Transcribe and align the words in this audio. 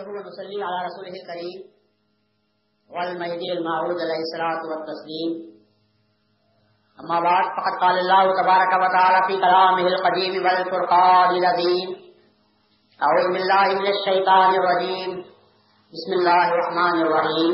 ونصلي 0.00 0.58
على 0.64 0.78
رسوله 0.88 1.14
الكريم 1.20 1.60
والمهدي 2.94 3.52
المعود 3.52 3.96
عليه 4.04 4.20
الصلاة 4.26 4.62
والتسليم. 4.70 5.52
أما 7.00 7.20
بعد، 7.20 7.44
فقد 7.56 7.74
قال 7.80 7.98
الله 7.98 8.42
تبارك 8.42 8.72
وتعالى 8.82 9.26
في 9.26 9.34
كلامه 9.40 9.86
القديم 9.86 10.44
والفرقان 10.44 11.30
العظيم 11.36 12.02
أعوذ 13.02 13.32
بالله 13.32 13.66
من 13.80 13.86
الشيطان 13.86 14.50
الرجيم. 14.54 15.10
بسم 15.94 16.12
الله 16.18 16.48
الرحمن 16.48 16.96
الرحيم. 17.02 17.52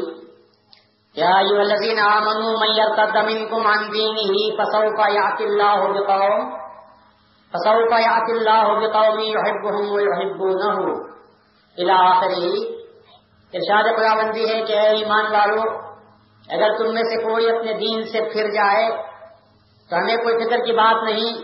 يا 1.16 1.32
أيها 1.42 1.62
الذين 1.62 1.98
آمنوا، 1.98 2.52
من 2.62 2.70
يرتد 2.80 3.16
منكم 3.30 3.66
عن 3.66 3.90
دينه 3.90 4.32
فسوف 4.58 4.98
يأتي 4.98 5.44
الله 5.44 5.78
بقوم، 5.92 6.52
فسوف 7.52 7.90
يأتي 7.90 8.32
الله 8.38 8.66
بقوم 8.80 9.18
يحبهم 9.20 9.92
ويحبونه. 9.92 11.08
آخری 11.86 12.74
ارشاد 13.54 13.82
خدا 13.82 14.14
بندی 14.14 14.54
ہے 14.54 14.62
کہ 14.62 14.72
اے 14.72 14.88
ایمان 14.88 15.24
والو 15.32 15.62
اگر 16.48 16.78
تم 16.78 16.94
میں 16.94 17.02
سے 17.02 17.22
کوئی 17.22 17.50
اپنے 17.50 17.72
دین 17.72 18.02
سے 18.02 18.20
پھر 18.32 18.48
جائے 18.50 18.90
تو 19.90 19.96
ہمیں 19.96 20.16
کوئی 20.16 20.46
فکر 20.46 20.56
کی 20.56 20.72
بات 20.72 21.02
نہیں، 21.02 21.34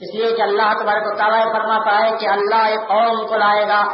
اس 0.00 0.14
لیے 0.14 0.36
کہ 0.36 0.42
اللہ 0.42 0.72
تبارک 0.80 1.02
و 1.06 1.16
تعالیٰ 1.16 1.52
فرماتا 1.52 1.98
ہے 1.98 2.16
کہ 2.16 2.28
اللہ 2.28 2.66
ایک 2.66 2.80
قوم 2.88 3.26
کو 3.26 3.36
لائے 3.36 3.68
گا۔ 3.68 3.84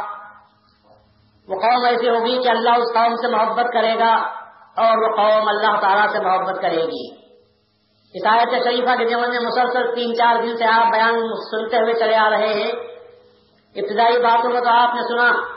وہ 1.47 1.59
قوم 1.59 1.85
ایسی 1.85 2.09
ہوگی 2.09 2.43
کہ 2.43 2.49
اللہ 2.49 2.69
اس 2.69 2.93
قوم 2.93 3.15
سے 3.15 3.27
محبت 3.27 3.65
کرے 3.73 3.99
گا 3.99 4.13
اور 4.77 4.97
وہ 4.97 5.15
قوم 5.15 5.47
اللہ 5.47 5.79
تعالیٰ 5.81 6.09
سے 6.11 6.19
محبت 6.19 6.61
کرے 6.61 6.83
گی۔ 6.83 7.25
آیت 8.27 8.63
شریفہ 8.63 8.95
کے 8.95 9.05
جمن 9.05 9.29
میں 9.29 9.39
مسلسل 9.39 9.95
تین 9.95 10.15
چار 10.15 10.35
دن 10.43 10.57
سے 10.57 10.65
آپ 10.65 10.91
بیان 10.91 11.13
سنتے 11.51 11.77
ہوئے 11.77 11.93
چلے 11.93 12.15
آ 12.15 12.29
رہے 12.29 12.53
ہیں۔ 12.53 12.71
ابتدائی 13.75 14.17
باتوں 14.17 14.51
کو 14.51 14.59
تو 14.59 14.69
آپ 14.69 14.95
نے 14.95 15.01
سنا۔ 15.01 15.54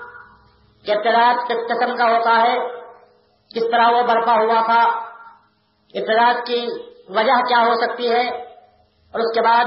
کہ 0.89 0.93
اطلاعات 0.93 1.49
کس 1.49 1.57
قسم 1.69 1.97
کا 1.97 2.05
ہوتا 2.05 2.37
ہے؟ 2.43 2.59
کس 3.55 3.65
طرح 3.73 3.89
وہ 3.89 4.03
برپا 4.03 4.33
ہوا 4.33 4.61
تھا؟ 4.65 4.83
اطلاعات 5.95 6.47
کی 6.47 6.69
وجہ 7.09 7.41
کیا 7.49 7.59
ہو 7.67 7.75
سکتی 7.75 8.13
ہے؟ 8.13 8.23
اور 9.15 9.21
اس 9.21 9.35
کے 9.35 9.41
بعد 9.41 9.65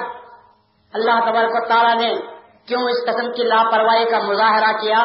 اللہ 0.94 1.20
تبارک 1.20 1.50
و 1.54 1.68
تعالیٰ 1.68 1.96
نے 1.96 2.14
کیوں 2.66 2.82
اس 2.82 3.06
قسم 3.08 3.32
کی 3.32 3.44
لاپرواہی 3.44 4.06
کا 4.06 4.20
مظاہرہ 4.20 4.74
کیا؟ 4.74 5.04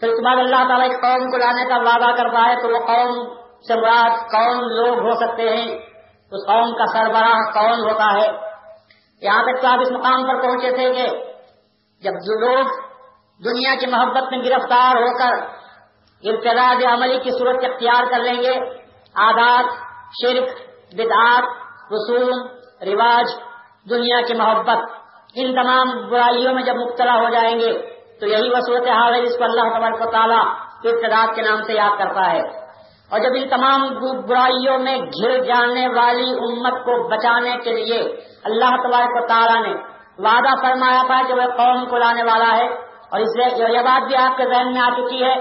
پھر 0.00 0.08
اس 0.08 0.14
کے 0.14 0.24
بعد 0.24 0.36
اللہ 0.36 0.64
تعالیٰ 0.68 0.88
ایک 0.88 1.00
قوم 1.02 1.30
کو 1.30 1.36
لانے 1.36 1.68
کا 1.68 1.76
وعدہ 1.76 2.16
کرتا 2.16 2.48
ہے 2.48 2.54
تو 2.62 2.68
وہ 2.68 2.86
قوم 2.86 3.36
سے 3.68 3.74
مراد 3.74 4.18
کون 4.30 4.56
لوگ 4.56 4.98
ہو 4.98 5.14
سکتے 5.14 5.56
ہیں؟ 5.56 5.78
اس 6.32 6.46
قوم 6.46 6.74
کا 6.74 6.86
سربراہ 6.86 7.52
کون 7.52 7.90
ہوتا 7.90 8.20
ہے؟ 8.20 8.26
یہاں 9.20 9.42
تک 9.42 9.62
تو 9.62 9.68
آپ 9.68 9.78
اس 9.80 9.90
مقام 9.90 10.26
پر 10.26 10.42
پہنچے 10.42 10.70
تھے 10.70 10.92
کہ 10.94 11.06
جب 12.02 12.12
جو 12.12 12.40
لوگ 12.40 12.85
دنیا 13.44 13.74
کی 13.74 13.86
محبت 13.86 14.22
میں 14.30 14.38
گرفتار 14.38 14.96
ہو 14.96 15.18
کر 15.18 15.44
ابتداد 16.24 16.84
عملی 16.92 17.18
کی 17.18 17.30
صورت 17.30 17.64
اختیار 17.64 18.04
کر 18.10 18.20
لیں 18.20 18.42
گے۔ 18.42 18.58
عادات 19.16 19.64
شرک، 20.22 20.48
بدعات، 20.94 21.42
رسوم، 21.92 22.46
رواج، 22.82 23.24
دنیا 23.90 24.20
کی 24.26 24.34
محبت، 24.34 24.78
ان 25.34 25.54
تمام 25.54 26.08
برائیوں 26.10 26.54
میں 26.54 26.62
جب 26.62 26.76
مبتلا 26.76 27.14
ہو 27.14 27.28
جائیں 27.28 27.60
گے، 27.60 27.72
تو 28.20 28.26
یہی 28.26 28.48
وہ 28.48 28.60
صورت 28.66 28.88
حال 28.88 29.14
ہے 29.14 29.26
جس 29.26 29.38
کو 29.38 29.44
اللہ 29.44 29.78
تبارک 29.78 30.06
و 30.06 30.10
تعالیٰ 30.10 30.44
ابتداد 30.84 31.34
کے 31.34 31.42
نام 31.42 31.62
سے 31.62 31.72
یاد 31.72 31.98
کرتا 31.98 32.32
ہے۔ 32.32 32.40
اور 33.10 33.20
جب 33.20 33.30
ان 33.34 33.48
تمام 33.48 33.88
برائیوں 34.28 34.78
میں 34.78 34.98
گھر 34.98 35.44
جانے 35.44 35.88
والی 35.88 36.30
امت 36.30 36.72
کو 36.72 37.08
بچانے 37.08 37.56
کے 37.64 37.72
لیے 37.72 38.02
اللہ 38.44 38.70
تبارک 38.70 39.22
و 39.22 39.26
تعالیٰ 39.26 39.62
نے 39.62 39.74
وعدہ 40.18 40.54
فرمایا 40.62 41.02
تھا 41.06 41.22
کہ 41.26 41.34
وہ 41.34 41.42
قوم 41.42 41.86
کو 41.86 41.98
لانے 41.98 42.22
والا 42.22 42.56
ہے 42.56 42.85
اور 43.10 43.20
اس 43.20 43.36
لیے 43.36 43.76
یہ 43.78 43.82
بات 43.82 44.06
بھی 44.06 44.16
آپ 44.16 44.36
کے 44.36 44.44
ذہن 44.44 44.72
میں 44.72 44.80
آ 44.80 44.90
چکی 44.90 45.24
ہے 45.24 45.34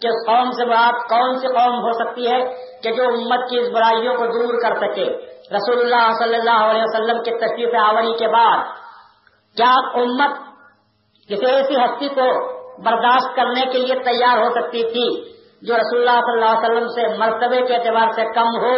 کہ 0.00 0.06
اس 0.06 0.26
قوم 0.26 0.50
سے 0.50 0.66
بات 0.66 1.08
کون 1.08 1.38
سی 1.38 1.46
قوم 1.46 1.78
ہو 1.78 1.92
سکتی 1.92 2.30
ہے 2.30 2.40
کہ 2.82 2.92
جو 2.92 3.04
امت 3.04 3.50
کی 3.50 3.58
اس 3.58 3.68
برائیوں 3.68 4.14
کو 4.14 4.26
دور 4.26 4.54
کر 4.62 4.74
سکے۔ 4.74 5.06
رسول 5.56 5.78
اللہ 5.78 6.12
صلی 6.18 6.34
اللہ 6.34 6.64
علیہ 6.70 6.82
وسلم 6.82 7.22
کے 7.22 7.38
تشریف 7.38 7.74
آوری 7.88 8.12
کے 8.18 8.28
بعد 8.28 8.58
کیا 9.56 9.74
امت 9.94 10.30
کسی 11.28 11.46
ایسی 11.46 11.74
ہستی 11.74 12.08
کو 12.08 12.56
برداشت 12.82 13.36
کرنے 13.36 13.60
کے 13.60 13.78
لیے 13.78 13.94
تیار 13.94 14.38
ہو 14.38 14.50
سکتی 14.50 14.82
تھی 14.82 15.36
جو 15.62 15.76
رسول 15.76 16.08
اللہ 16.08 16.20
صلی 16.20 16.32
اللہ 16.32 16.58
علیہ 16.58 16.70
وسلم 16.70 16.88
سے 16.88 17.18
مرتبے 17.18 17.62
کے 17.62 17.74
اعتبار 17.74 18.10
سے 18.10 18.24
کم 18.34 18.48
ہو؟ 18.48 18.76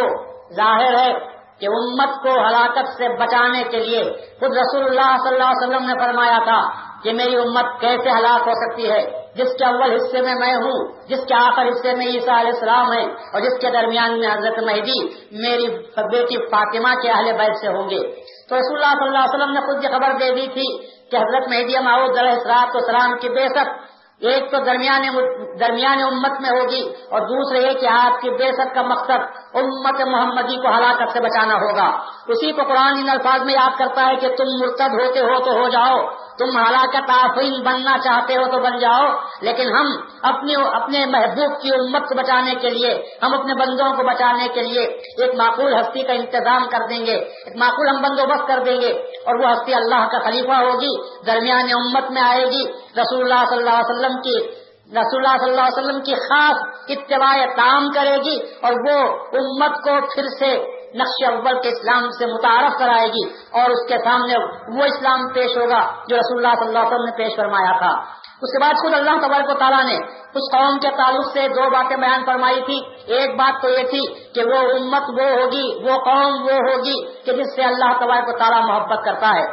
ظاہر 0.53 0.93
ہے 0.93 1.13
کہ 1.59 1.67
امت 1.67 2.21
کو 2.23 2.29
ہلاکت 2.29 2.87
سے 2.97 3.09
بچانے 3.09 3.63
کے 3.63 3.77
لیے 3.77 4.03
خود 4.39 4.57
رسول 4.57 4.85
اللہ 4.85 5.17
صلی 5.17 5.33
اللہ 5.33 5.43
علیہ 5.43 5.67
وسلم 5.67 5.85
نے 5.87 5.93
فرمایا 6.05 6.37
تھا۔ 6.43 6.88
کہ 7.03 7.13
میری 7.13 7.35
امت 7.37 7.79
کیسے 7.81 8.09
ہلاک 8.09 8.47
ہو 8.47 8.53
سکتی 8.61 8.89
ہے؟ 8.91 9.01
جس 9.35 9.51
کے 9.57 9.65
اول 9.65 9.91
حصے 9.91 10.21
میں 10.21 10.33
میں 10.35 10.53
ہوں، 10.55 10.87
جس 11.09 11.25
کے 11.27 11.33
آخر 11.35 11.67
حصے 11.67 11.93
میں 11.95 12.05
عیسیٰ 12.07 12.37
علیہ 12.37 12.53
السلام 12.53 12.91
ہے 12.93 13.03
اور 13.03 13.41
جس 13.41 13.59
کے 13.61 13.69
درمیان 13.71 14.19
میں 14.19 14.29
حضرت 14.29 14.57
مہدی، 14.69 14.99
میری 15.43 15.67
بیٹی 16.13 16.37
فاطمہ 16.51 16.93
کے 17.01 17.11
اہل 17.11 17.31
بیت 17.37 17.55
سے 17.61 17.67
ہوں 17.67 17.89
گے۔ 17.89 18.01
تو 18.49 18.55
رسول 18.55 18.77
اللہ 18.77 18.95
صلی 18.95 19.07
اللہ 19.07 19.19
علیہ 19.19 19.35
وسلم 19.35 19.53
نے 19.53 19.61
خود 19.67 19.83
یہ 19.83 19.95
خبر 19.95 20.17
دے 20.19 20.31
دی 20.35 20.47
تھی 20.53 20.67
کہ 21.11 21.17
حضرت 21.17 21.47
مہدی 21.49 21.79
معود 21.85 22.17
علیہ 22.17 22.31
السلاط 22.31 22.75
السلام 22.75 23.17
کی 23.19 23.29
بے 23.37 23.47
شک 23.55 23.77
ایک 24.21 24.49
تو 24.51 24.57
درمیان 24.63 25.03
درمیان 25.59 26.01
امت 26.03 26.39
میں 26.41 26.49
ہوگی، 26.49 26.81
اور 27.09 27.21
دوسرے 27.27 27.59
یہ 27.59 27.77
کہ 27.81 27.87
آپ 27.91 28.19
کی 28.21 28.29
بے 28.39 28.49
کا 28.73 28.81
مقصد 28.87 29.48
امت 29.53 30.01
محمدی 30.01 30.55
کو 30.55 30.77
ہلاکت 30.77 31.11
سے 31.13 31.19
بچانا 31.19 31.53
ہوگا۔ 31.53 31.97
اسی 32.27 32.51
کو 32.51 32.61
قرآن 32.63 32.97
ان 32.99 33.09
الفاظ 33.09 33.41
میں 33.41 33.53
یاد 33.53 33.79
کرتا 33.79 34.05
ہے 34.07 34.15
کہ 34.15 34.27
تم 34.27 34.43
مرتد 34.59 34.93
ہوتے 34.93 35.19
ہو 35.19 35.39
تو 35.39 35.51
ہو 35.51 35.69
جاؤ۔ 35.69 35.97
تم 36.37 36.57
ہلاکت 36.57 37.09
آفرین 37.09 37.63
بننا 37.63 37.97
چاہتے 37.97 38.35
ہو 38.35 38.51
تو 38.51 38.59
بن 38.59 38.79
جاؤ۔ 38.79 39.05
لیکن 39.41 39.75
ہم 39.75 39.85
اپنے 40.21 40.53
اپنے 40.55 41.05
محبوب 41.05 41.61
کی 41.61 41.69
امت 41.69 42.09
کو 42.09 42.15
بچانے 42.15 42.55
کے 42.55 42.69
لیے، 42.69 43.03
ہم 43.23 43.33
اپنے 43.33 43.53
بندوں 43.53 43.89
کو 43.89 44.03
بچانے 44.03 44.47
کے 44.47 44.61
لیے 44.61 44.83
ایک 44.85 45.35
معقول 45.35 45.73
ہستی 45.81 46.01
کا 46.01 46.13
انتظام 46.13 46.67
کر 46.71 46.79
دیں 46.89 47.05
گے۔ 47.05 47.15
ایک 47.15 47.57
معقول 47.57 47.87
ہم 47.87 48.01
بندوبست 48.01 48.47
کر 48.47 48.59
دیں 48.59 48.81
گے۔ 48.81 48.91
اور 48.97 49.35
وہ 49.35 49.51
ہستی 49.51 49.73
اللہ 49.73 50.07
کا 50.11 50.19
خلیفہ 50.19 50.53
ہوگی۔ 50.53 51.23
درمیان 51.25 51.69
امت 51.73 52.11
میں 52.11 52.21
آئے 52.21 52.45
گی۔ 52.45 52.71
رسول 53.01 53.31
اللہ 53.31 53.45
صلی 53.49 53.57
اللہ 53.57 53.69
علیہ 53.69 53.95
وسلم 53.95 54.21
کی 54.21 54.58
رسول 54.91 55.25
اللہ 55.25 55.37
صلی 55.37 55.49
اللہ 55.49 55.61
علیہ 55.61 55.83
وسلم 55.83 56.01
کی 56.01 56.15
خاص 56.15 56.57
اتباع 56.89 57.45
تام 57.45 57.87
کرے 57.95 58.17
گی 58.17 58.39
اور 58.61 58.71
وہ 58.71 58.99
امت 59.13 59.75
کو 59.83 60.05
پھر 60.15 60.23
سے 60.39 60.79
نقش 60.95 61.27
اول 61.27 61.61
کے 61.61 61.69
اسلام 61.69 62.09
سے 62.09 62.25
متعارف 62.25 62.79
کرائے 62.79 63.07
گی 63.07 63.29
اور 63.51 63.69
اس 63.69 63.87
کے 63.89 63.97
سامنے 63.97 64.33
وہ 64.77 64.83
اسلام 64.83 65.19
پیش 65.33 65.57
ہوگا 65.57 65.95
جو 66.07 66.15
رسول 66.15 66.45
اللہ 66.45 66.55
صلی 66.59 66.67
اللہ 66.67 66.79
علیہ 66.79 66.87
وسلم 66.87 67.05
نے 67.05 67.17
پیش 67.17 67.35
فرمایا 67.35 67.77
تھا۔ 67.77 68.19
اس 68.41 68.51
کے 68.51 68.61
بعد 68.61 68.73
خود 68.73 68.93
اللہ 68.93 69.27
تبارک 69.27 69.49
و 69.49 69.53
تعالیٰ 69.53 69.83
نے 69.83 69.95
اس 70.17 70.51
قوم 70.51 70.79
کے 70.79 70.89
تعلق 70.97 71.25
سے 71.33 71.47
دو 71.47 71.69
باتیں 71.69 71.97
بیان 71.97 72.25
فرمائی 72.25 72.61
تھی۔ 72.61 72.81
ایک 73.13 73.35
بات 73.35 73.61
تو 73.61 73.69
یہ 73.69 73.83
تھی 73.89 74.31
کہ 74.33 74.43
وہ 74.43 74.57
امت 74.57 75.21
وہ 75.21 75.29
ہوگی، 75.29 75.89
وہ 75.89 75.97
قوم 75.97 76.43
وہ 76.43 76.53
ہوگی 76.53 77.23
کہ 77.25 77.31
جس 77.31 77.55
سے 77.55 77.63
اللہ 77.63 77.93
تبارک 77.99 78.29
و 78.29 78.37
تعالیٰ 78.37 78.67
محبت 78.69 79.05
کرتا 79.05 79.29
ہے۔ 79.29 79.45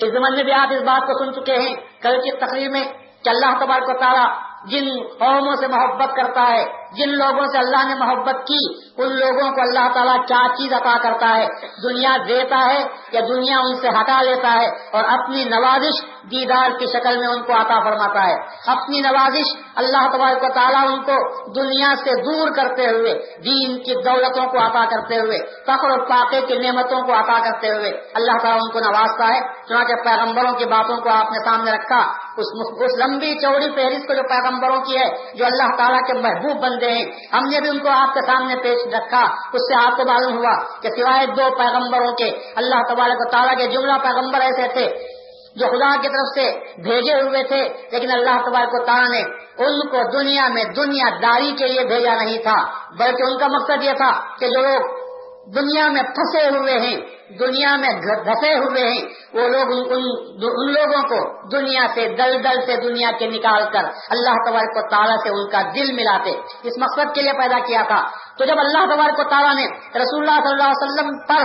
اس 0.00 0.12
زمن 0.12 0.34
میں 0.34 0.42
بھی 0.42 0.52
آپ 0.52 0.68
اس 0.70 0.82
بات 0.82 1.06
کو 1.06 1.24
سن 1.24 1.32
چکے 1.32 1.56
ہیں۔ 1.56 1.76
کل 2.02 2.20
کی 2.20 2.36
تقریر 2.36 2.70
میں 2.70 3.03
کہ 3.24 3.28
اللہ 3.28 3.58
تبارک 3.60 3.88
و 3.88 3.98
تعالیٰ 3.98 4.26
جن 4.64 4.88
قوموں 5.18 5.54
سے 5.56 5.66
محبت 5.66 6.16
کرتا 6.16 6.46
ہے 6.48 6.64
جن 6.96 7.08
لوگوں 7.08 7.46
سے 7.46 7.58
اللہ 7.58 7.86
نے 7.88 7.94
محبت 7.94 8.46
کی 8.46 8.84
ان 8.96 9.16
لوگوں 9.18 9.50
کو 9.50 9.60
اللہ 9.60 9.94
تعالیٰ 9.94 10.26
کیا 10.26 10.42
چیز 10.58 10.72
عطا 10.72 10.98
کرتا 11.02 11.36
ہے؟ 11.36 11.46
دنیا 11.82 12.16
دیتا 12.28 12.58
ہے 12.66 12.84
یا 13.12 13.20
دنیا 13.28 13.58
ان 13.58 13.74
سے 13.80 13.88
ہٹا 13.88 14.22
لیتا 14.22 14.52
ہے؟ 14.52 14.66
اور 14.66 15.04
اپنی 15.04 15.44
نوازش 15.44 16.04
دیدار 16.30 16.78
کی 16.78 16.86
شکل 16.86 17.18
میں 17.18 17.26
ان 17.26 17.42
کو 17.42 17.52
عطا 17.52 17.80
فرماتا 17.80 18.26
ہے۔ 18.26 18.34
اپنی 18.66 19.00
نوازش 19.00 19.56
اللہ 19.76 20.08
تبارک 20.12 20.44
و 20.44 20.52
تعالیٰ 20.54 20.92
ان 20.92 21.02
کو 21.02 21.16
دنیا 21.52 21.94
سے 22.04 22.10
دور 22.22 22.48
کرتے 22.56 22.86
ہوئے 22.86 23.14
دین 23.44 23.78
کی 23.78 23.94
دولتوں 23.94 24.46
کو 24.46 24.58
عطا 24.58 24.84
کرتے 24.90 25.20
ہوئے 25.20 25.38
فخر 25.66 25.90
و 25.90 26.04
پاکے 26.04 26.40
کی 26.40 26.58
نعمتوں 26.58 27.02
کو 27.02 27.12
عطا 27.12 27.38
کرتے 27.38 27.68
ہوئے 27.68 27.90
اللہ 28.14 28.32
تعالیٰ 28.42 28.60
ان 28.62 28.70
کو 28.70 28.80
نوازتا 28.80 29.28
ہے۔ 29.34 29.40
چنانچہ 29.68 29.92
پیغمبروں 30.04 30.52
کی 30.52 30.64
باتوں 30.64 30.96
کو 30.96 31.08
آپ 31.08 31.32
نے 31.32 31.38
سامنے 31.44 31.72
رکھا 31.72 32.00
اس, 32.36 32.46
اس 32.80 32.98
لمبی 32.98 33.38
چوڑی 33.38 33.70
فہرست 33.74 34.06
کو 34.06 34.14
جو 34.14 34.22
پیغمبروں 34.22 34.80
کی 34.80 34.98
ہے 34.98 35.08
جو 35.34 35.46
اللہ 35.46 35.76
تعالیٰ 35.76 36.00
کے 36.06 36.12
محبوب 36.12 36.62
بندے 36.62 36.83
ہیں۔ 36.90 37.04
ہم 37.32 37.48
نے 37.48 37.60
بھی 37.60 37.68
ان 37.68 37.78
کو 37.78 37.88
آپ 37.88 38.14
کے 38.14 38.20
سامنے 38.26 38.56
پیش 38.56 38.94
رکھا۔ 38.94 39.22
اس 39.52 39.60
سے 39.60 39.74
آپ 39.84 39.96
کو 39.96 40.04
معلوم 40.04 40.38
ہوا 40.38 40.80
کہ 40.82 40.88
سوائے 40.88 41.26
دو 41.26 41.56
پیغمبروں 41.58 42.12
کے 42.12 42.30
اللہ 42.56 42.94
تبارک 42.94 43.16
و 43.16 43.30
تعالیٰ 43.30 43.56
کے 43.56 43.66
جملہ 43.66 43.92
پیغمبر 44.02 44.40
ایسے 44.40 44.68
تھے 44.72 45.14
جو 45.56 45.66
خدا 45.66 45.96
کی 46.02 46.08
طرف 46.08 46.34
سے 46.34 46.58
بھیجے 46.82 47.20
ہوئے 47.20 47.42
تھے، 47.42 47.68
لیکن 47.92 48.10
اللہ 48.10 48.50
تبارک 48.50 48.68
و 48.72 48.84
تعالیٰ 48.84 49.10
نے 49.10 49.22
ان 49.64 49.88
کو 49.88 50.18
دنیا 50.18 50.48
میں 50.48 50.64
دنیا 50.64 51.08
داری 51.22 51.54
کے 51.58 51.66
لیے 51.66 51.84
بھیجا 51.84 52.14
نہیں 52.14 52.38
تھا، 52.38 52.64
بلکہ 52.98 53.30
ان 53.30 53.38
کا 53.38 53.46
مقصد 53.46 53.82
یہ 53.82 53.92
تھا 53.92 54.36
کہ 54.38 54.48
جو 54.48 54.60
لوگ 54.60 55.03
دنیا 55.52 55.88
میں 55.88 56.02
پھنسے 56.02 56.58
ہوئے 56.58 56.78
ہیں 56.78 56.96
دنیا 57.38 57.76
میں 57.76 57.88
دھسے 58.24 58.54
ہوئے 58.54 58.84
ہیں 58.84 59.02
وہ 59.34 59.48
لوگ 59.48 59.72
ان, 59.72 60.02
ان 60.42 60.72
لوگوں 60.72 61.02
کو 61.02 61.48
دنیا 61.48 61.86
سے 61.94 62.08
دل 62.08 62.44
دل 62.44 62.60
سے 62.66 62.76
دنیا 62.76 63.10
کے 63.18 63.26
نکال 63.26 63.62
کر 63.72 63.84
اللہ 64.10 64.50
تبارک 64.50 64.74
کو 64.74 64.88
تعالیٰ 64.90 65.16
سے 65.22 65.28
ان 65.28 65.50
کا 65.50 65.62
دل 65.74 65.92
ملاتے۔ 65.92 66.30
اس 66.62 66.78
مقصد 66.78 67.14
کے 67.14 67.22
لیے 67.22 67.32
پیدا 67.32 67.58
کیا 67.66 67.82
تھا۔ 67.82 68.02
تو 68.38 68.44
جب 68.44 68.54
اللہ 68.58 68.94
تبارک 68.94 69.16
کو 69.16 69.22
تعالیٰ 69.22 69.54
نے 69.54 69.66
رسول 69.98 70.28
اللہ 70.28 70.40
صلی 70.42 70.52
اللہ 70.52 70.64
علیہ 70.64 70.82
وسلم 70.82 71.10
پر 71.26 71.42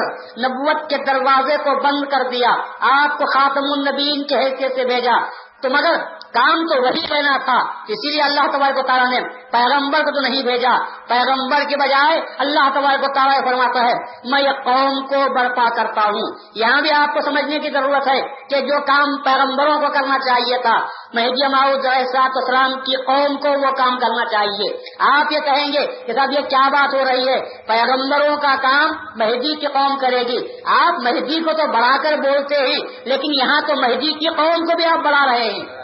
نبوت 0.47 0.89
کے 0.89 0.97
دروازے 0.97 1.57
کو 1.57 1.83
بند 1.83 2.11
کر 2.11 2.29
دیا 2.29 2.49
آپ 2.79 3.17
کو 3.17 3.25
خاتم 3.25 3.63
النبین 3.63 4.23
کے 4.23 4.35
حیثیت 4.35 4.75
سے 4.75 4.83
بھیجا 4.83 5.19
تو 5.61 5.69
مگر 5.69 6.18
کام 6.33 6.55
تو 6.55 6.81
وہی 6.81 6.99
لینا 6.99 7.37
تھا، 7.37 7.57
اسی 7.87 8.11
لیے 8.11 8.21
اللہ 8.21 8.57
تبارک 8.57 8.77
و 8.77 8.81
تعالیٰ 8.81 9.09
نے 9.09 9.19
پیغمبر 9.51 9.99
کو 9.99 10.11
تو 10.11 10.21
نہیں 10.21 10.43
بھیجا۔ 10.43 10.77
پیغمبر 11.07 11.69
کے 11.69 11.77
بجائے 11.77 12.21
اللہ 12.37 12.69
تبارک 12.73 13.03
و 13.03 13.13
تعالیٰ 13.13 13.43
فرماتا 13.43 13.79
ہے، 13.79 13.93
میں 14.23 14.41
یہ 14.41 14.51
قوم 14.63 15.07
کو 15.07 15.33
برپا 15.33 15.69
کرتا 15.69 16.01
ہوں۔ 16.01 16.31
یہاں 16.55 16.81
بھی 16.81 16.91
آپ 16.91 17.13
کو 17.13 17.21
سمجھنے 17.21 17.59
کی 17.59 17.69
ضرورت 17.69 18.07
ہے 18.07 18.21
کہ 18.49 18.61
جو 18.61 18.81
کام 18.81 19.17
پیغمبروں 19.17 19.79
کو 19.79 19.87
کرنا 19.87 20.19
چاہیے 20.19 20.61
تھا، 20.61 20.77
مہدی 21.13 21.47
ماؤد 21.47 21.85
اسلام 21.85 22.71
کی 22.71 22.95
قوم 22.95 23.37
کو 23.37 23.49
وہ 23.49 23.71
کام 23.71 23.99
کرنا 23.99 24.25
چاہیے۔ 24.25 24.77
آپ 24.99 25.31
یہ 25.31 25.39
کہیں 25.39 25.73
گے 25.73 26.03
کہ 26.07 26.13
صاحب 26.13 26.31
یہ 26.31 26.41
کیا 26.41 26.69
بات 26.69 26.93
ہو 26.93 27.05
رہی 27.05 27.27
ہے؟ 27.27 27.39
پیغمبروں 27.67 28.37
کا 28.37 28.55
کام 28.61 28.89
مہدی 29.15 29.55
کی 29.55 29.67
قوم 29.67 29.97
کرے 29.97 30.19
گی۔ 30.19 30.37
آپ 30.65 30.93
مہدی 31.03 31.43
کو 31.43 31.51
تو 31.53 31.67
بڑھا 31.67 31.97
کر 32.03 32.17
بولتے 32.17 32.55
ہیں، 32.55 32.79
لیکن 33.05 33.33
یہاں 33.41 33.61
تو 33.67 33.75
مہدی 33.75 34.13
کی 34.13 34.27
قوم 34.27 34.65
کو 34.65 34.75
بھی 34.75 34.85
آپ 34.85 34.99
بڑھا 34.99 35.25
رہے 35.25 35.49
ہیں۔ 35.49 35.78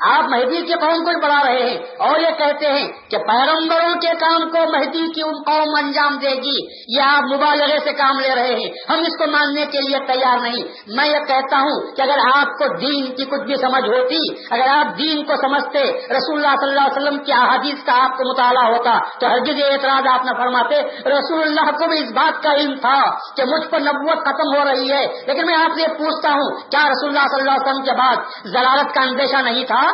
آپ 0.00 0.24
مہدی 0.28 0.66
کے 0.66 0.74
قوم 0.74 1.04
کو 1.04 1.20
بڑھا 1.22 1.42
رہے 1.44 1.70
ہیں 1.70 1.78
اور 1.98 2.20
یہ 2.20 2.28
کہتے 2.38 2.66
ہیں 2.66 2.88
کہ 3.10 3.18
پیغمبروں 3.18 3.94
کے 3.94 4.08
کام 4.20 4.50
کو 4.50 4.58
مہدی 4.72 5.12
کی 5.14 5.22
قوم 5.22 5.84
انجام 5.84 6.16
دے 6.16 6.30
گی۔ 6.30 6.86
یہ 6.96 7.02
آپ 7.02 7.22
مبالغے 7.34 7.78
سے 7.84 7.92
کام 7.92 8.18
لے 8.18 8.34
رہے 8.34 8.54
ہیں۔ 8.54 8.70
ہم 8.90 8.98
اس 8.98 9.18
کو 9.18 9.26
ماننے 9.30 9.66
کے 9.66 9.78
لیے 9.80 9.98
تیار 9.98 10.38
نہیں۔ 10.38 10.62
میں 10.86 11.08
یہ 11.08 11.18
کہتا 11.28 11.56
ہوں 11.56 11.96
کہ 11.96 12.02
اگر 12.02 12.18
آپ 12.36 12.46
کو 12.46 12.76
دین 12.76 13.14
کی 13.14 13.24
کچھ 13.24 13.46
بھی 13.46 13.56
سمجھ 13.56 13.88
ہوتی، 13.88 14.16
اگر 14.50 14.68
آپ 14.68 14.98
دین 14.98 15.24
کو 15.24 15.36
سمجھتے 15.36 15.82
رسول 15.92 16.36
اللہ 16.36 16.56
صلی 16.60 16.68
اللہ 16.68 16.80
علیہ 16.80 17.02
وسلم 17.02 17.24
کی 17.24 17.32
احادیث 17.32 17.84
کا 17.84 18.04
آپ 18.04 18.10
کو 18.10 18.30
مطالعہ 18.30 18.64
ہوتا، 18.64 19.18
تو 19.20 19.26
ہرگز 19.26 19.58
یہ 19.58 19.64
اعتراض 19.64 20.20
آپ 20.20 20.24
نہ 20.24 20.30
فرماتے۔ 20.30 20.82
رسول 21.10 21.42
اللہ 21.42 21.70
کو 21.70 21.88
بھی 21.88 21.98
اس 21.98 22.12
بات 22.12 22.42
کا 22.42 22.52
علم 22.52 22.74
تھا 22.80 23.04
کہ 23.36 23.44
مجھ 23.44 23.68
پر 23.70 23.80
نبوت 23.80 24.18
ختم 24.18 24.58
ہو 24.58 24.64
رہی 24.64 24.92
ہے۔ 24.92 25.06
لیکن 25.26 25.46
میں 25.46 25.56
آپ 25.56 25.70
سے 25.80 25.88
پوچھتا 25.88 26.30
ہوں، 26.30 26.70
کیا 26.70 26.80
رسول 26.80 27.08
اللہ 27.08 27.28
صلی 27.28 27.40
اللہ 27.40 27.50
علیہ 27.50 27.70
وسلم 27.70 27.84
کے 27.84 27.92
بعد 27.92 28.16
ضرارت 28.44 28.94
کا 28.94 29.02
اندیشہ 29.02 29.36
نہیں 29.36 29.64
تھا؟ 29.64 29.85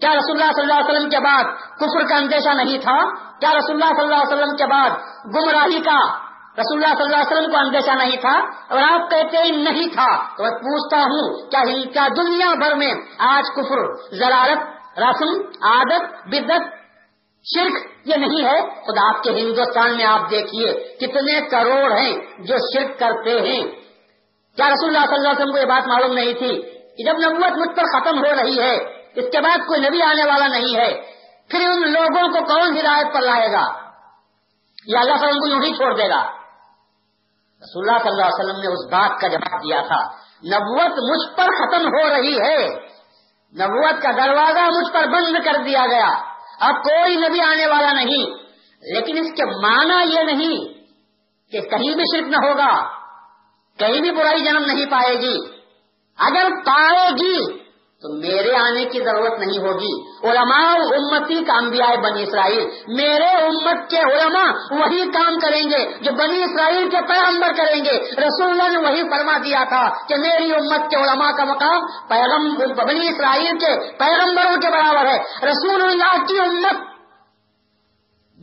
کیا 0.00 0.10
رسول 0.10 0.42
اللہ 0.42 0.52
صلی 0.52 0.62
اللہ 0.62 0.74
علیہ 0.74 0.94
وسلم 0.94 1.08
کے 1.08 1.18
بعد 1.18 1.44
کفر 1.78 2.08
کا 2.08 2.16
اندیشہ 2.16 2.54
نہیں 2.54 2.78
تھا؟ 2.78 3.04
کیا 3.40 3.50
رسول 3.50 3.82
اللہ 3.82 3.94
صلی 3.94 4.04
اللہ 4.04 4.22
علیہ 4.22 4.34
وسلم 4.34 4.56
کے 4.56 4.66
بعد 4.66 4.90
گمراہی 5.34 5.80
کا 5.80 6.24
رسول 6.58 6.84
اللہ 6.84 6.94
صلی 6.94 7.04
اللہ 7.04 7.16
علیہ 7.16 7.36
وسلم 7.36 7.50
کو 7.50 7.58
اندیشہ 7.58 7.90
نہیں 7.90 8.16
تھا؟ 8.16 8.34
اور 8.68 8.82
آپ 8.82 9.10
کہتے 9.10 9.36
ہیں 9.36 9.50
نہیں 9.50 9.88
تھا، 9.88 10.36
تو 10.36 10.42
میں 10.42 10.50
پوچھتا 10.50 10.96
ہوں، 10.96 11.50
کیا 11.50 11.60
کیا 11.92 12.08
دنیا 12.16 12.54
بھر 12.54 12.74
میں 12.74 12.92
آج 13.18 13.42
کفر 13.56 13.82
ضرارت 14.12 14.98
رسم، 14.98 15.32
عادت 15.62 16.26
بدت 16.26 16.72
شرک 17.54 17.74
یہ 18.04 18.16
نہیں 18.16 18.44
ہے؟ 18.44 18.60
خود 18.86 18.98
آپ 18.98 19.22
کے 19.22 19.30
ہندوستان 19.30 19.96
میں 19.96 20.04
آپ 20.04 20.30
دیکھیے، 20.30 20.72
کتنے 21.00 21.40
کروڑ 21.40 21.92
ہیں 21.92 22.12
جو 22.38 22.56
شرک 22.56 22.98
کرتے 22.98 23.30
ہیں۔ 23.30 23.62
کیا 24.56 24.68
رسول 24.68 24.96
اللہ 24.96 25.06
صلی 25.06 25.14
اللہ 25.14 25.28
علیہ 25.28 25.42
وسلم 25.42 25.52
کو 25.52 25.58
یہ 25.58 25.64
بات 25.64 25.86
معلوم 25.86 26.12
نہیں 26.12 26.32
تھی 26.32 26.62
کہ 26.96 27.04
جب 27.04 27.18
نبوت 27.18 27.58
مجھ 27.58 27.76
پر 27.76 27.84
ختم 27.84 28.18
ہو 28.18 28.34
رہی 28.42 28.60
ہے 28.60 28.93
اس 29.16 29.24
کے 29.32 29.40
بعد 29.40 29.58
کوئی 29.58 29.80
نبی 29.80 30.02
آنے 30.02 30.30
والا 30.30 30.46
نہیں 30.46 30.76
ہے، 30.76 31.02
پھر 31.50 31.60
ان 31.60 31.92
لوگوں 31.92 32.28
کو 32.28 32.44
کون 32.44 32.78
ہدایت 32.78 33.14
پر 33.14 33.20
لائے 33.20 33.52
گا؟ 33.52 33.84
یا 34.86 35.00
اللہ 35.00 35.14
تعالیٰ 35.14 35.32
ان 35.32 35.40
کو 35.40 35.46
یوں 35.46 35.62
ہی 35.62 35.76
چھوڑ 35.76 35.96
دے 35.96 36.08
گا؟ 36.08 36.22
رسول 37.62 37.88
اللہ 37.88 37.98
صلی 38.02 38.10
اللہ 38.10 38.24
علیہ 38.24 38.44
وسلم 38.44 38.60
نے 38.60 38.66
اس 38.66 38.92
بات 38.92 39.20
کا 39.20 39.28
جواب 39.28 39.60
دیا 39.60 39.80
تھا، 39.86 40.00
نبوت 40.44 40.92
مجھ 41.10 41.36
پر 41.36 41.44
ختم 41.44 41.86
ہو 41.86 42.08
رہی 42.08 42.36
ہے۔ 42.36 42.66
نبوت 43.60 44.02
کا 44.02 44.10
دروازہ 44.10 44.60
مجھ 44.60 44.92
پر 44.92 45.06
بند 45.06 45.44
کر 45.44 45.62
دیا 45.64 45.86
گیا۔ 45.86 46.34
اب 46.60 46.74
کوئی 46.74 47.16
نبی 47.16 47.40
آنے 47.40 47.66
والا 47.66 47.92
نہیں۔ 47.92 48.44
لیکن 48.82 49.18
اس 49.18 49.26
کے 49.26 49.44
معنی 49.44 50.14
یہ 50.14 50.22
نہیں 50.22 50.74
کہ 51.52 51.60
کہیں 51.60 51.94
بھی 51.94 52.02
شرک 52.14 52.28
نہ 52.28 52.36
ہوگا، 52.36 52.88
کہیں 53.78 54.00
بھی 54.00 54.10
برائی 54.10 54.44
جنم 54.44 54.64
نہیں 54.64 54.86
پائے 54.86 55.20
گی۔ 55.20 55.36
اگر 56.18 56.48
پائے 56.66 57.10
گی 57.10 57.63
تو 58.04 58.12
میرے 58.12 58.56
آنے 58.56 58.84
کی 58.84 59.00
ضرورت 59.04 59.38
نہیں 59.38 59.58
ہوگی۔ 59.58 59.92
علماء 60.28 60.74
امتی 60.96 61.44
کا 61.44 61.52
انبیاء 61.52 61.94
بنی 62.00 62.22
اسرائیل، 62.22 62.64
میرے 62.88 63.30
امت 63.46 63.90
کے 63.90 63.98
علماء 63.98 64.50
وہی 64.70 65.10
کام 65.10 65.38
کریں 65.38 65.62
گے 65.70 66.04
جو 66.04 66.12
بنی 66.12 66.42
اسرائیل 66.42 66.90
کے 66.90 67.00
پیغمبر 67.08 67.48
کریں 67.56 67.84
گے۔ 67.84 68.00
رسول 68.00 68.50
اللہ 68.50 68.78
نے 68.78 68.88
وہی 68.88 69.02
فرما 69.02 69.38
دیا 69.44 69.64
تھا 69.68 70.06
کہ 70.06 70.14
میری 70.16 70.54
امت 70.54 70.90
کے 70.90 70.96
علماء 70.96 71.30
کا 71.30 71.44
مقام 71.44 72.08
پیغمبر 72.08 72.84
بنی 72.84 73.08
اسرائیل 73.08 73.58
کے 73.58 73.98
پیغمبروں 73.98 74.60
کے 74.60 74.70
برابر 74.70 75.06
ہے۔ 75.06 75.18
رسول 75.50 75.82
اللہ 75.82 76.24
کی 76.24 76.38
امت 76.38 76.76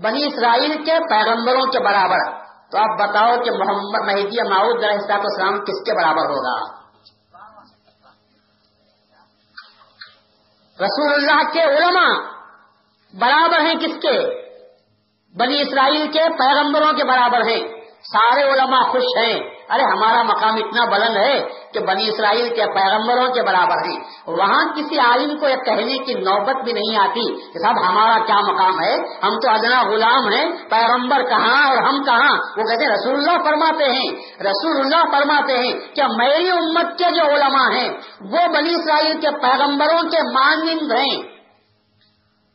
بنی 0.04 0.26
اسرائیل 0.26 0.84
کے 0.84 1.00
پیغمبروں 1.10 1.72
کے 1.72 1.80
برابر 1.80 2.42
تو 2.72 2.78
آپ 2.78 3.10
بتاؤ 3.10 3.44
کہ 3.44 3.52
محمد 3.52 4.08
مہدی 4.08 4.50
ماؤد 4.50 4.84
اسلام 4.84 5.60
کس 5.60 5.84
کے 5.86 5.94
برابر 5.94 6.30
ہوگا؟ 6.30 6.81
رسول 10.82 11.14
اللہ 11.14 11.52
کے 11.54 11.62
علماء 11.62 12.32
برابر 13.14 13.60
ہیں 13.60 13.76
کس 13.76 14.02
کے؟ 14.02 14.42
بنی 15.38 15.62
اسرائیل 15.62 16.12
کے 16.12 16.20
پیغمبروں 16.20 16.94
کے 16.94 17.04
برابر 17.04 17.42
ہیں۔ 17.48 17.68
سارے 18.04 18.44
علماء 18.44 18.92
خوش 18.92 19.04
ہیں۔ 19.18 19.61
ارے 19.72 19.84
ہمارا 19.84 20.24
مقام 20.24 20.56
اتنا 20.56 20.86
بلند 20.86 21.18
ہے 21.18 21.46
کہ 21.74 21.80
بنی 21.80 22.08
اسرائیل 22.08 22.50
کے 22.50 22.66
پیغمبروں 22.66 23.34
کے 23.34 23.42
برابر 23.42 23.90
ہیں 23.90 24.00
وہاں 24.28 24.66
کسی 24.76 25.00
عالم 25.00 25.40
کو 25.40 25.48
یہ 25.48 25.56
کہنے 25.56 25.98
کی 25.98 26.14
نوبت 26.14 26.64
بھی 26.64 26.74
نہیں 26.74 27.00
آتی 27.00 27.36
کہ 27.54 27.60
صاحب 27.60 27.88
ہمارا 27.88 28.26
کیا 28.26 28.40
مقام 28.40 28.84
ہے؟ 28.84 28.96
ہم 29.24 29.40
تو 29.40 29.50
ادنا 29.50 29.84
غلام 29.84 30.34
ہیں، 30.34 30.52
پیغمبر 30.70 31.24
کہاں 31.24 31.70
اور 31.70 31.78
ہم 31.78 32.04
کہاں؟ 32.04 32.38
وہ 32.58 32.64
کہتے 32.64 32.84
ہیں 32.84 32.92
رسول 32.92 33.16
اللہ 33.16 33.44
فرماتے 33.44 33.84
ہیں۔ 33.84 34.12
رسول 34.42 34.80
اللہ 34.80 35.18
فرماتے 35.18 35.58
ہیں 35.58 35.74
کہ 35.96 36.04
میری 36.18 36.52
امت 36.52 36.98
کے 36.98 37.06
جو 37.16 37.26
علماء 37.26 37.72
ہیں، 37.72 37.90
وہ 38.22 38.48
بنی 38.48 38.76
اسرائیل 38.76 39.20
کے 39.22 39.30
پیغمبروں 39.30 40.10
کے 40.10 40.34
مانند 40.34 40.92
ہیں۔ 40.92 41.22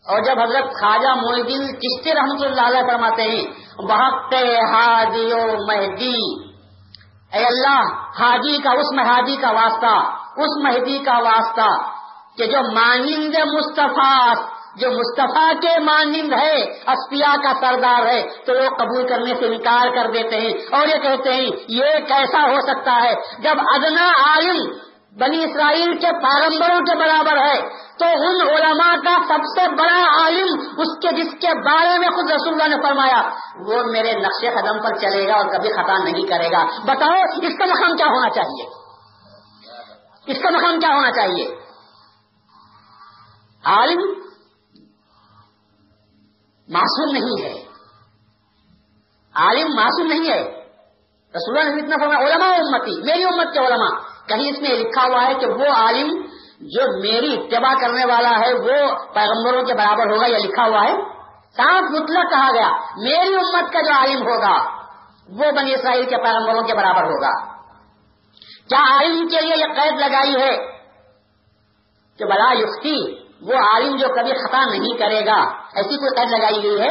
اور 0.06 0.22
جب 0.22 0.40
حضرت 0.40 0.64
خواجہ 0.64 1.14
محدین 1.14 1.69
چشتی 1.69 2.14
رحمت 2.14 2.44
اللہ 2.44 2.60
علیہ 2.60 2.92
فرماتے 2.92 3.22
ہیں 3.22 3.44
بحق 3.78 4.34
ہادی 4.74 5.32
و 5.32 5.66
مہدی۔ 5.66 6.45
اے 7.32 7.44
اللہ، 7.44 7.94
حاجی 8.20 8.58
کا، 8.62 8.70
اس 8.70 8.93
مہادی 8.93 9.37
کا 9.37 9.50
واسطہ، 9.50 9.94
اس 10.37 10.56
مہدی 10.62 10.99
کا 10.99 11.19
واسطہ 11.19 11.70
کہ 12.38 12.46
جو 12.46 12.61
مانند 12.73 13.34
مصطفیٰ 13.52 14.34
جو 14.76 14.90
مصطفیٰ 14.90 15.52
کے 15.61 15.78
مانند 15.78 16.32
ہے 16.32 16.56
اسپیا 16.87 17.34
کا 17.43 17.52
سردار 17.61 18.06
ہے، 18.06 18.20
تو 18.46 18.52
وہ 18.52 18.69
قبول 18.76 19.06
کرنے 19.08 19.34
سے 19.34 19.46
انکار 19.46 19.94
کر 19.94 20.11
دیتے 20.11 20.40
ہیں 20.40 20.52
اور 20.70 20.88
یہ 20.88 20.99
کہتے 21.02 21.32
ہیں، 21.32 21.46
یہ 21.69 21.99
کیسا 22.08 22.43
ہو 22.49 22.61
سکتا 22.61 22.96
ہے؟ 23.02 23.14
جب 23.38 23.62
ادنا 23.75 24.11
عالم 24.26 24.61
بنی 25.20 25.44
اسرائیل 25.44 25.98
کے 25.98 26.12
پیغمبروں 26.12 26.80
کے 26.80 26.98
برابر 26.98 27.36
ہے۔ 27.36 27.86
تو 27.98 28.04
ان 28.04 28.48
علماء 28.48 28.96
کا 28.96 29.16
سب 29.28 29.60
سے 29.60 29.68
بڑا 29.68 30.24
عالم 30.24 30.80
اس 30.80 30.98
کے 31.02 31.22
جس 31.22 31.32
کے 31.40 31.55
بارے 31.55 31.98
میں 31.98 32.08
خود 32.08 32.31
رسول 32.31 32.60
اللہ 32.60 32.76
نے 32.76 32.82
فرمایا، 32.82 33.22
وہ 33.67 33.82
میرے 33.93 34.12
نقش 34.12 34.41
قدم 34.41 34.82
پر 34.82 34.96
چلے 34.96 35.29
گا 35.29 35.34
اور 35.34 35.44
کبھی 35.44 35.72
خطا 35.72 36.05
نہیں 36.05 36.26
کرے 36.26 36.46
گا۔ 36.50 36.64
بتاؤ، 36.64 37.22
اس 37.43 37.58
کا 37.58 37.64
مقام 37.64 37.96
کیا 37.96 38.06
ہونا 38.06 38.31
چاہیے؟ 38.31 38.69
اس 40.32 40.43
کا 40.43 40.50
مقام 40.50 40.81
کیا 40.81 40.94
ہونا 40.94 41.10
چاہیے؟ 41.10 41.55
عالم 43.64 44.00
معصوم 46.69 47.12
نہیں 47.12 47.44
ہے۔ 47.44 47.62
عالم 49.34 49.74
معصوم 49.74 50.06
نہیں 50.06 50.31
ہے۔ 50.31 50.67
رسول 51.36 51.58
اللہ 51.58 51.74
نے 51.74 51.82
اتنا 51.82 51.96
فرمایا، 52.00 52.29
علماء 52.29 52.48
امتی، 52.48 53.02
میری 53.02 53.24
امت 53.24 53.52
کے 53.52 53.58
علماء۔ 53.58 54.16
کہیں 54.28 54.50
اس 54.50 54.58
میں 54.60 54.70
لکھا 54.70 55.06
ہوا 55.06 55.26
ہے 55.26 55.34
کہ 55.34 55.46
وہ 55.46 55.66
عالم 55.66 56.26
جو 56.60 57.00
میری 57.02 57.34
اتباع 57.34 57.74
کرنے 57.74 58.06
والا 58.06 58.30
ہے، 58.30 58.54
وہ 58.54 58.94
پیغمبروں 59.14 59.62
کے 59.62 59.74
برابر 59.74 60.10
ہوگا 60.10 60.26
یا 60.26 60.38
لکھا 60.38 60.64
ہوا 60.66 60.84
ہے۔ 60.84 60.94
صاف 61.56 61.82
مطلق 61.90 62.30
کہا 62.30 62.52
گیا، 62.54 62.68
میری 62.96 63.34
امت 63.34 63.72
کا 63.72 63.80
جو 63.80 63.92
عالم 63.92 64.22
ہوگا، 64.22 64.76
وہ 65.28 65.52
بنی 65.52 65.74
اسرائیل 65.74 66.04
کے 66.04 66.16
پیغمبروں 66.16 66.62
کے 66.62 66.74
برابر 66.74 67.02
ہوگا۔ 67.02 67.56
کیا 68.68 68.78
عالم 68.78 69.28
کے 69.28 69.40
لیے 69.40 69.56
یہ 69.56 69.66
قید 69.66 70.00
لگائی 70.00 70.34
ہے 70.34 70.56
کہ 72.18 72.24
بلا 72.24 72.52
یفتی، 72.52 73.26
وہ 73.42 73.54
عالم 73.54 73.96
جو 73.96 74.08
کبھی 74.08 74.32
خطا 74.32 74.64
نہیں 74.64 74.98
کرے 74.98 75.26
گا، 75.26 75.42
ایسی 75.74 75.96
کوئی 75.96 76.14
قید 76.16 76.38
لگائی 76.38 76.62
گئی 76.62 76.80
ہے؟ 76.80 76.90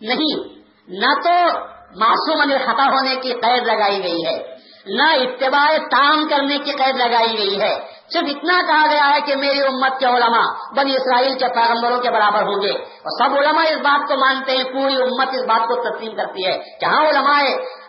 نہیں، 0.00 0.48
نہ 0.88 1.14
تو 1.20 1.58
معصوم 1.96 2.42
خطا 2.64 2.84
ہونے 2.84 3.16
کی 3.16 3.32
قید 3.32 3.66
لگائی 3.66 4.02
گئی 4.02 4.26
ہے۔ 4.26 4.55
نہ 4.86 5.02
اتباع 5.02 5.76
تام 5.90 6.28
کرنے 6.28 6.58
کی 6.58 6.72
قید 6.72 6.96
لگائی 6.96 7.38
گئی 7.38 7.60
ہے۔ 7.60 7.78
صرف 8.12 8.22
اتنا 8.28 8.60
کہا 8.66 8.86
گیا 8.90 9.14
ہے 9.14 9.20
کہ 9.20 9.36
میری 9.36 9.60
امت 9.60 9.98
کے 9.98 10.06
علماء 10.06 10.74
بنی 10.76 10.96
اسرائیل 10.96 11.38
کے 11.38 11.48
پیغمبروں 11.48 11.98
کے 11.98 12.10
برابر 12.10 12.42
ہوں 12.42 12.62
گے۔ 12.62 12.72
اور 12.72 13.24
سب 13.24 13.36
علماء 13.36 13.64
اس 13.64 13.76
بات 13.76 14.08
کو 14.08 14.16
مانتے 14.16 14.52
ہیں، 14.52 14.64
پوری 14.64 14.94
امت 14.94 15.28
اس 15.28 15.44
بات 15.48 15.68
کو 15.68 15.74
تسلیم 15.74 16.16
کرتی 16.16 16.46
ہے 16.46 16.58
کہ 16.80 16.84
ہاں 16.84 17.04
علماء 17.06 17.42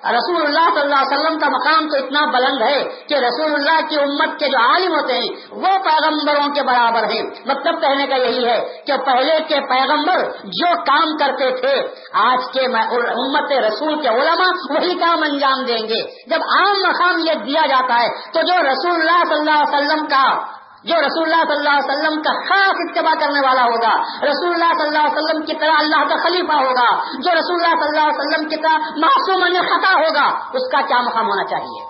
رسول 0.04 0.46
اللہ 0.46 0.70
صلی 0.74 0.82
اللہ 0.82 0.96
علیہ 0.96 1.18
وسلم 1.18 1.40
کا 1.40 1.50
مقام 1.50 1.90
تو 1.90 2.06
اتنا 2.06 2.22
بلند 2.26 2.62
ہے 2.62 2.84
کہ 3.10 3.14
رسول 3.14 3.54
اللہ 3.54 3.88
کی 3.90 4.00
امت 4.00 4.40
کے 4.40 4.48
جو 4.48 4.58
عالم 4.58 4.92
ہوتے 4.92 5.14
ہیں، 5.14 5.30
وہ 5.52 5.78
پیغمبروں 5.84 6.54
کے 6.54 6.64
برابر 6.64 7.04
ہیں۔ 7.04 7.22
مطلب 7.46 7.82
کہنے 7.82 8.08
کا 8.08 8.16
یہی 8.16 8.46
ہے 8.48 8.82
کہ 8.88 8.98
پہلے 8.98 9.40
کے 9.48 9.60
پیغمبر 9.60 10.32
جو 10.44 10.76
کام 10.76 11.18
کرتے 11.18 11.52
تھے، 11.52 11.88
آج 12.14 12.40
کے 12.54 12.66
امت 12.66 13.52
رسول 13.52 14.02
کے 14.02 14.08
علماء 14.08 14.52
وہی 14.70 14.96
کام 14.96 15.24
انجام 15.24 15.66
دیں 15.66 15.90
گے۔ 15.90 16.30
جب 16.30 16.40
عام 16.58 16.78
مقام 16.90 17.20
یہ 17.20 17.34
دیا 17.34 17.62
جاتا 17.68 18.04
ہے، 18.04 18.08
تو 18.34 18.42
جو 18.42 18.54
رسول 18.54 18.92
اللہ 18.92 19.24
صلی 19.30 19.40
اللہ 19.40 19.64
علیہ 19.64 19.78
وسلم 19.78 20.06
کا 20.06 20.57
جو 20.90 20.98
رسول 21.02 21.24
اللہ 21.24 21.44
صلی 21.48 21.58
اللہ 21.58 21.78
علیہ 21.78 21.92
وسلم 21.92 22.18
کا 22.22 22.34
خاص 22.50 22.82
اتباع 22.84 23.14
کرنے 23.22 23.42
والا 23.46 23.64
ہوگا، 23.64 23.94
رسول 24.24 24.54
اللہ 24.54 24.74
صلی 24.74 24.88
اللہ 24.88 25.06
علیہ 25.08 25.18
وسلم 25.18 25.42
کی 25.46 25.56
طرح 25.60 25.80
اللہ 25.80 26.04
کا 26.10 26.18
خلیفہ 26.24 26.60
ہوگا، 26.60 26.88
جو 27.26 27.36
رسول 27.40 27.60
اللہ 27.60 27.76
صلی 27.82 27.90
اللہ 27.90 28.10
علیہ 28.10 28.20
وسلم 28.20 28.48
کی 28.50 28.62
طرح 28.62 28.90
معصوم 29.06 29.46
خطا 29.70 29.94
ہوگا، 29.94 30.26
اس 30.60 30.72
کا 30.72 30.82
کیا 30.88 31.02
مقام 31.02 31.28
ہونا 31.28 31.44
چاہیے؟ 31.44 31.86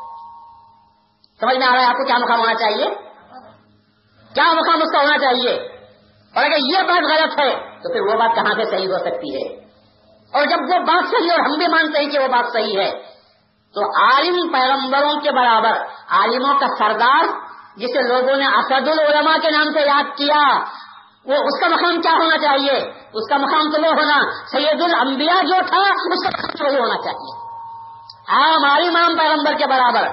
سمجھ 1.42 1.58
میں 1.58 1.68
آ 1.68 1.72
رہا 1.72 1.82
ہے 1.82 1.86
آپ 1.86 1.98
کو 1.98 2.06
کیا 2.06 2.18
مقام 2.18 2.40
ہونا 2.40 2.54
چاہیے؟ 2.54 2.86
کیا 4.32 4.52
مقام 4.54 4.82
اس 4.82 4.92
کا 4.92 5.02
ہونا 5.02 5.18
چاہیے؟ 5.18 5.56
اور 6.36 6.44
اگر 6.44 6.66
یہ 6.72 6.88
بات 6.88 7.10
غلط 7.12 7.40
ہے، 7.40 7.52
تو 7.84 7.92
پھر 7.94 8.02
وہ 8.02 8.18
بات 8.18 8.36
کہاں 8.36 8.54
سے 8.56 8.70
صحیح 8.72 8.88
ہو 8.88 8.98
سکتی 9.00 9.36
ہے؟ 9.36 9.46
اور 10.34 10.46
جب 10.46 10.64
وہ 10.70 10.80
بات 10.88 11.12
صحیح 11.12 11.32
اور 11.32 11.40
ہم 11.40 11.58
بھی 11.58 11.68
مانتے 11.68 12.00
ہیں 12.00 12.10
کہ 12.10 12.20
وہ 12.20 12.28
بات 12.28 12.54
صحیح 12.54 12.80
ہے، 12.80 12.90
تو 13.76 13.86
عالم 14.02 14.38
پیغمبروں 14.52 15.16
کے 15.22 15.32
برابر، 15.32 15.84
عالموں 16.20 16.54
کا 16.60 16.68
سردار 16.80 17.26
جسے 17.78 18.08
لوگوں 18.08 18.38
نے 18.38 18.46
اسد 18.46 18.88
العلماء 18.88 19.38
کے 19.38 19.50
نام 19.52 19.72
سے 19.74 19.80
یاد 19.80 20.04
کیا، 20.18 20.60
وہ 21.26 21.34
اس 21.34 21.60
کا 21.60 21.68
مقام 21.68 22.02
کیا 22.02 22.12
ہونا 22.12 22.38
چاہیے؟ 22.38 22.78
اس 23.14 23.30
کا 23.30 23.38
مقام 23.38 23.72
تو 23.72 23.82
وہ 23.82 23.88
ہونا، 23.88 24.48
سید 24.52 24.82
الانبیاء 24.82 25.42
جو 25.42 25.56
تھا، 25.68 25.82
اس 25.82 26.24
کا 26.24 26.38
مقام 26.38 26.68
وہی 26.68 26.80
ہونا 26.80 26.96
چاہیے۔ 27.04 27.48
عام 28.28 28.72
عالم 28.72 28.96
عام 28.96 29.18
پیغمبر 29.18 29.54
کے 29.58 29.66
برابر۔ 29.68 30.08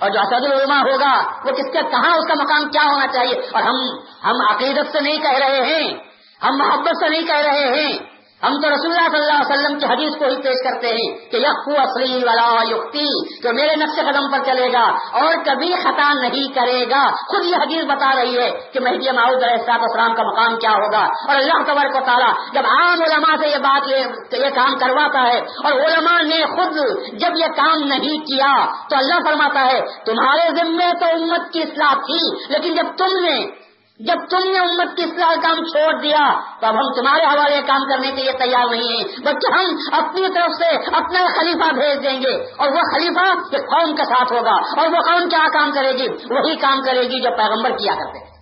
اور 0.00 0.10
جو 0.10 0.20
اسد 0.20 0.52
العلماء 0.52 0.80
ہوگا، 0.80 1.14
وہ 1.44 1.50
کس 1.50 1.72
کے، 1.72 1.82
کہاں 1.90 2.16
اس 2.16 2.28
کا 2.28 2.34
مقام 2.42 2.70
کیا 2.70 2.82
ہونا 2.82 3.06
چاہیے؟ 3.06 3.34
اور 3.34 3.62
ہم 3.62 3.98
ہم 4.24 4.54
عقیدت 4.54 4.92
سے 4.92 5.00
نہیں 5.00 5.16
کہہ 5.16 5.48
رہے 5.48 5.64
ہیں، 5.64 5.98
ہم 6.42 6.56
محبت 6.56 6.92
سے 7.00 7.08
نہیں 7.08 7.26
کہہ 7.26 7.46
رہے 7.46 7.82
ہیں۔ 7.82 8.15
ہم 8.46 8.60
تو 8.60 8.68
رسول 8.68 8.92
اللہ 8.92 9.08
صلی 9.08 9.18
اللہ 9.18 9.42
علیہ 9.42 9.54
وسلم 9.54 9.78
کی 9.78 9.86
حدیث 9.86 10.18
کو 10.18 10.24
ہی 10.24 10.42
پیش 10.42 10.58
کرتے 10.64 10.88
ہیں 10.88 11.30
کہ 11.30 11.36
یقو 11.36 11.80
اصلی 11.80 12.24
والا 12.24 12.62
یقتی 12.70 13.40
کہ 13.42 13.52
میرے 13.52 13.76
نقش 13.76 13.96
قدم 13.96 14.30
پر 14.32 14.44
چلے 14.46 14.72
گا 14.72 14.84
اور 15.12 15.34
کبھی 15.44 15.72
خطا 15.72 16.12
نہیں 16.12 16.54
کرے 16.54 16.84
گا۔ 16.90 17.04
خود 17.28 17.44
یہ 17.44 17.56
حدیث 17.56 17.84
بتا 17.84 18.10
رہی 18.14 18.38
ہے 18.38 18.50
کہ 18.72 18.80
مہدی 18.80 19.10
معود 19.10 19.42
علیہ 19.42 19.54
السلاط 19.54 19.80
اسلام 19.80 20.14
کا 20.14 20.22
مقام 20.22 20.56
کیا 20.56 20.70
ہوگا۔ 20.70 21.06
اور 21.28 21.36
اللہ 21.36 21.62
تبر 21.66 21.88
کو 21.88 21.98
تعالیٰ 22.06 22.32
جب 22.52 22.62
عام 22.66 23.02
علماء 23.02 23.36
سے 23.40 23.48
یہ 23.48 23.56
بات 23.56 23.88
یہ 23.88 24.48
کام 24.54 24.78
کرواتا 24.78 25.22
ہے 25.22 25.38
اور 25.38 25.72
علماء 25.72 26.22
نے 26.22 26.44
خود 26.46 26.76
جب 27.18 27.30
یہ 27.36 27.46
کام 27.46 27.82
نہیں 27.82 28.18
کیا 28.18 28.66
تو 28.90 28.96
اللہ 28.96 29.14
فرماتا 29.24 29.66
ہے، 29.66 29.80
تمہارے 30.06 30.48
ذمے 30.56 30.90
تو 31.00 31.06
امت 31.06 31.52
کی 31.52 31.62
اصلاح 31.62 31.94
تھی، 31.94 32.52
لیکن 32.52 32.74
جب 32.74 32.86
تم 32.98 33.24
نے 33.24 33.65
جب 34.00 34.14
تم 34.30 34.50
نے 34.50 34.58
امت 34.58 34.96
کی 34.96 35.02
اصلاح 35.02 35.34
کام 35.34 35.54
چھوڑ 35.54 36.00
دیا، 36.00 36.40
تو 36.60 36.66
اب 36.66 36.74
ہم 36.74 37.00
تمہارے 37.00 37.22
حوالے 37.22 37.62
کام 37.62 37.88
کرنے 37.88 38.10
کے 38.10 38.22
لیے 38.22 38.32
تیار 38.32 38.70
نہیں 38.70 38.88
ہیں، 38.88 39.04
بلکہ 39.04 39.52
ہم 39.52 39.64
اپنی 39.92 40.28
طرف 40.34 40.50
سے 40.58 40.96
اپنا 40.96 41.40
خلیفہ 41.40 41.74
بھیج 41.74 42.02
دیں 42.02 42.20
گے۔ 42.22 42.52
اور 42.52 42.68
وہ 42.68 42.80
خلیفہ 42.94 43.56
قوم 43.58 43.96
کے 43.96 44.04
ساتھ 44.04 44.32
ہوگا، 44.32 44.80
اور 44.80 44.88
وہ 44.88 44.98
قوم 45.10 45.28
کیا 45.28 45.48
کام 45.52 45.72
کرے 45.74 45.92
گی؟ 45.92 46.08
وہی 46.08 46.56
کام 46.56 46.82
کرے 46.86 47.02
گی 47.02 47.22
جو 47.22 47.36
پیغمبر 47.36 47.70
کیا 47.70 47.94
کرتے 47.94 48.36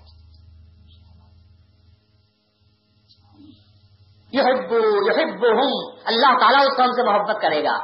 یہ 4.33 4.43
ہوں 4.43 5.99
اللہ 6.05 6.39
تعالیٰ 6.41 6.61
اس 6.61 6.77
قوم 6.77 6.93
سے 6.93 7.03
محبت 7.03 7.43
کرے 7.43 7.65
گا۔ 7.65 7.77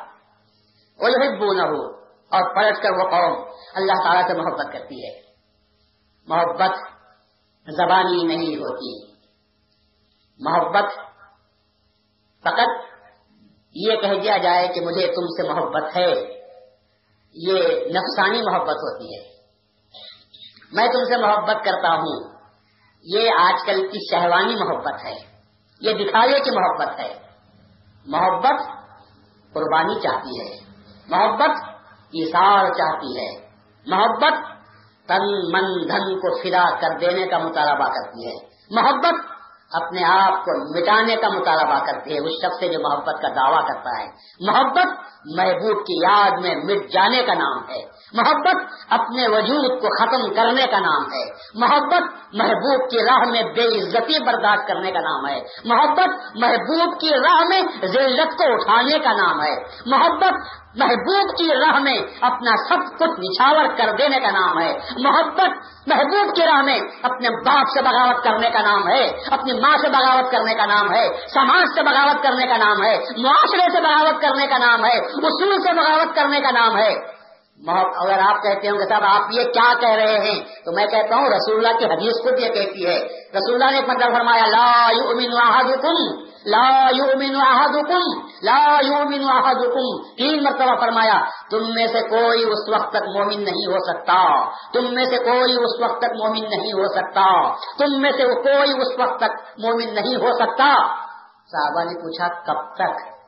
وہ 1.01 1.11
یہ 1.11 1.17
نہ 1.55 1.63
ہو 1.63 1.87
اور 2.33 2.55
پلٹ 2.55 2.83
کر 2.83 2.91
وہ 2.91 3.11
قوم 3.11 3.45
اللہ 3.75 3.93
تعالیٰ 3.93 4.27
سے 4.29 4.35
محبت 4.35 4.73
کرتی 4.73 5.05
ہے۔ 5.05 5.21
محبت 6.27 7.00
زبانی 7.69 8.23
نہیں 8.23 8.57
ہوتی۔ 8.57 9.13
محبت 10.39 10.93
فقط 12.41 12.91
یہ 13.75 13.97
کہہ 13.97 14.21
دیا 14.23 14.39
جائے 14.39 14.69
کہ 14.69 14.81
مجھے 14.81 15.07
تم 15.07 15.27
سے 15.27 15.53
محبت 15.53 15.97
ہے۔ 15.97 16.41
یہ 17.35 17.59
نفسانی 17.87 18.43
محبت 18.43 18.77
ہوتی 18.77 19.05
ہے۔ 19.05 19.31
میں 20.73 20.87
تم 20.87 21.05
سے 21.05 21.17
محبت 21.17 21.65
کرتا 21.65 21.95
ہوں۔ 21.95 22.33
یہ 23.03 23.31
آج 23.39 23.55
کل 23.67 23.89
کی 23.93 23.99
شہوانی 24.11 24.55
محبت 24.55 25.05
ہے۔ 25.05 25.17
یہ 25.81 25.93
دکھاوے 25.93 26.41
کی 26.41 26.51
محبت 26.51 27.01
ہے۔ 27.01 27.15
محبت 28.07 28.63
قربانی 29.53 30.01
چاہتی 30.01 30.41
ہے۔ 30.41 30.59
محبت 31.09 31.65
اشار 32.13 32.67
چاہتی 32.67 33.19
ہے۔ 33.19 33.49
محبت 33.87 34.60
تن 35.11 35.27
من 35.53 35.65
دھن 35.89 36.19
کو 36.19 36.37
فدا 36.43 36.65
کر 36.81 36.99
دینے 36.99 37.27
کا 37.27 37.39
مطالبہ 37.39 37.89
کرتی 37.89 38.27
ہے۔ 38.27 38.37
محبت 38.71 39.15
اپنے 39.73 40.05
آپ 40.05 40.45
کو 40.45 40.81
مٹانے 40.81 41.17
کا 41.17 41.29
مطالبہ 41.29 41.85
کرتی 41.87 42.15
ہے، 42.15 42.19
اس 42.19 42.33
شخص 42.43 42.61
سے 42.61 42.69
جو 42.69 42.79
محبت 42.81 43.23
کا 43.23 43.29
دعویٰ 43.29 43.69
کرتا 43.69 44.03
ہے۔ 44.03 44.09
محبت 44.41 44.89
محبوب 45.25 45.87
کی 45.87 45.95
یاد 46.03 46.31
میں 46.31 46.55
مٹ 46.57 46.93
جانے 46.93 47.23
کا 47.23 47.35
نام 47.35 47.59
ہے۔ 47.71 48.01
محبت 48.13 48.57
اپنے 48.91 49.29
وجود 49.29 49.81
کو 49.81 49.89
ختم 49.89 50.35
کرنے 50.35 50.67
کا 50.67 50.81
نام 50.81 51.03
ہے۔ 51.03 51.29
محبت 51.55 52.03
محبوب 52.33 52.91
کی 52.91 52.99
راہ 52.99 53.31
میں 53.31 53.43
بے 53.43 53.81
عزتی 53.81 54.25
برداشت 54.25 54.69
کرنے 54.69 54.93
کا 54.93 55.01
نام 55.01 55.27
ہے۔ 55.27 55.41
محبت 55.65 56.09
محبوب 56.35 57.01
کی 57.01 57.11
راہ 57.11 57.45
میں 57.49 57.63
ذلت 57.87 58.39
کو 58.39 58.45
اٹھانے 58.55 58.99
کا 58.99 59.13
نام 59.13 59.43
ہے۔ 59.43 59.57
محبت 59.87 60.35
محبوب 60.77 61.37
کی 61.39 61.49
راہ 61.49 61.79
میں 61.79 61.99
اپنا 62.21 62.51
سب 62.69 62.99
کچھ 62.99 63.21
نچھاور 63.21 63.65
کر 63.77 63.93
دینے 63.99 64.21
کا 64.21 64.31
نام 64.31 64.59
ہے۔ 64.59 64.79
محبت 64.99 65.51
محبوب 65.87 66.37
کی 66.37 66.43
راہ 66.43 66.63
میں 66.63 66.79
اپنے 67.03 67.29
باپ 67.31 67.67
سے 67.75 67.83
بغاوت 67.83 68.25
کرنے 68.25 68.51
کا 68.51 68.61
نام 68.63 68.89
ہے۔ 68.89 69.11
اپنی 69.31 69.53
ماں 69.53 69.77
سے 69.83 69.89
بغاوت 69.89 70.33
کرنے 70.33 70.55
کا 70.55 70.67
نام 70.67 70.95
ہے۔ 70.95 71.09
سماج 71.35 71.67
سے 71.75 71.83
بغاوت 71.83 72.23
کرنے 72.23 72.47
کا 72.47 72.57
نام 72.57 72.83
ہے۔ 72.83 72.99
معاشرے 73.17 73.73
سے 73.73 73.81
بغاوت 73.81 74.23
کرنے 74.23 74.47
کا 74.47 74.59
نام 74.59 74.85
ہے۔ 74.85 75.10
اصول 75.13 75.63
سے 75.63 75.73
بغاوت 75.73 76.17
کرنے 76.17 76.41
کا 76.41 76.51
نام 76.51 76.77
ہے۔ 76.77 77.21
اگر 77.69 78.19
آپ 78.19 78.43
کہتے 78.43 78.69
ہوں 78.69 78.79
کہ 78.79 78.89
صاحب 78.89 79.03
آپ 79.05 79.21
یہ 79.31 79.45
کیا 79.45 79.75
کہہ 79.81 79.89
رہے 79.89 80.19
ہیں، 80.19 80.45
تو 80.65 80.73
میں 80.73 80.87
کہتا 80.87 81.17
ہوں 81.17 81.29
رسول 81.29 81.67
اللہ 81.67 81.79
کی 81.79 81.85
حدیث 81.85 82.23
خود 82.23 82.39
یہ 82.39 82.49
کہتی 82.49 82.87
ہے۔ 82.87 82.99
رسول 83.37 83.63
اللہ 83.63 83.81
نے 83.81 83.81
مطلب 83.81 84.13
فرمایا، 84.15 84.47
لا 84.47 84.91
یؤمن 84.91 85.39
احدکم، 85.43 86.25
لا 86.47 86.89
یؤمن 86.97 87.37
احدکم، 87.41 88.21
لا 88.43 88.77
یؤمن 88.81 89.31
احدکم۔ 89.31 90.15
تین 90.17 90.45
مرتبہ 90.45 90.81
فرمایا، 90.81 91.21
تم 91.51 91.75
میں 91.75 91.87
سے 91.87 92.01
کوئی 92.01 92.45
اس 92.45 92.69
وقت 92.69 92.91
تک 92.91 93.03
مومن 93.17 93.45
نہیں 93.45 93.73
ہو 93.73 93.79
سکتا۔ 93.79 94.51
تم 94.73 94.95
میں 94.95 95.05
سے 95.05 95.19
کوئی 95.19 95.53
اس 95.53 95.81
وقت 95.81 95.99
تک 95.99 96.11
مومن 96.25 96.51
نہیں 96.51 96.73
ہو 96.73 96.89
سکتا۔ 96.89 97.55
تم 97.79 98.01
میں 98.01 98.13
سے 98.13 98.25
کوئی 98.25 98.73
اس 98.73 99.01
وقت 99.01 99.21
تک 99.21 99.59
مومن 99.59 99.95
نہیں 99.95 100.17
ہو 100.17 100.33
سکتا۔ 100.33 100.95
صحابہ 101.47 101.85
نے 101.85 102.03
پوچھا، 102.03 102.29
کب 102.29 102.75
تک؟ 102.75 103.20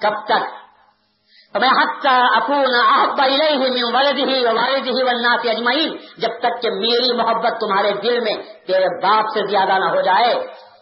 کب 0.00 0.24
تک 0.24 0.58
میں 1.54 1.68
اجمعین 5.50 5.96
جب 6.18 6.28
تک 6.38 6.62
کہ 6.62 6.70
میری 6.70 7.16
محبت 7.16 7.60
تمہارے 7.60 7.92
دل 7.92 8.20
میں 8.20 8.34
تیرے 8.66 8.86
باپ 9.02 9.24
سے 9.34 9.46
زیادہ 9.50 9.78
نہ 9.78 9.84
ہو 9.84 10.00
جائے، 10.00 10.34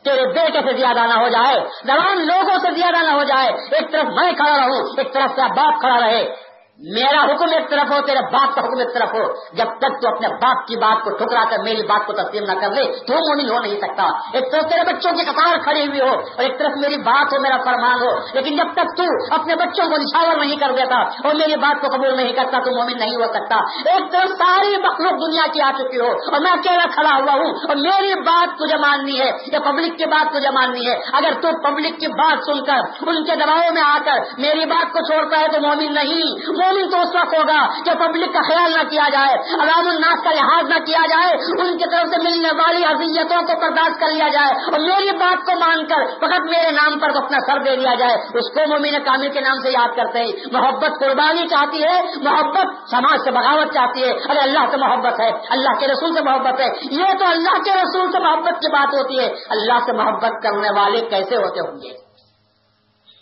تیرے 0.05 0.27
بیٹے 0.27 0.61
سے 0.61 0.79
زیادہ 0.79 1.07
نہ 1.07 1.15
ہو 1.15 1.29
جائے، 1.29 1.61
زبان 1.85 2.27
لوگوں 2.27 2.59
سے 2.59 2.71
زیادہ 2.71 3.03
نہ 3.03 3.11
ہو 3.11 3.23
جائے، 3.23 3.49
ایک 3.71 3.93
طرف 3.93 4.05
میں 4.05 4.33
کھڑا 4.33 4.57
رہوں، 4.57 4.83
ایک 4.97 5.15
طرف 5.15 5.31
سے 5.37 5.43
باپ 5.57 5.81
کھڑا 5.81 6.01
رہے 6.01 6.37
میرا 6.79 7.25
حکم 7.25 7.45
ایک 7.53 7.71
طرف 7.71 7.93
ہو، 7.93 8.07
تیرے 8.07 8.21
باپ 8.21 8.55
کا 8.55 8.61
حکم 8.61 8.79
ایک 8.79 8.95
طرف 8.95 9.15
ہو۔ 9.15 9.23
جب 9.53 9.65
تک 9.65 10.03
تو 10.03 10.09
اپنے 10.09 10.29
باپ 10.29 10.67
کی 10.67 10.77
بات 10.77 11.05
کو 11.05 11.11
ٹھکرا 11.11 11.45
کر، 11.51 11.63
میری 11.63 11.83
بات 11.83 12.07
کو 12.07 12.13
تسلیم 12.13 12.45
نہ 12.45 12.53
کر 12.53 12.71
لے، 12.71 12.85
تو 12.85 13.15
مومن 13.15 13.51
ہو 13.51 13.61
نہیں 13.61 13.81
سکتا۔ 13.81 14.03
ایک 14.33 14.53
طرف 14.53 14.63
تیرے 14.63 14.93
بچوں 14.93 15.13
کی 15.13 15.25
قطار 15.25 15.57
کھڑی 15.57 15.89
ہوئی 15.89 16.01
ہو 16.01 16.15
اور 16.15 16.43
ایک 16.43 16.59
طرف 16.59 16.73
میری 16.77 16.97
بات 16.97 17.33
ہو، 17.33 17.41
میرا 17.41 17.57
فرمان 17.57 17.95
ہو۔ 17.95 18.19
لیکن 18.35 18.57
جب 18.57 18.67
تک 18.73 18.97
تو 18.97 19.35
اپنے 19.35 19.55
بچوں 19.55 19.91
کو 19.91 19.97
نشاور 19.97 20.37
نہیں 20.37 20.57
کر 20.57 20.73
دیتا 20.73 20.97
اور 20.97 21.35
میری 21.35 21.57
بات 21.57 21.81
کو 21.81 21.89
قبول 21.89 22.17
نہیں 22.17 22.33
کرتا، 22.33 22.59
تو 22.59 22.71
مومن 22.71 22.99
نہیں 22.99 23.17
ہو 23.17 23.33
سکتا۔ 23.33 23.57
ایک 23.95 24.13
طرف 24.13 24.29
ساری 24.39 24.77
مخلوق 24.77 25.13
دنیا 25.13 25.47
کی 25.53 25.61
آ 25.61 25.71
چکی 25.79 26.01
ہو 26.01 26.07
اور 26.07 26.41
میں 26.41 26.51
اکیلا 26.51 26.85
کھڑا 26.95 27.17
ہوا 27.17 27.33
ہوں 27.33 27.51
اور 27.69 27.77
میری 27.77 28.21
بات 28.21 28.59
تجھے 28.59 28.77
ماننی 28.77 29.21
ہے، 29.21 29.31
یا 29.53 29.61
پبلک 29.61 29.99
کی 29.99 30.05
بات 30.05 30.33
تجھے 30.33 30.51
ماننی 30.51 30.91
ہے۔ 30.91 30.97
اگر 31.13 31.41
تو 31.41 31.49
پبلک 31.63 32.01
کی 32.01 32.07
بات 32.07 32.39
سن 32.47 32.65
کر، 32.65 33.07
ان 33.07 33.25
کے 33.25 33.35
دباؤ 33.35 33.73
میں 33.75 33.83
آ 33.83 33.99
کر 34.05 34.17
میری 34.39 34.65
بات 34.65 34.93
کو 34.93 34.99
چھوڑتا 34.99 35.41
ہے 35.41 35.49
تو 35.49 35.61
مومن 35.61 35.95
نہیں۔ 35.95 36.57
مومن 36.67 36.91
تو 36.91 37.01
اس 37.01 37.09
وقت 37.09 37.39
ہوگا 37.39 37.83
کہ 37.85 37.95
پبلک 37.95 38.35
کا 38.35 38.41
خیال 38.49 38.71
نہ 38.71 38.89
کیا 38.89 39.05
جائے، 39.13 39.35
عوام 39.35 39.87
الناس 39.87 40.25
کا 40.25 40.31
لحاظ 40.31 40.65
نہ 40.69 40.85
کیا 40.85 41.07
جائے، 41.07 41.33
ان 41.35 41.79
کی 41.79 41.85
طرف 41.91 42.09
سے 42.09 42.23
ملنے 42.23 42.49
والی 42.49 42.85
اذیتوں 42.85 43.43
کو 43.43 43.61
برداشت 43.61 44.01
کر 44.01 44.07
لیا 44.07 44.29
جائے 44.29 44.53
اور 44.53 44.81
میری 44.81 45.17
بات 45.17 45.47
کو 45.47 45.53
مان 45.59 45.87
کر 45.87 46.07
فقط 46.17 46.51
میرے 46.51 46.71
نام 46.71 46.99
پر 46.99 47.09
اپنا 47.17 47.39
سر 47.47 47.63
دے 47.63 47.77
دیا 47.77 47.95
جائے۔ 47.95 48.15
اس 48.15 48.55
کو 48.55 48.61
مومن 48.69 49.05
کامل 49.05 49.31
کے 49.31 49.41
نام 49.41 49.59
سے 49.63 49.71
یاد 49.71 49.97
کرتے 49.97 50.19
ہیں۔ 50.19 50.33
محبت 50.53 50.91
قربانی 51.01 51.49
چاہتی 51.49 51.83
ہے، 51.83 52.03
محبت 52.17 52.91
سماج 52.91 53.21
سے 53.25 53.31
بغاوت 53.31 53.75
چاہتی 53.75 54.03
ہے۔ 54.03 54.11
ارے 54.11 54.39
اللہ 54.39 54.71
سے 54.71 54.77
محبت 54.77 55.21
ہے، 55.21 55.31
اللہ 55.51 55.81
کے 55.81 55.87
رسول 55.87 56.15
سے 56.15 56.23
محبت 56.23 56.61
ہے۔ 56.61 56.67
یہ 56.91 57.19
تو 57.19 57.25
اللہ 57.27 57.63
کے 57.63 57.71
رسول 57.71 58.13
سے 58.13 58.19
محبت 58.19 58.61
کی 58.61 58.73
بات 58.73 58.95
ہوتی 58.95 59.19
ہے۔ 59.19 59.27
اللہ 59.51 59.79
سے 59.87 59.93
محبت 59.93 60.43
کرنے 60.43 60.71
والے 60.81 61.01
کیسے 61.01 61.37
ہوتے 61.37 61.61
ہوں 61.61 61.77
گے؟ 61.83 62.07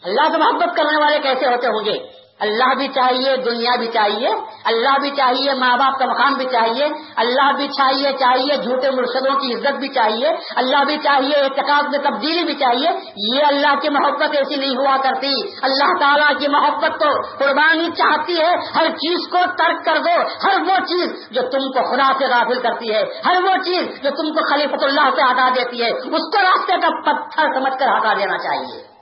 اللہ 0.04 0.32
سے 0.32 0.38
محبت 0.38 0.76
کرنے 0.76 1.02
والے 1.02 1.18
کیسے 1.18 1.46
ہوتے 1.46 1.66
ہوں 1.66 1.84
گے؟ 1.84 2.23
اللہ 2.40 2.74
بھی 2.74 2.88
چاہیے، 2.88 3.36
دنیا 3.36 3.76
بھی 3.76 3.86
چاہیے، 3.86 4.28
اللہ 4.64 4.98
بھی 5.00 5.10
چاہیے 5.10 5.52
ماں 5.54 5.76
باپ 5.76 5.98
کا 5.98 6.06
مقام 6.06 6.34
بھی 6.34 6.46
چاہیے، 6.52 6.88
اللہ 7.16 7.52
بھی 7.52 7.68
چاہیے 7.68 8.12
چاہیے، 8.12 8.56
جھوٹے 8.56 8.90
مرشدوں 8.90 9.34
کی 9.40 9.54
عزت 9.54 9.78
بھی 9.78 9.88
چاہیے، 9.88 10.28
اللہ 10.56 10.84
بھی 10.84 10.96
چاہیے، 10.98 11.36
اعتقاد 11.36 11.82
میں 11.90 11.98
تبدیلی 11.98 12.44
بھی 12.44 12.54
چاہیے، 12.54 12.88
یہ 13.16 13.42
اللہ 13.46 13.74
کی 13.82 13.88
محبت 13.88 14.34
ایسی 14.36 14.56
نہیں 14.56 14.76
ہوا 14.76 14.96
کرتی۔ 14.96 15.30
اللہ 15.62 15.92
تعالیٰ 16.00 16.38
کی 16.38 16.48
محبت 16.48 17.00
تو 17.00 17.10
قربانی 17.38 17.90
چاہتی 17.90 18.40
ہے، 18.40 18.54
ہر 18.74 18.90
چیز 18.96 19.28
کو 19.30 19.44
ترک 19.58 19.84
کر 19.84 19.98
دو، 19.98 20.16
ہر 20.46 20.60
وہ 20.60 20.78
چیز 20.86 21.28
جو 21.30 21.42
تم 21.42 21.68
کو 21.68 21.84
خدا 21.90 22.12
سے 22.18 22.24
غافل 22.24 22.60
کرتی 22.62 22.94
ہے، 22.94 23.04
ہر 23.24 23.42
وہ 23.44 23.56
چیز 23.64 24.02
جو 24.02 24.10
تم 24.10 24.32
کو 24.32 24.48
خلیفت 24.50 24.84
اللہ 24.84 25.14
سے 25.16 25.30
ہٹا 25.30 25.48
دیتی 25.54 25.84
ہے، 25.84 25.90
اس 25.90 26.34
کو 26.34 26.42
راستے 26.42 26.80
کا 26.80 26.90
پتھر 27.00 27.54
سمجھ 27.54 27.78
کر 27.78 27.96
ہٹا 27.98 28.12
دینا 28.14 28.38
چاہیے۔ 28.38 28.93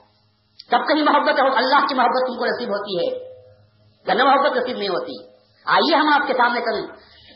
کب 0.71 0.79
کہیں 0.87 1.03
محبت 1.03 1.41
ہو 1.41 1.55
اللہ 1.55 1.85
کی 1.87 1.95
محبت 1.95 2.27
تم 2.27 2.37
کو 2.37 2.45
نصیب 2.45 2.69
ہوتی 2.69 2.97
ہے۔ 2.97 3.33
ورنہ 4.07 4.23
محبت 4.23 4.57
نصیب 4.57 4.77
نہیں 4.77 4.89
ہوتی۔ 4.89 5.33
آئیے 5.65 5.95
ہم 5.95 6.13
آپ 6.13 6.27
کے 6.27 6.33
سامنے 6.33 6.59
کل۔ 6.59 6.87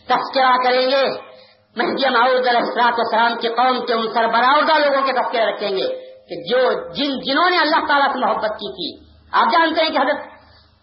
تذکرہ 0.07 0.55
کریں 0.65 0.91
گے۔ 0.91 1.37
مہدی 1.75 2.09
معاؤد 2.09 2.47
علیہ 2.47 2.81
السلام 2.83 3.37
کے 3.37 3.49
قوم 3.49 3.85
کے 3.85 3.93
ان 3.93 4.13
سربراہ 4.13 4.77
لوگوں 4.77 5.05
کے 5.05 5.11
تذکرے 5.13 5.45
رکھیں 5.45 5.69
گے 5.69 5.87
کہ 6.29 6.43
جو 6.49 6.71
جن 6.93 7.19
جنہوں 7.19 7.49
نے 7.49 7.57
اللہ 7.57 7.85
تعالیٰ 7.87 8.13
سے 8.13 8.19
محبت 8.19 8.49
کی 8.49 8.71
تھی۔ 8.71 9.11
آپ 9.31 9.47
جانتے 9.53 9.81
ہیں 9.81 9.89
کہ 9.89 9.97
حضرت 9.97 10.25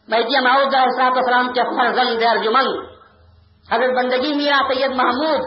مہدی 0.09 0.41
معاؤد 0.41 0.75
علیہ 0.75 1.05
السلام 1.05 1.53
کے 1.53 1.63
فرزند 1.63 2.23
ارجمن 2.23 2.95
حضرت 3.73 3.97
بندگی 3.97 4.35
میرا 4.35 4.75
سید 4.75 4.91
محمود 4.91 5.41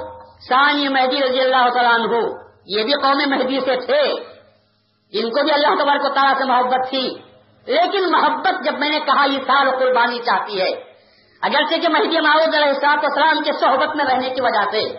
ثانی 0.50 0.88
مہدی 0.88 1.22
رضی 1.22 1.39
اللہ 1.39 1.70
تعالیٰ 1.70 1.94
عنہ، 1.94 2.16
یہ 2.66 2.84
بھی 2.84 2.94
قوم 2.94 3.30
مہدی 3.30 3.60
سے 3.60 3.75
تھے۔ 3.86 4.37
ان 5.12 5.30
کو 5.30 5.44
بھی 5.44 5.52
اللہ 5.54 5.84
تبارک 5.84 6.06
و 6.06 6.10
تعالیٰ 6.10 6.38
سے 6.38 6.44
محبت 6.44 6.90
تھی۔ 6.90 7.18
لیکن 7.66 8.12
محبت 8.12 8.66
جب 8.66 8.80
میں 8.80 8.90
نے 8.90 9.00
کہا، 9.00 9.26
یہ 9.26 9.38
سال 9.48 9.70
قربانی 9.72 10.20
چاہتی 10.20 10.62
ہے۔ 10.62 10.88
اگرچہ 11.42 11.76
کہ 11.82 11.88
مہدی 11.90 12.20
معاوض 12.20 12.56
علیہ 12.56 12.68
السلاط 12.68 13.06
اسلام 13.06 13.44
کے 13.44 13.52
صحبت 13.52 13.96
میں 13.96 14.06
رہنے 14.06 14.30
کی 14.30 14.42
وجہ 14.42 14.72
سے، 14.72 14.94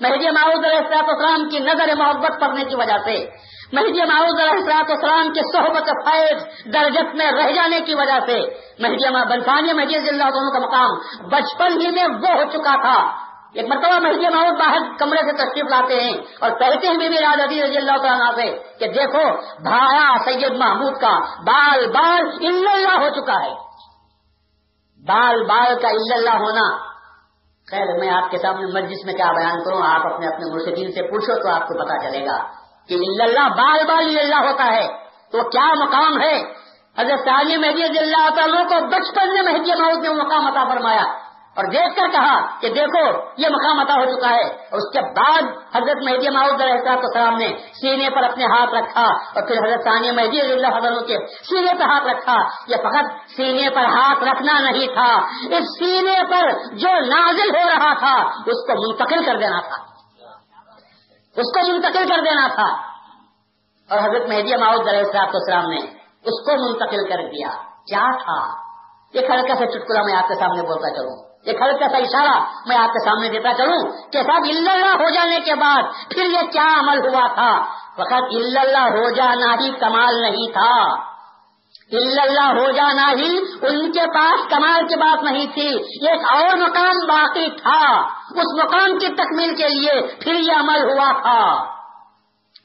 مہدی 0.00 0.30
معاوض 0.30 0.64
علیہ 0.64 0.76
السلاط 0.76 1.04
اسلام 1.08 1.48
کی 1.48 1.58
نظر 1.58 1.96
محبت 1.98 2.40
پڑنے 2.40 2.64
کی 2.64 2.76
وجہ 2.76 2.98
سے، 3.04 3.26
مہدی 3.72 4.04
معاوض 4.04 4.40
علیہ 4.40 4.52
السلاط 4.52 4.90
اسلام 4.90 5.32
کے 5.32 5.40
صحبت 5.52 5.90
فیض 6.04 6.42
درجت 6.74 7.14
میں 7.14 7.32
رہ 7.32 7.52
جانے 7.52 7.80
کی 7.80 7.94
وجہ 7.94 8.18
سے، 8.26 8.40
مہدی 8.78 9.28
بنسانی 9.28 9.72
مہدی 9.72 9.96
اللہ 9.96 10.24
دونوں 10.24 10.52
کا 10.52 10.58
مقام 10.58 10.90
بچپن 11.28 11.80
ہی 11.80 11.90
میں 11.90 12.04
وہ 12.04 12.42
ہو 12.42 12.50
چکا 12.50 12.82
تھا۔ 12.82 13.25
ایک 13.54 13.68
مرتبہ 13.68 13.98
مہدی 13.98 14.34
محمود 14.34 14.58
باہر 14.58 14.96
کمرے 14.98 15.18
سے 15.18 15.32
تشریف 15.32 15.64
لاتے 15.70 16.00
ہیں 16.00 16.16
اور 16.40 16.50
کہتے 16.50 16.86
ہیں 16.88 16.98
بیوی 16.98 17.64
رضی 17.64 17.76
اللہ 17.76 17.96
تعالیٰ 18.02 18.34
سے 18.34 18.58
کہ 18.78 18.86
دیکھو 18.86 19.22
بھایا 19.62 20.14
سید 20.24 20.56
محمود 20.56 20.94
کا 21.00 21.18
بال 21.42 21.86
بال 21.86 22.46
اللہ 22.46 23.04
ہو 23.04 23.08
چکا 23.08 23.44
ہے۔ 23.44 23.54
بال 25.06 25.44
بال 25.44 25.78
کا 25.82 25.88
اللہ 25.88 26.30
ہونا۔ 26.30 26.96
خیر 27.70 27.98
میں 27.98 28.10
آپ 28.10 28.30
کے 28.30 28.38
سامنے 28.38 28.66
مسجد 28.66 29.06
میں 29.06 29.14
کیا 29.14 29.32
بیان 29.32 29.64
کروں؟ 29.64 29.82
آپ 29.82 30.14
اپنے 30.14 30.26
اپنے 30.26 30.52
مرشدین 30.52 30.92
سے 30.92 31.02
پوچھو 31.02 31.42
تو 31.42 31.54
آپ 31.54 31.68
کو 31.68 31.84
پتا 31.84 32.08
چلے 32.08 32.26
گا 32.26 32.42
کہ 32.88 32.94
اللہ 32.94 33.48
بال 33.48 33.86
بال 33.86 34.18
اللہ 34.18 34.50
ہوتا 34.50 34.64
ہے۔ 34.64 34.86
تو 35.32 35.48
کیا 35.48 35.74
مقام 35.74 36.20
ہے؟ 36.20 36.42
حضرت 36.98 37.28
مہدی 37.58 37.98
اللہ 37.98 38.28
تعالیٰ 38.34 38.68
کو 38.68 38.86
بچپن 38.86 39.32
میں 39.32 39.42
مہدی 39.42 39.80
محمود 39.80 40.02
نے 40.02 40.08
مقام 40.08 40.46
عطا 40.46 40.64
فرمایا۔ 40.68 41.25
اور 41.56 41.64
دیکھ 41.64 41.96
کر 41.96 42.08
کہا 42.08 42.60
کہ 42.60 42.68
دیکھو، 42.68 43.30
یہ 43.36 43.48
مقام 43.48 43.80
عطا 43.80 43.94
ہو 43.94 44.16
چکا 44.16 44.30
ہے۔ 44.30 44.42
اور 44.42 44.78
اس 44.78 44.92
کے 44.92 45.00
بعد 45.00 45.42
حضرت 45.76 45.96
مہدی 46.04 46.28
ماؤد 46.28 46.60
السلام 46.60 47.36
نے 47.36 47.48
سینے 47.80 48.10
پر 48.10 48.22
اپنے 48.22 48.44
ہاتھ 48.44 48.74
رکھا 48.74 49.02
اور 49.02 49.46
پھر 49.46 49.56
حضرت 49.56 49.84
ثانیہ 49.84 50.12
مہدی 50.12 50.40
اللہ 50.40 51.00
کے 51.00 51.26
سینے 51.26 51.74
پر 51.74 51.84
ہاتھ 51.84 52.04
رکھا۔ 52.04 52.36
یہ 52.68 52.76
فقط 52.76 53.30
سینے 53.36 53.70
پر 53.70 53.84
ہاتھ 53.84 54.18
رکھنا 54.24 54.70
نہیں 54.70 54.86
تھا۔ 54.86 55.14
اس 55.56 55.64
سینے 55.78 56.18
پر 56.30 56.52
جو 56.76 56.88
نازل 56.88 57.56
ہو 57.56 57.68
رہا 57.68 57.94
تھا، 57.94 58.22
اس 58.46 58.66
کو 58.66 58.88
منتقل 58.88 59.24
کر 59.24 59.36
دینا 59.38 59.60
تھا۔ 59.60 59.82
اس 61.36 61.52
کو 61.52 61.72
منتقل 61.72 62.08
کر 62.08 62.20
دینا 62.20 62.48
تھا۔ 62.48 62.96
اور 63.90 63.98
حضرت 63.98 64.28
مہدی 64.28 64.56
ماؤد 64.56 64.88
السلام 64.88 65.70
نے 65.70 65.78
اس 66.24 66.44
کو 66.44 66.68
منتقل 66.68 67.08
کر 67.08 67.22
دیا۔ 67.22 67.48
کیا 67.70 68.16
تھا؟ 68.16 68.66
یہ 69.14 69.20
ہلکا 69.20 69.54
سے 69.54 69.66
چٹکلا 69.66 70.02
میں 70.02 70.16
آپ 70.16 70.28
کے 70.28 70.34
سامنے 70.34 70.62
بولتا 70.62 70.90
چلوں۔ 70.90 71.35
ایک 71.46 71.62
ہلکا 71.62 71.88
سا 71.88 71.96
اشارہ 71.96 72.44
میں 72.66 72.76
آپ 72.76 72.88
کے 72.88 73.04
سامنے 73.04 73.28
دیتا 73.28 73.54
چلوں 73.54 73.92
کہ 74.12 74.22
سب 74.22 74.44
اللہ 74.44 74.86
ہو 74.86 75.10
جانے 75.10 75.40
کے 75.40 75.54
بعد 75.54 75.82
پھر 76.10 76.24
یہ 76.24 76.46
کیا 76.52 76.80
عمل 76.80 76.98
ہوا 76.98 77.26
تھا؟ 77.34 77.64
وقت 77.98 78.34
اللہ 78.34 78.78
ہو 78.78 79.10
جانا 79.10 79.54
ہی 79.54 79.70
کمال 79.70 80.22
نہیں 80.22 80.52
تھا۔ 80.52 81.06
اللہ 81.92 82.42
ہو 82.42 82.70
جانا 82.70 83.10
ہی 83.10 83.38
ان 83.62 83.92
کے 83.92 84.06
پاس 84.14 84.50
کمال 84.50 84.86
کی 84.86 84.96
بات 84.96 85.22
نہیں 85.22 85.46
تھی۔ 85.54 85.68
ایک 86.08 86.20
اور 86.32 86.56
مقام 86.56 87.06
باقی 87.08 87.50
تھا۔ 87.50 88.00
اس 88.30 88.64
مقام 88.64 88.98
کی 88.98 89.08
تکمیل 89.08 89.56
کے 89.56 89.68
لیے 89.68 90.16
پھر 90.20 90.34
یہ 90.34 90.52
عمل 90.52 90.82
ہوا 90.84 91.12
تھا۔ 91.22 91.64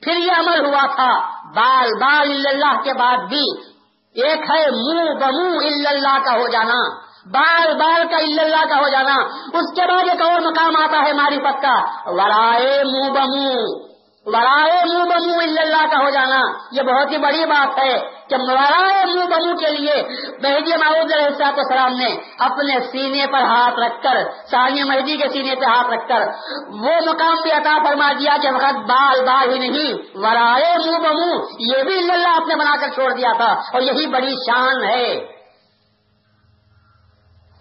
پھر 0.04 0.18
یہ 0.18 0.32
عمل 0.38 0.66
ہوا 0.66 0.96
تھا۔ 0.96 1.20
بال 1.56 1.90
بال 2.00 2.48
اللہ 2.48 2.82
کے 2.84 2.94
بعد 2.94 3.18
بھی۔ 3.18 3.72
ایک 4.16 4.42
ہے 4.52 4.72
منہ 4.72 5.14
بمو 5.14 5.58
اللہ 5.88 6.18
کا 6.26 6.32
ہو 6.32 6.48
جانا۔ 6.48 7.01
بال 7.26 7.74
بال 7.74 8.08
کا 8.08 8.18
اللہ 8.18 8.66
کا 8.70 8.78
ہو 8.78 8.90
جانا۔ 8.90 9.16
اس 9.54 9.76
کے 9.76 9.82
بعد 9.88 10.10
ایک 10.12 10.22
اور 10.22 10.42
مقام 10.42 10.76
آتا 10.76 10.98
ہے 11.08 11.14
معرفت 11.14 11.62
کا۔ 11.62 11.82
ورائے 12.06 12.84
منہ 12.84 13.10
بمو۔ 13.10 13.92
ورائے 14.26 14.84
منہ 14.86 15.04
بمو 15.04 15.40
اللہ 15.40 15.88
کا 15.92 16.00
ہو 16.04 16.10
جانا۔ 16.10 16.40
یہ 16.72 16.82
بہت 16.82 17.12
ہی 17.12 17.18
بڑی 17.18 17.46
بات 17.46 17.80
ہے 17.80 18.00
کہ 18.30 18.36
ورائے 18.40 19.06
منہ 19.06 19.26
بمو 19.26 19.56
کے 19.58 19.70
لیے 19.70 20.04
مہدی 20.32 20.78
محدود 20.78 21.12
علیہ 21.12 21.46
السلام 21.46 21.94
نے 21.94 22.16
اپنے 22.40 22.80
سینے 22.80 23.26
پر 23.28 23.42
ہاتھ 23.42 23.80
رکھ 23.80 24.04
کر 24.04 24.46
سانی 24.52 24.84
مہدی 24.84 25.18
کے 25.18 25.30
سینے 25.30 25.56
پہ 25.56 25.66
ہاتھ 25.66 25.88
رکھ 25.88 26.08
کر 26.08 26.22
وہ 26.68 27.14
مقام 27.14 27.36
بھی 27.44 27.52
عطا 27.52 27.78
فرما 27.84 28.12
دیا 28.12 28.38
کہ 28.42 28.50
وقت 28.52 28.92
بال 28.92 29.26
بال 29.26 29.54
ہی 29.54 29.70
نہیں۔ 29.70 29.94
ورائے 30.16 30.78
منہ 30.78 30.98
بمو۔ 30.98 31.46
یہ 31.60 31.84
بھی 31.84 32.12
اللہ 32.12 32.28
آپ 32.28 32.48
نے 32.48 32.56
بنا 32.56 32.76
کر 32.76 32.88
چھوڑ 32.88 33.12
دیا 33.14 33.32
تھا۔ 33.38 33.54
اور 33.74 33.82
یہی 33.82 34.06
بڑی 34.06 34.36
شان 34.36 34.84
ہے۔ 34.84 35.41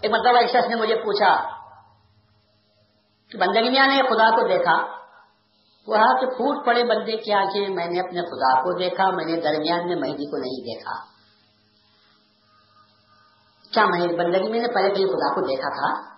ایک 0.01 0.13
مطلب 0.13 0.37
ایک 0.37 0.51
شخص 0.51 0.69
نے 0.69 0.77
مجھے 0.77 0.95
پوچھا 0.95 1.61
کہ 3.31 3.39
بندگی 3.39 3.71
میاں 3.71 3.87
نے 3.87 4.03
خدا 4.03 4.31
کو 4.31 4.49
دیکھا؟ 4.49 5.01
وہ 5.87 5.97
کہ 6.21 6.27
پھوٹ 6.27 6.67
پڑے 6.67 6.85
بندے 6.85 7.17
کی 7.17 7.33
آنکھیں 7.33 7.69
میں 7.69 7.87
نے 7.87 8.01
اپنے 8.01 8.21
خدا 8.21 8.63
کو 8.63 8.79
دیکھا، 8.79 9.11
میں 9.11 9.25
نے 9.25 9.41
درمیان 9.41 9.89
میں 9.89 9.97
مہدی 9.97 10.31
کو 10.31 10.37
نہیں 10.37 10.63
دیکھا۔ 10.65 10.93
کیا 13.73 13.87
میں 13.87 14.01
بندگی 14.01 14.49
میں 14.51 14.61
نے 14.61 14.69
پہلے 14.69 14.95
کہیں 14.95 15.07
خدا 15.07 15.35
کو 15.35 15.41
دیکھا 15.41 15.69
تھا؟ 15.69 16.11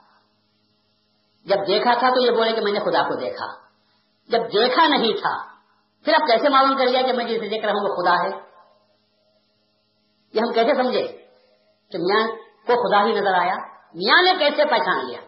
جب 1.45 1.57
دیکھا 1.67 1.95
تھا 1.99 2.11
تو 2.11 2.21
یہ 2.21 2.31
بولے 2.31 2.53
کہ 2.53 2.61
میں 2.61 2.73
نے 2.73 2.79
خدا 2.79 3.03
کو 3.03 3.15
دیکھا۔ 3.15 3.47
جب 4.29 4.41
دیکھا 4.41 4.87
نہیں 4.87 5.13
تھا، 5.13 5.53
پھر 6.05 6.15
اب 6.15 6.21
کیسے 6.21 6.49
معلوم 6.49 6.79
کر 6.79 6.87
لیا 6.87 7.03
کہ 7.03 7.13
میں 7.13 7.25
جسے 7.25 7.49
دیکھ 7.49 7.65
رہا 7.65 7.73
ہوں 7.73 7.89
وہ 7.89 8.03
خدا 8.03 8.23
ہے؟ 8.23 8.41
یہ 10.33 10.41
ہم 10.41 10.53
کیسے 10.53 10.83
سمجھے 10.83 11.07
کہ 11.93 11.99
میاں 11.99 12.27
کو 12.67 12.89
خدا 12.89 13.05
ہی 13.05 13.21
نظر 13.21 13.35
آیا؟ 13.35 13.72
میاں 13.95 14.23
نے 14.23 14.39
کیسے 14.39 14.65
پہچان 14.65 15.07
لیا؟ 15.07 15.19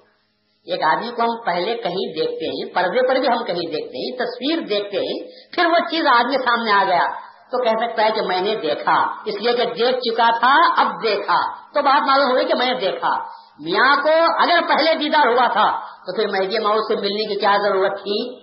ایک 0.65 0.83
آدمی 0.83 1.11
کو 1.11 1.23
ہم 1.23 1.45
پہلے 1.47 1.77
کہیں 1.77 2.15
دیکھتے 2.15 2.47
ہیں، 2.47 2.75
پردے 2.75 3.09
پر 3.09 3.17
بھی 3.17 3.29
ہم 3.29 3.45
کہیں 3.45 3.73
دیکھتے 3.73 3.99
ہیں، 3.99 4.19
تصویر 4.19 4.59
دیکھتے 4.69 4.97
ہیں، 4.97 5.29
پھر 5.55 5.67
وہ 5.67 5.91
چیز 5.91 6.07
آدمی 6.07 6.37
سامنے 6.39 6.73
آ 6.73 6.85
گیا۔ 6.85 7.35
تو 7.45 7.65
کہہ 7.65 7.87
سکتا 7.87 8.05
ہے 8.05 8.11
کہ 8.11 8.23
میں 8.23 8.41
نے 8.41 8.55
دیکھا، 8.55 9.21
اس 9.25 9.35
لیے 9.41 9.53
کہ 9.53 9.65
دیکھ 9.65 9.99
چکا 10.01 10.39
تھا، 10.39 10.81
اب 10.81 11.03
دیکھا۔ 11.03 11.71
تو 11.73 11.83
بات 11.83 12.07
معلوم 12.07 12.31
ہوئی 12.31 12.45
کہ 12.45 12.55
میں 12.55 12.67
نے 12.67 12.75
دیکھا۔ 12.75 13.19
میاں 13.59 13.97
کو 14.03 14.43
اگر 14.43 14.61
پہلے 14.69 14.95
دیدار 14.95 15.27
ہوا 15.27 15.49
تھا، 15.49 15.81
تو 15.81 16.17
پھر 16.17 16.29
مہدی 16.29 16.59
ماؤ 16.59 16.79
سے 16.79 16.97
ملنے 16.97 17.35
کی 17.35 17.41
کیا 17.41 17.57
ضرورت 17.63 17.99
تھی؟ 18.03 18.39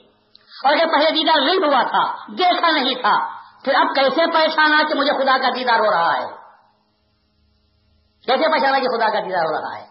اور 0.64 0.74
اگر 0.74 0.86
پہلے 0.86 1.12
دیدار 1.12 1.46
نہیں 1.46 1.58
ہوا 1.58 1.84
تھا، 1.84 2.34
دیکھا 2.38 2.72
نہیں 2.72 2.96
تھا، 2.96 3.28
پھر 3.64 3.74
اب 3.76 3.88
کیسے 3.96 4.32
پہچانا 4.34 4.84
کہ 4.90 4.94
مجھے 4.96 5.12
خدا 5.12 5.38
کا 5.38 5.50
دیدار 5.50 5.80
ہو 5.80 5.92
رہا 5.92 6.18
ہے؟ 6.18 6.28
کیسے 8.26 8.52
پہچانا 8.52 8.80
کہ 8.80 8.98
خدا 8.98 9.10
کا 9.10 9.20
دیدار 9.20 9.46
ہو 9.46 9.62
رہا 9.62 9.82
ہے؟ 9.82 9.91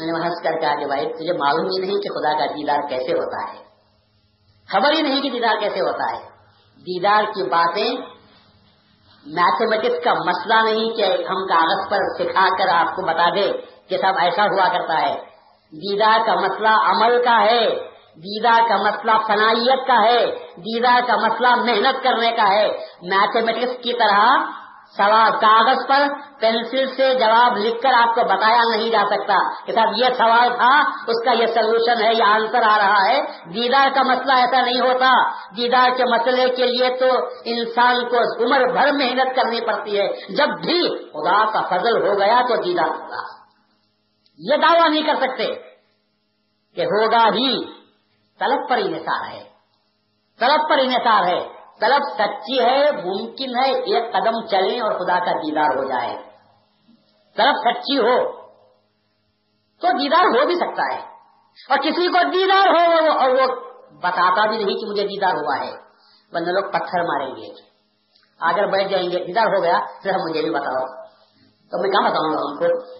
میں 0.00 0.20
نے 0.20 0.26
ہنس 0.26 0.42
کر 0.42 0.60
کہا 0.60 0.74
کہ 0.74 0.86
بھائی، 0.86 1.06
تجھے 1.06 1.32
معلوم 1.32 1.66
ہی 1.66 1.80
نہیں 1.80 1.96
کہ 1.96 2.08
خدا 2.08 2.38
کا 2.38 2.46
دیدار 2.46 2.88
کیسے 2.88 3.12
ہوتا 3.12 3.52
ہے۔ 3.52 3.70
خبر 4.72 4.92
ہی 4.92 5.02
نہیں 5.02 5.22
کہ 5.22 5.30
دیدار 5.30 5.60
کیسے 5.60 5.80
ہوتا 5.80 6.16
ہے۔ 6.16 6.28
دیدار 6.80 7.24
کی 7.24 7.42
باتیں 7.42 7.96
میتھمیٹکس 9.26 10.04
کا 10.04 10.14
مسئلہ 10.14 10.54
نہیں 10.54 10.90
کہ 10.90 11.04
ہم 11.04 11.46
کاغذ 11.46 11.90
پر 11.90 11.96
سکھا 12.18 12.48
کر 12.58 12.68
آپ 12.68 12.96
کو 12.96 13.02
بتا 13.02 13.28
دے 13.34 13.52
کہ 13.88 13.98
سب 13.98 14.12
ایسا 14.18 14.44
ہوا 14.44 14.78
کرتا 14.78 15.02
ہے۔ 15.02 15.14
دیدار 15.72 16.26
کا 16.26 16.34
مسئلہ 16.34 16.68
عمل 16.68 17.24
کا 17.24 17.40
ہے۔ 17.40 17.68
دیدار 18.16 18.68
کا 18.68 18.76
مسئلہ 18.76 19.12
صنعت 19.26 19.86
کا 19.86 20.02
ہے۔ 20.02 20.26
دیدار 20.56 21.00
کا 21.06 21.16
مسئلہ 21.16 21.48
محنت 21.48 22.02
کرنے 22.02 22.30
کا 22.30 22.48
ہے۔ 22.48 22.68
میتھمیٹکس 23.02 23.82
کی 23.82 23.92
طرح 23.92 24.26
سوال 24.96 25.32
کاغذ 25.32 25.88
پر 25.88 26.02
پینسل 26.40 26.86
سے 26.96 27.14
جواب 27.14 27.56
لکھ 27.56 27.82
کر 27.82 27.90
آپ 27.94 28.14
کو 28.14 28.20
بتایا 28.22 28.76
نہیں 28.76 28.90
جا 28.90 29.02
سکتا 29.10 29.64
کہ 29.64 29.72
صاحب 29.72 29.88
یہ 29.96 30.06
سوال 30.18 30.56
تھا، 30.56 30.80
اس 31.06 31.24
کا 31.24 31.32
یہ 31.32 31.46
سلوشن 31.46 32.02
ہے، 32.02 32.14
یہ 32.14 32.24
آنسر 32.24 32.62
آ 32.62 32.78
رہا 32.78 33.08
ہے۔ 33.08 33.22
دیدار 33.54 33.88
کا 33.94 34.02
مسئلہ 34.02 34.32
ایسا 34.32 34.60
نہیں 34.60 34.80
ہوتا۔ 34.80 35.30
دیدار 35.56 35.90
کے 35.96 36.04
مسئلے 36.04 36.48
کے 36.48 36.66
لیے 36.66 36.96
تو 37.00 37.06
انسان 37.44 38.08
کو 38.08 38.44
عمر 38.44 38.72
بھر 38.72 38.92
محنت 38.92 39.36
کرنی 39.36 39.60
پڑتی 39.60 40.00
ہے۔ 40.00 40.08
جب 40.36 40.48
بھی 40.48 40.98
خدا 41.12 41.50
کا 41.50 41.60
فضل 41.60 42.08
ہو 42.08 42.18
گیا 42.18 42.40
تو 42.48 42.56
دیدار 42.56 42.88
ہوگا۔ 42.88 43.40
یہ 44.38 44.56
دعویٰ 44.56 44.90
نہیں 44.90 45.02
کر 45.02 45.14
سکتے 45.14 45.54
کہ 46.74 46.80
ہوگا 46.80 47.24
ہی۔ 47.24 47.64
طلب 48.38 48.68
پر 48.68 48.78
انحصار 48.78 49.34
ہے۔ 49.34 49.42
طلب 50.40 50.68
پر 50.68 50.78
انحصار 50.78 51.24
ہے۔ 51.26 51.59
طلب 51.80 52.14
سچی 52.14 52.60
ہے، 52.60 52.90
ممکن 52.92 53.58
ہے 53.58 53.70
ایک 53.70 54.12
قدم 54.12 54.46
چلیں 54.46 54.80
اور 54.80 54.92
خدا 54.92 55.18
کا 55.18 55.32
دیدار 55.32 55.78
ہو 55.78 55.84
جائے۔ 55.84 56.16
طلب 57.36 57.54
سچی 57.64 57.98
ہو، 57.98 58.32
تو 59.80 59.98
دیدار 59.98 60.24
ہو 60.24 60.46
بھی 60.46 60.54
سکتا 60.54 60.94
ہے۔ 60.94 61.00
اور 61.68 61.78
کسی 61.78 62.08
کو 62.08 62.30
دیدار 62.30 62.68
ہو، 62.68 63.18
اور 63.18 63.30
وہ 63.30 63.60
بتاتا 63.90 64.46
بھی 64.46 64.64
نہیں 64.64 64.76
کہ 64.76 64.86
مجھے 64.86 65.06
دیدار 65.06 65.34
ہوا 65.34 65.66
ہے۔ 65.66 65.72
ورنہ 66.32 66.50
لوگ 66.50 66.70
پتھر 66.70 67.02
ماریں 67.02 67.36
گے۔ 67.36 67.48
اگر 68.40 68.66
بیٹھ 68.66 68.88
جائیں 68.88 69.10
گے، 69.10 69.24
دیدار 69.24 69.46
ہو 69.46 69.62
گیا، 69.62 69.78
پھر 70.02 70.12
مجھے 70.28 70.42
بھی 70.42 70.50
بتاؤ۔ 70.50 70.86
تو 71.70 71.82
میں 71.82 71.90
کیا 71.90 72.08
بتاؤں 72.08 72.32
گا 72.32 72.38
ان 72.40 72.56
کو؟ 72.56 72.94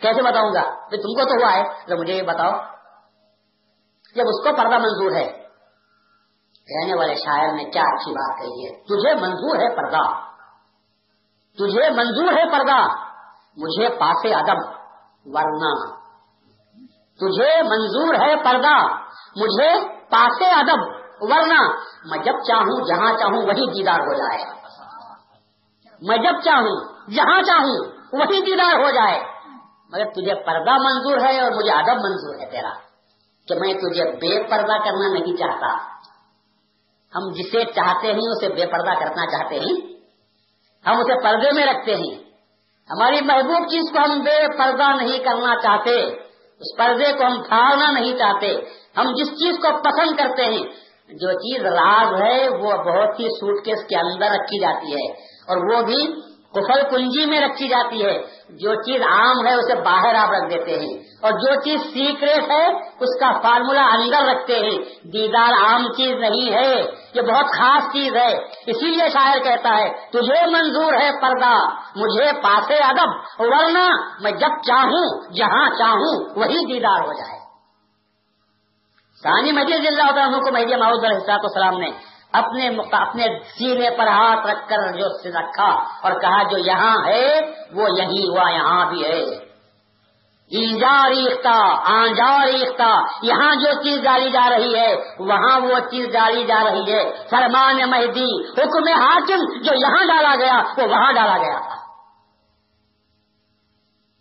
کیسے 0.00 0.22
بتاؤں 0.22 0.54
گا؟ 0.54 0.88
تم 0.88 0.96
کو 0.96 1.24
تو 1.24 1.46
ہوا 1.46 1.52
ہے 1.52 1.94
مجھے 1.94 2.12
بھی 2.12 2.22
بتاؤ۔ 2.22 2.50
جب 4.14 4.22
اس 4.22 4.44
کو 4.44 4.56
پردہ 4.56 4.78
منظور 4.78 5.10
ہے 5.10 5.41
کہنے 6.66 6.94
والے 6.94 7.14
شاعر 7.14 7.52
نے 7.52 7.64
کیا 7.64 7.82
اچھی 7.82 8.12
بات 8.12 8.38
کہی 8.38 8.66
ہے؟ 8.66 8.82
تجھے 8.82 9.14
منظور 9.14 9.56
ہے 9.56 9.76
پردہ۔ 9.76 10.02
تجھے 11.54 11.90
منظور 11.90 12.32
ہے 12.32 12.50
پردہ۔ 12.52 12.86
مجھے 13.56 13.88
پاسے 13.88 14.34
ادب 14.34 14.70
ورنہ۔ 15.24 15.94
تجھے 17.16 17.62
منظور 17.62 18.14
ہے 18.14 18.36
پردہ۔ 18.36 18.86
مجھے 19.36 19.88
پاسے 20.10 20.44
ادب 20.44 21.02
ورنہ۔ 21.20 21.70
میں 22.04 22.18
جب 22.18 22.32
چاہوں، 22.46 22.80
جہاں 22.86 23.12
چاہوں، 23.18 23.42
وہی 23.42 23.70
دیدار 23.70 24.00
ہو 24.00 24.14
جائے۔ 24.14 24.44
میں 26.02 26.16
جب 26.16 26.40
چاہوں، 26.44 27.10
جہاں 27.10 27.42
چاہوں، 27.42 27.86
وہی 28.12 28.40
دیدار 28.40 28.84
ہو 28.84 28.90
جائے۔ 28.90 29.20
مگر 29.92 30.10
تجھے 30.10 30.34
پردہ 30.34 30.70
منظور 30.70 31.18
ہے 31.28 31.40
اور 31.40 31.50
مجھے 31.50 31.70
ادب 31.70 32.00
منظور 32.02 32.34
ہے 32.40 32.50
تیرا۔ 32.50 32.72
کہ 33.48 33.54
میں 33.54 33.74
تجھے 33.74 34.04
بے 34.04 34.50
پردہ 34.50 34.84
کرنا 34.84 35.12
نہیں 35.12 35.36
چاہتا۔ 35.36 35.92
ہم 37.14 37.30
جسے 37.30 37.64
چاہتے 37.64 38.06
ہیں 38.06 38.30
اسے 38.30 38.48
بے 38.48 38.66
پردہ 38.66 38.94
کرنا 38.98 39.26
چاہتے 39.26 39.60
ہیں۔ 39.60 39.92
ہم 40.86 41.00
اسے 41.00 41.22
پردے 41.22 41.52
میں 41.52 41.66
رکھتے 41.66 41.96
ہیں۔ 41.96 42.14
ہماری 42.90 43.20
محبوب 43.20 43.66
چیز 43.66 43.92
کو 43.92 44.12
ہم 44.12 44.20
بے 44.20 44.58
پردہ 44.58 44.96
نہیں 44.96 45.18
کرنا 45.18 45.54
چاہتے۔ 45.62 46.00
اس 46.60 46.78
پردے 46.78 47.12
کو 47.12 47.26
ہم 47.26 47.42
پھاڑنا 47.42 47.90
نہیں 47.90 48.18
چاہتے۔ 48.18 48.56
ہم 48.96 49.14
جس 49.16 49.28
چیز 49.30 49.56
کو 49.56 49.82
پسند 49.82 50.16
کرتے 50.16 50.44
ہیں، 50.44 50.62
جو 51.08 51.32
چیز 51.32 51.66
راز 51.66 52.22
ہے، 52.22 52.48
وہ 52.48 52.72
بہت 52.72 53.20
ہی 53.20 53.28
سوٹ 53.28 53.64
کیس 53.64 53.78
کے 53.78 53.98
اندر 53.98 54.26
رکھی 54.26 54.60
جاتی 54.60 54.92
ہے۔ 54.92 55.12
اور 55.20 55.56
وہ 55.56 55.82
بھی 55.82 56.31
کفل 56.54 56.82
کنجی 56.90 57.26
میں 57.26 57.40
رکھی 57.40 57.68
جاتی 57.68 58.06
ہے۔ 58.06 58.42
جو 58.48 58.74
چیز 58.74 59.02
عام 59.02 59.46
ہے 59.46 59.54
اسے 59.54 59.74
باہر 59.74 60.14
آپ 60.14 60.30
رکھ 60.30 60.54
دیتے 60.54 60.80
ہیں۔ 60.80 61.02
اور 61.22 61.32
جو 61.32 61.60
چیز 61.60 61.80
سیکریٹ 61.80 62.50
ہے، 62.50 62.66
اس 63.00 63.20
کا 63.20 63.40
فارمولا 63.40 63.82
اندر 63.82 64.32
رکھتے 64.32 64.56
ہیں۔ 64.56 64.78
دیدار 65.08 65.52
عام 65.64 65.86
چیز 65.96 66.16
نہیں 66.16 66.52
ہے، 66.52 66.82
یہ 67.14 67.22
بہت 67.22 67.44
خاص 67.44 67.82
چیز 67.82 68.16
ہے۔ 68.16 68.36
اسی 68.66 68.86
لیے 68.86 69.08
شاعر 69.08 69.38
کہتا 69.38 69.78
ہے، 69.78 69.88
تجھے 70.10 70.46
منظور 70.46 70.92
ہے 70.92 71.10
پردہ، 71.22 71.54
مجھے 71.96 72.32
پاسے 72.42 72.74
ادب، 72.74 73.08
ورنہ 73.38 73.88
میں 74.20 74.32
جب 74.32 74.48
چاہوں، 74.66 75.34
جہاں 75.34 75.68
چاہوں، 75.78 76.24
وہی 76.36 76.74
دیدار 76.74 77.00
ہو 77.00 77.12
جائے۔ 77.12 77.42
ثانی 79.22 79.52
مجید 79.52 79.86
اللہ 79.86 80.20
عنہ 80.20 80.36
کو 80.36 80.52
مہدی 80.52 80.76
محدود 80.76 81.04
الحصاط 81.04 81.40
السلام 81.42 81.78
نے 81.78 82.11
اپنے 82.32 82.68
اپنے 82.92 83.26
سینے 83.58 83.90
پر 83.90 84.06
ہاتھ 84.06 84.46
رکھ 84.46 84.68
کر 84.68 84.92
جو 84.92 85.06
رکھا 85.24 85.70
اور 86.02 86.20
کہا 86.20 86.42
جو 86.42 86.58
یہاں 86.58 87.06
ہے، 87.06 87.40
وہ 87.72 87.88
یہی 87.98 88.28
ہوا، 88.28 88.50
یہاں 88.50 88.90
بھی 88.90 89.04
ہے۔ 89.04 89.52
ریختہ 91.10 91.74
آنجا 91.92 92.46
ریختہ 92.46 93.00
یہاں 93.22 93.54
جو 93.54 93.82
چیز 93.82 94.02
ڈالی 94.02 94.30
جا 94.30 94.50
رہی 94.50 94.74
ہے، 94.74 94.94
وہاں 95.18 95.60
وہ 95.60 95.78
چیز 95.90 96.12
ڈالی 96.12 96.46
جا 96.46 96.64
رہی 96.64 96.92
ہے۔ 96.92 97.12
فرمان 97.30 97.90
مہدی، 97.90 98.50
حکم 98.50 98.88
حاکم، 99.00 99.60
جو 99.62 99.74
یہاں 99.74 100.04
ڈالا 100.04 100.34
گیا، 100.36 100.62
وہ 100.76 100.88
وہاں 100.88 101.12
ڈالا 101.12 101.38
گیا 101.38 101.60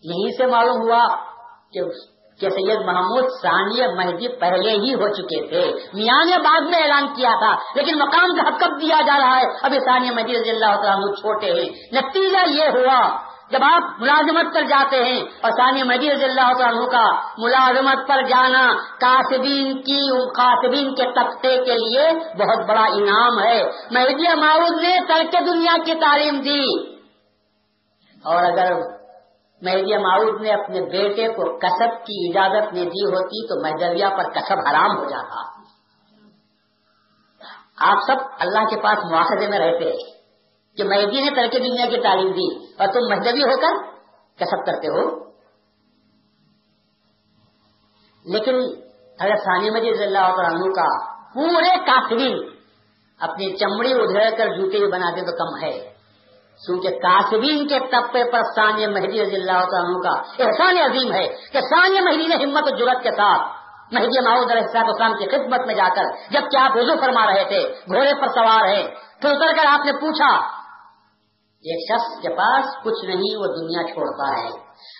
یہیں 0.03 0.37
سے 0.37 0.45
معلوم 0.45 0.81
ہوا 0.81 1.15
کہ 1.73 1.79
کہ 2.41 2.49
سید 2.49 2.85
محمود 2.85 3.23
ثانیہ 3.41 3.87
مہدی 3.87 4.27
پہلے 4.27 4.71
ہی 4.71 4.93
ہو 4.93 5.13
چکے 5.13 5.47
تھے۔ 5.47 5.71
میاں 5.93 6.25
نے 6.25 6.37
بعد 6.37 6.61
میں 6.61 6.81
اعلان 6.81 7.07
کیا 7.07 7.29
تھا، 7.29 7.55
لیکن 7.75 7.99
مقام 7.99 8.35
کا 8.35 8.49
حق 8.49 8.81
دیا 8.81 9.01
جا 9.01 9.17
رہا 9.19 9.37
ہے؟ 9.37 9.43
ابھی 9.61 9.79
ثانیہ 9.79 10.11
مہدی 10.11 10.39
رضی 10.39 10.49
اللہ 10.49 10.65
عنہ 10.65 11.13
چھوٹے 11.13 11.47
ہیں۔ 11.47 11.69
نتیجہ 11.93 12.49
یہ 12.49 12.63
ہوا، 12.63 13.31
جب 13.49 13.59
آپ 13.63 13.83
ملازمت 13.99 14.55
پر 14.55 14.61
جاتے 14.61 15.03
ہیں 15.03 15.23
اور 15.41 15.51
ثانیہ 15.51 15.83
مہدی 15.83 16.11
رضی 16.11 16.25
اللہ 16.25 16.63
عنہ 16.63 16.85
کا 16.85 17.11
ملازمت 17.37 18.07
پر 18.07 18.21
جانا 18.21 18.73
کاسبین 18.99 19.81
کی 19.81 20.09
کاسبین 20.35 20.95
کے 20.95 21.03
طبقے 21.03 21.57
کے 21.57 21.73
لیے 21.73 22.11
بہت 22.13 22.69
بڑا 22.69 22.83
انعام 22.83 23.39
ہے۔ 23.39 23.63
مہدی 23.91 24.39
معاوض 24.39 24.81
نے 24.81 24.97
ترک 25.07 25.35
دنیا 25.45 25.77
کی 25.85 25.93
تعلیم 25.93 26.41
دی۔ 26.41 26.91
اور 28.25 28.43
اگر 28.43 29.00
مہدیہ 29.61 29.97
معاوض 29.97 30.41
نے 30.41 30.51
اپنے 30.51 30.81
بیٹے 30.81 31.27
کو 31.27 31.57
کسب 31.57 32.05
کی 32.05 32.29
اجازت 32.29 32.73
میں 32.73 32.85
دی 32.85 33.05
ہوتی 33.05 33.47
تو 33.47 33.61
مہدویہ 33.63 34.05
پر 34.17 34.23
کسب 34.23 34.59
حرام 34.59 34.97
ہو 34.97 35.09
جاتا۔ 35.09 35.61
آپ 37.77 37.97
سب 38.07 38.15
اللہ 38.39 38.65
کے 38.65 38.81
پاس 38.81 38.97
مواخذے 39.11 39.47
میں 39.47 39.59
رہتے 39.59 39.91
کہ 40.77 40.83
مہدی 40.83 41.29
نے 41.29 41.29
ترک 41.29 41.53
دنیا 41.53 41.85
کی 41.85 42.01
تعلیم 42.03 42.31
دی 42.31 42.73
اور 42.79 42.87
تم 42.87 42.99
مہدوی 43.09 43.43
ہو 43.43 43.61
کر 43.61 43.91
کسب 44.35 44.65
کرتے 44.65 44.87
ہو۔ 44.87 45.31
لیکن 48.25 48.55
اگر 49.19 49.35
ثانی 49.35 49.69
مجید 49.69 50.01
اللہ 50.01 50.19
عنہ 50.19 50.71
کا 50.71 51.13
پورے 51.33 51.77
کافرین 51.85 52.49
اپنی 53.19 53.55
چمڑی 53.55 53.93
ادھر 53.93 54.37
کر 54.37 54.47
جوتے 54.47 54.77
بھی 54.77 54.87
بناتے 54.87 55.21
تو 55.21 55.37
کم 55.37 55.65
ہے۔ 55.65 55.90
کیونکہ 56.65 56.89
کاسبین 56.89 57.67
کے 57.67 57.79
طبقے 57.79 58.31
پر 58.31 58.41
ثانیہ 58.55 58.87
مہدی 58.87 59.23
رضی 59.23 59.35
اللہ 59.35 59.51
عنہ 59.51 59.97
کا 60.03 60.43
احسان 60.43 60.77
عظیم 60.77 61.11
ہے 61.13 61.27
کہ 61.27 61.61
ثانیہ 61.61 62.01
مہدی 62.01 62.27
نے 62.27 62.35
ہمت 62.35 62.63
و 62.63 62.75
جرت 62.75 63.03
کے 63.03 63.11
ساتھ 63.11 63.61
مہدی 63.93 64.29
محمود 64.29 64.51
علیہ 64.51 64.79
السلام 64.79 65.13
کی 65.13 65.25
خدمت 65.25 65.65
میں 65.65 65.75
جا 65.75 65.87
کر 65.95 66.03
جبکہ 66.31 66.57
آپ 66.57 66.71
وضو 66.75 66.95
فرما 67.01 67.25
رہے 67.25 67.43
تھے، 67.43 67.73
گھوڑے 67.93 68.13
پر 68.13 68.27
سوار 68.27 68.65
ہے 68.65 68.87
پھر 69.21 69.29
اتر 69.29 69.55
کر 69.55 69.65
آپ 69.67 69.85
نے 69.85 69.91
پوچھا 69.91 70.61
ایک 71.63 71.91
شخص 71.91 72.21
کے 72.21 72.29
پاس 72.29 72.65
کچھ 72.83 73.05
نہیں، 73.05 73.37
وہ 73.37 73.45
دنیا 73.45 73.93
چھوڑتا 73.93 74.39
ہے۔ 74.39 74.49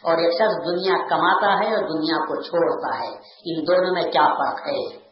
اور 0.04 0.18
ایک 0.18 0.34
شخص 0.34 0.66
دنیا 0.66 1.08
کماتا 1.08 1.48
ہے 1.48 1.76
اور 1.76 1.84
دنیا 1.84 2.18
کو 2.18 2.42
چھوڑتا 2.42 3.00
ہے۔ 3.00 3.10
ان 3.46 3.68
دونوں 3.68 3.94
میں 3.94 4.12
کیا 4.12 4.28
فرق 4.28 4.60
ہے؟ 4.60 5.12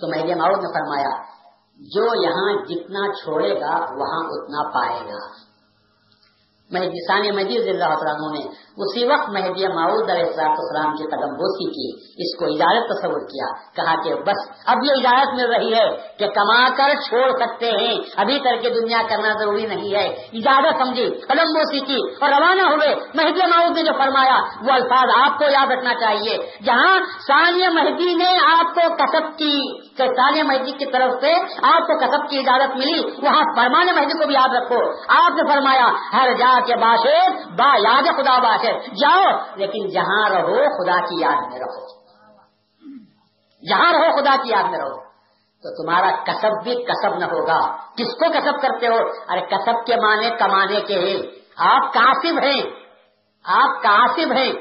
تو 0.00 0.08
مہدی 0.08 0.34
محمود 0.34 0.58
نے 0.58 0.72
فرمایا 0.72 1.37
جو 1.78 2.04
یہاں 2.22 2.66
جتنا 2.66 3.12
چھوڑے 3.12 3.60
گا 3.60 3.74
وہاں 3.94 4.20
اتنا 4.30 4.70
پائے 4.70 5.00
گا۔ 5.00 5.48
میں 6.70 6.88
کسان 6.88 7.36
مجید 7.36 7.68
اللہ 7.68 7.84
عنہ 7.84 8.38
نے 8.38 8.48
اسی 8.78 9.04
وقت 9.04 9.28
مہدی 9.28 9.66
معود 9.66 10.10
علیہ 10.10 10.22
السلام 10.22 10.96
کی 10.96 11.04
قدم 11.04 11.34
بوسی 11.34 11.70
کی، 11.70 12.14
اس 12.18 12.38
کو 12.38 12.44
اجازت 12.44 12.88
تصور 12.88 13.20
کیا، 13.20 13.46
کہا 13.76 14.02
کہ 14.02 14.14
بس 14.14 14.52
اب 14.66 14.76
یہ 14.84 14.90
اجازت 14.90 15.34
مل 15.34 15.52
رہی 15.52 15.74
ہے 15.74 15.96
کہ 16.18 16.26
کما 16.28 16.68
کر 16.68 16.88
چھوڑ 17.08 17.30
سکتے 17.38 17.70
ہیں، 17.70 17.96
ابھی 18.16 18.38
کر 18.38 18.56
کے 18.56 18.70
دنیا 18.70 19.00
کرنا 19.08 19.28
ضروری 19.38 19.66
نہیں 19.66 19.94
ہے۔ 19.94 20.06
اجازت 20.32 20.82
سمجھی 20.82 21.10
قدم 21.10 21.44
بوسی 21.44 21.80
کی 21.80 21.98
اور 22.20 22.30
روانہ 22.30 22.62
ہوئے۔ 22.62 22.94
مہدی 23.14 23.46
معود 23.46 23.76
نے 23.76 23.82
جو 23.82 23.92
فرمایا، 23.98 24.36
وہ 24.62 24.72
الفاظ 24.72 25.32
آپ 25.32 25.38
کو 25.38 25.44
یاد 25.44 25.70
رکھنا 25.70 25.94
چاہیے۔ 25.94 26.36
جہاں 26.64 26.98
ثانیہ 27.26 27.68
مہدی 27.68 28.14
نے 28.14 28.38
آپ 28.58 28.74
کو 28.74 28.94
کسب 28.94 29.38
کی 29.38 29.82
ثانیہ 29.98 30.42
مہدی 30.42 30.72
کی 30.72 30.86
طرف 30.86 31.12
سے 31.20 31.32
آپ 31.62 31.86
کو 31.86 31.98
کسب 31.98 32.30
کی 32.30 32.38
اجازت 32.38 32.76
ملی، 32.76 33.00
وہاں 33.22 33.42
فرمان 33.56 33.86
مہدی 33.86 34.18
کو 34.18 34.26
بھی 34.26 34.34
یاد 34.34 34.54
رکھو۔ 34.54 34.78
آپ 35.08 35.30
نے 35.30 35.52
فرمایا، 35.52 35.88
ہر 36.12 36.32
جا 36.38 36.60
کے 36.66 36.76
باشد، 36.76 37.58
با 37.58 37.76
یاد 37.76 38.02
خدا 38.16 38.38
باشد 38.72 38.92
جاؤ، 38.94 39.38
لیکن 39.54 39.86
جہاں 39.88 40.30
رہو، 40.30 40.56
خدا 40.56 41.06
کی 41.06 41.20
یاد 41.20 41.50
میں 41.50 41.58
رہو۔ 41.58 41.98
جہاں 43.68 43.92
رہو، 43.92 44.16
خدا 44.16 44.36
کی 44.42 44.48
یاد 44.50 44.62
میں 44.62 44.78
رہو۔ 44.78 45.08
تو 45.62 45.82
تمہارا 45.82 46.10
کسب 46.10 46.62
بھی 46.62 46.84
کسب 46.84 47.14
نہ 47.14 47.24
ہوگا۔ 47.24 47.76
کس 47.76 48.14
کو 48.14 48.40
کسب 48.40 48.62
کرتے 48.62 48.86
ہو؟ 48.86 48.96
ارے، 49.28 49.40
کسب 49.40 49.86
کے 49.86 49.96
معنی 49.96 50.30
کمانے 50.38 50.80
کے 50.80 50.94
ہیں۔ 50.94 51.22
آپ 51.56 51.92
کاسب 51.92 52.38
ہیں۔ 52.38 52.62
آپ 53.44 53.82
کاسب 53.82 54.32
ہیں۔ 54.32 54.52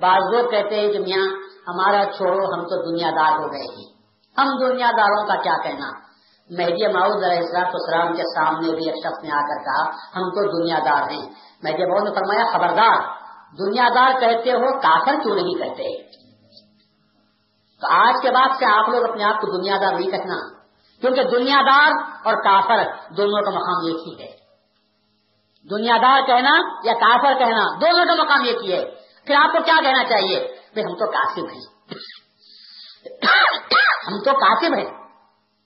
بعض 0.00 0.34
لوگ 0.34 0.50
کہتے 0.50 0.80
ہیں 0.80 0.92
کہ 0.92 0.98
میاں، 0.98 1.26
ہمارا 1.68 2.04
چھوڑو، 2.16 2.54
ہم 2.54 2.62
تو 2.62 2.90
دنیا 2.90 3.10
دار 3.10 3.38
ہو 3.38 3.52
گئے 3.52 3.76
ہیں۔ 3.76 3.96
ہم 4.38 4.66
دنیا 4.66 4.90
داروں 4.96 5.26
کا 5.26 5.42
کیا 5.42 5.56
کہنا؟ 5.62 5.90
مہدی 6.50 6.92
معاؤد 6.92 7.24
علیہ 7.24 7.38
السلام 7.38 8.12
کے 8.12 8.22
سامنے 8.22 8.70
بھی 8.70 8.90
ایک 8.90 8.94
شخص 9.04 9.24
نے 9.24 9.30
آ 9.30 9.40
کر 9.40 9.64
کہا، 9.64 9.90
ہم 9.90 10.28
تو 10.28 10.62
دنیا 10.62 10.78
دار 10.78 11.10
ہیں۔ 11.10 11.28
مہدی 11.62 11.90
معاؤد 11.90 12.08
نے 12.08 12.14
فرمایا، 12.14 12.44
خبردار۔ 12.52 13.25
دنیا 13.58 13.88
دار 13.94 14.20
کہتے 14.20 14.52
ہو، 14.52 14.80
کافر 14.80 15.14
کیوں 15.22 15.36
نہیں 15.36 15.54
کہتے؟ 15.54 16.02
تو 17.80 17.86
آج 17.90 18.14
کے 18.22 18.30
بعد 18.30 18.48
سے 18.58 18.64
آپ 18.64 18.88
لوگ 18.88 19.10
اپنے 19.10 19.24
آپ 19.24 19.40
کو 19.40 19.58
دنیا 19.58 19.76
دار 19.76 19.92
نہیں 19.92 20.10
کہنا، 20.10 20.62
کیونکہ 21.00 21.24
دنیا 21.24 21.62
دار 21.62 21.92
اور 22.24 22.34
کافر 22.34 23.12
دونوں 23.14 23.42
کا 23.42 23.50
مقام 23.50 23.86
ایک 23.86 24.08
ہی 24.08 24.24
ہے۔ 24.24 24.36
دنیا 25.70 25.96
دار 25.96 26.26
کہنا 26.26 26.50
یا 26.84 26.92
کافر 26.92 27.38
کہنا، 27.38 27.80
دونوں 27.80 28.16
کا 28.16 28.22
مقام 28.22 28.44
ایک 28.44 28.64
ہی 28.64 28.72
ہے۔ 28.72 28.84
پھر 29.26 29.34
آپ 29.34 29.52
کو 29.52 29.62
کیا 29.62 29.74
کہنا 29.82 30.04
چاہیے؟ 30.04 30.56
ہم 30.76 30.94
تو 30.94 31.10
کاسب 31.10 31.44
ہیں۔ 31.44 31.76
ہم 34.06 34.18
تو 34.18 34.32
کاسب 34.32 34.74
ہیں۔ 34.74 35.06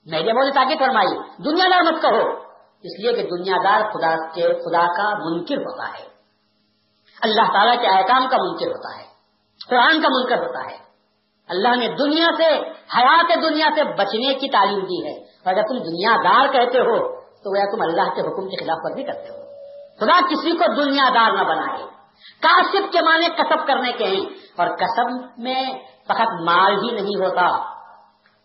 میں 0.05 0.21
نے 0.21 0.33
بولے 0.33 0.51
تاکہ 0.51 0.75
فرمائی 0.79 1.41
دنیا 1.43 1.65
دار 1.71 1.81
مت 1.81 2.01
کہو۔ 2.01 2.51
اس 2.83 2.99
لیے 2.99 3.13
کہ 3.13 3.23
دنیا 3.23 3.57
دار 3.63 3.91
خدا 3.91 4.29
کے، 4.29 4.41
خدا 4.41 4.85
کا 4.87 5.29
منکر 5.29 5.57
ہوتا 5.57 5.99
ہے۔ 5.99 6.10
اللہ 7.21 7.51
تعالیٰ 7.53 7.81
کے 7.81 7.87
احکام 7.87 8.27
کا 8.29 8.37
منکر 8.37 8.67
ہوتا 8.67 8.99
ہے، 8.99 9.05
قرآن 9.69 10.01
کا 10.01 10.07
منکر 10.09 10.37
ہوتا 10.37 10.71
ہے۔ 10.71 10.77
اللہ 11.49 11.75
نے 11.75 11.87
دنیا 11.87 12.27
سے، 12.37 12.49
حیات 12.97 13.25
دنیا 13.41 13.67
سے 13.75 13.83
بچنے 13.83 14.33
کی 14.33 14.49
تعلیم 14.51 14.79
دی 14.79 15.07
ہے۔ 15.07 15.23
اور 15.23 15.53
اگر 15.53 15.61
تم 15.61 15.77
دنیا 15.77 16.15
دار 16.23 16.47
کہتے 16.53 16.79
ہو، 16.79 17.21
تو 17.21 17.59
وہ 17.59 17.75
تم 17.75 17.81
اللہ 17.81 18.13
کے 18.13 18.21
حکم 18.21 18.49
کے 18.49 18.65
خلاف 18.65 18.77
ورزی 18.83 19.03
کرتے 19.03 19.29
ہو۔ 19.29 19.41
خدا 19.99 20.27
کسی 20.27 20.51
کو 20.51 20.83
دنیا 20.83 21.09
دار 21.09 21.31
نہ 21.31 21.43
بنائے۔ 21.43 21.83
کاشب 22.41 22.93
کے 22.93 23.01
معنی 23.01 23.27
کسب 23.27 23.67
کرنے 23.67 23.91
کے 23.91 24.05
ہیں۔ 24.05 24.25
اور 24.57 24.67
کسب 24.67 25.29
میں 25.37 25.63
فقط 26.03 26.41
مال 26.43 26.73
ہی 26.73 26.91
نہیں 26.91 27.25
ہوتا۔ 27.25 27.73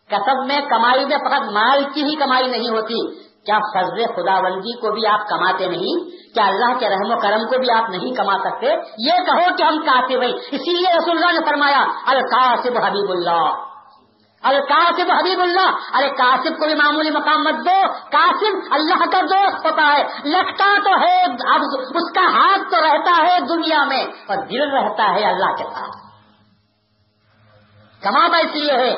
کسب 0.08 0.46
میں 0.46 0.60
کمائی 0.60 1.04
میں 1.04 1.16
فقط 1.16 1.50
مال 1.50 1.84
کی 1.94 2.04
ہی 2.04 2.16
کمائی 2.16 2.46
نہیں 2.46 2.68
ہوتی۔ 2.68 3.25
کیا 3.46 3.58
فضل 3.58 4.06
خدا 4.16 4.40
بندی 4.40 4.80
کو 4.80 4.92
بھی 4.92 5.06
آپ 5.06 5.28
کماتے 5.28 5.66
نہیں؟ 5.66 6.10
کیا 6.34 6.44
اللہ 6.46 6.78
کے 6.78 6.88
رحم 6.88 7.12
و 7.12 7.20
کرم 7.20 7.38
کو 7.38 7.58
بھی 7.58 7.70
آپ 7.70 7.90
نہیں 7.90 8.14
کما 8.14 8.38
سکتے؟ 8.38 8.66
یہ 8.98 9.24
کہو 9.26 9.56
کہ 9.56 9.62
ہم 9.62 9.78
کاسب 9.78 10.22
ہیں۔ 10.22 10.32
اسی 10.32 10.72
لیے 10.72 10.98
رسول 10.98 11.18
اللہ 11.18 11.40
نے 11.40 11.44
فرمایا، 11.46 11.84
القاسب 12.06 12.84
حبیب 12.84 13.10
اللہ۔ 13.10 13.62
القاسب 14.42 15.12
حبیب 15.12 15.40
اللہ۔ 15.40 15.96
ارے 15.96 16.10
کاسب 16.10 16.58
کو 16.58 16.66
بھی 16.66 16.74
معمولی 16.74 17.10
مقام 17.10 17.44
مت 17.44 17.54
دو۔ 17.54 17.92
کاسب 18.12 18.58
اللہ 18.70 19.04
کا 19.04 19.20
دوست 19.20 19.66
ہوتا 19.66 19.94
ہے۔ 19.96 20.04
لگتا 20.24 20.78
تو 20.84 20.90
ہے۔ 20.90 21.22
اب 21.22 21.60
اس 21.94 22.12
کا 22.14 22.20
ہاتھ 22.20 22.70
تو 22.70 22.80
رہتا 22.80 23.22
ہے 23.22 23.40
دنیا 23.40 23.84
میں 23.84 24.04
اور 24.04 24.36
دل 24.36 24.70
رہتا 24.70 25.14
ہے 25.14 25.24
اللہ 25.24 25.54
کے 25.56 25.64
ساتھ 25.64 25.96
کماتا 28.02 28.36
اس 28.36 28.54
لیے 28.54 28.72
ہے۔ 28.72 28.94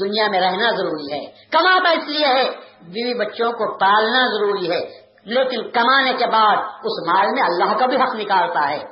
دنیا 0.00 0.28
میں 0.28 0.40
رہنا 0.40 0.70
ضروری 0.70 1.12
ہے۔ 1.12 1.26
کماتا 1.52 1.90
اس 1.90 2.08
لیے 2.08 2.26
ہے۔ 2.26 2.73
بیوی 2.84 3.14
بچوں 3.14 3.52
کو 3.52 3.78
پالنا 3.78 4.26
ضروری 4.26 4.70
ہے، 4.70 4.80
لیکن 5.24 5.70
کمانے 5.70 6.12
کے 6.12 6.26
بعد 6.26 6.56
اس 6.56 7.08
مال 7.08 7.26
میں 7.28 7.42
اللہ 7.42 7.78
کا 7.78 7.86
بھی 7.86 7.96
حق 7.96 8.14
نکالتا 8.14 8.68
ہے۔ 8.68 8.82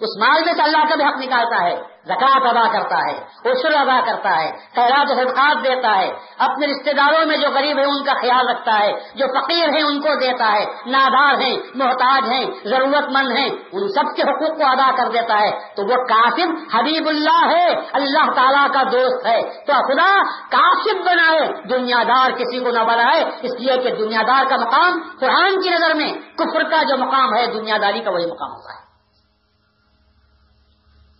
اس 0.00 0.18
مال 0.18 0.44
میں 0.44 0.52
سے 0.52 0.62
اللہ 0.62 0.88
کا 0.88 0.94
بھی 0.94 1.04
حق 1.04 1.16
نکالتا 1.16 1.64
ہے۔ 1.64 1.91
زکات 2.04 2.56
ادا 2.56 2.72
کرتا 2.72 2.96
ہے 2.96 3.32
اصول 3.50 3.76
ادا 3.76 4.00
کرتا 4.06 4.42
ہے، 4.42 4.50
خیرات 4.74 5.10
و 5.10 5.14
صدقات 5.14 5.64
دیتا 5.64 5.98
ہے۔ 5.98 6.10
اپنے 6.38 6.66
رشتے 6.66 6.92
داروں 6.92 7.26
میں 7.26 7.36
جو 7.36 7.48
غریب 7.54 7.78
ہیں، 7.78 7.84
ان 7.84 8.04
کا 8.04 8.12
خیال 8.12 8.48
رکھتا 8.48 8.78
ہے، 8.78 8.92
جو 9.14 9.26
فقیر 9.26 9.68
ہیں، 9.74 9.82
ان 9.82 10.00
کو 10.00 10.18
دیتا 10.20 10.52
ہے۔ 10.52 10.64
نادار 10.86 11.40
ہیں، 11.40 11.56
محتاج 11.74 12.22
ہیں، 12.32 12.44
ضرورت 12.64 13.08
مند 13.08 13.36
ہیں، 13.36 13.48
ان 13.72 13.88
سب 13.88 14.16
کے 14.16 14.22
حقوق 14.22 14.58
کو 14.58 14.66
ادا 14.66 14.90
کر 14.96 15.08
دیتا 15.08 15.40
ہے۔ 15.40 15.50
تو 15.50 15.82
وہ 15.82 16.04
قاسم 16.08 16.54
حبیب 16.74 17.08
اللہ 17.08 17.56
ہے، 17.56 17.68
اللہ 17.92 18.30
تعالیٰ 18.32 18.66
کا 18.72 18.82
دوست 18.82 19.26
ہے۔ 19.26 19.42
تو 19.42 19.72
خدا 19.72 20.22
قاسم 20.50 20.98
بنائے 21.00 21.68
دنیا 21.68 22.02
دار 22.08 22.30
کسی 22.30 22.58
کو 22.58 22.70
نہ 22.70 22.78
بنائے۔ 22.78 23.24
اس 23.42 23.52
لیے 23.60 23.78
کہ 23.78 23.90
دنیا 23.90 24.22
دار 24.26 24.44
کا 24.44 24.56
مقام 24.56 25.02
قرآن 25.20 25.60
کی 25.60 25.70
نظر 25.70 25.94
میں 25.94 26.12
کفر 26.38 26.62
کا 26.62 26.82
جو 26.82 26.96
مقام 26.96 27.34
ہے 27.34 27.46
دنیا 27.46 27.76
داری 27.82 28.00
کا 28.00 28.10
وہی 28.10 28.26
مقام 28.26 28.50
ہوتا 28.50 28.74
ہے۔ 28.74 28.91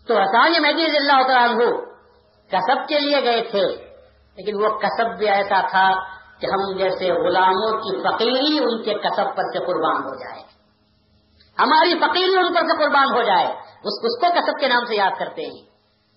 تو 0.07 0.21
حسان 0.21 0.53
مہدی 0.63 0.87
رضی 0.87 0.97
اللہ 0.97 1.23
تعالیٰ 1.29 1.59
کسب 2.49 2.89
کے 2.89 2.99
لیے 2.99 3.23
گئے 3.23 3.49
تھے، 3.51 3.67
لیکن 4.37 4.65
وہ 4.65 4.69
کسب 4.69 5.19
بھی 5.19 5.29
ایسا 5.29 5.61
تھا 5.61 5.93
کہ 6.41 6.47
ہم 6.47 6.79
جیسے 6.79 7.13
غلاموں 7.13 7.79
کی 7.79 8.03
فقیری 8.03 8.59
ان 8.59 8.83
کے 8.83 8.95
کسب 8.95 9.37
پر 9.37 9.43
سے 9.43 9.59
قربان 9.59 9.97
ہو 9.97 10.15
جائے۔ 10.15 10.43
ہماری 11.59 11.99
فقیری 11.99 12.37
ان 12.37 12.55
پر 12.55 12.61
سے 12.61 12.85
قربان 12.85 13.17
ہو 13.17 13.23
جائے۔ 13.23 13.47
اس 13.85 14.21
کو 14.21 14.31
کسب 14.31 14.61
کے 14.61 14.69
نام 14.69 14.85
سے 14.85 14.95
یاد 14.95 15.11
کرتے 15.19 15.43
ہیں۔ 15.43 15.73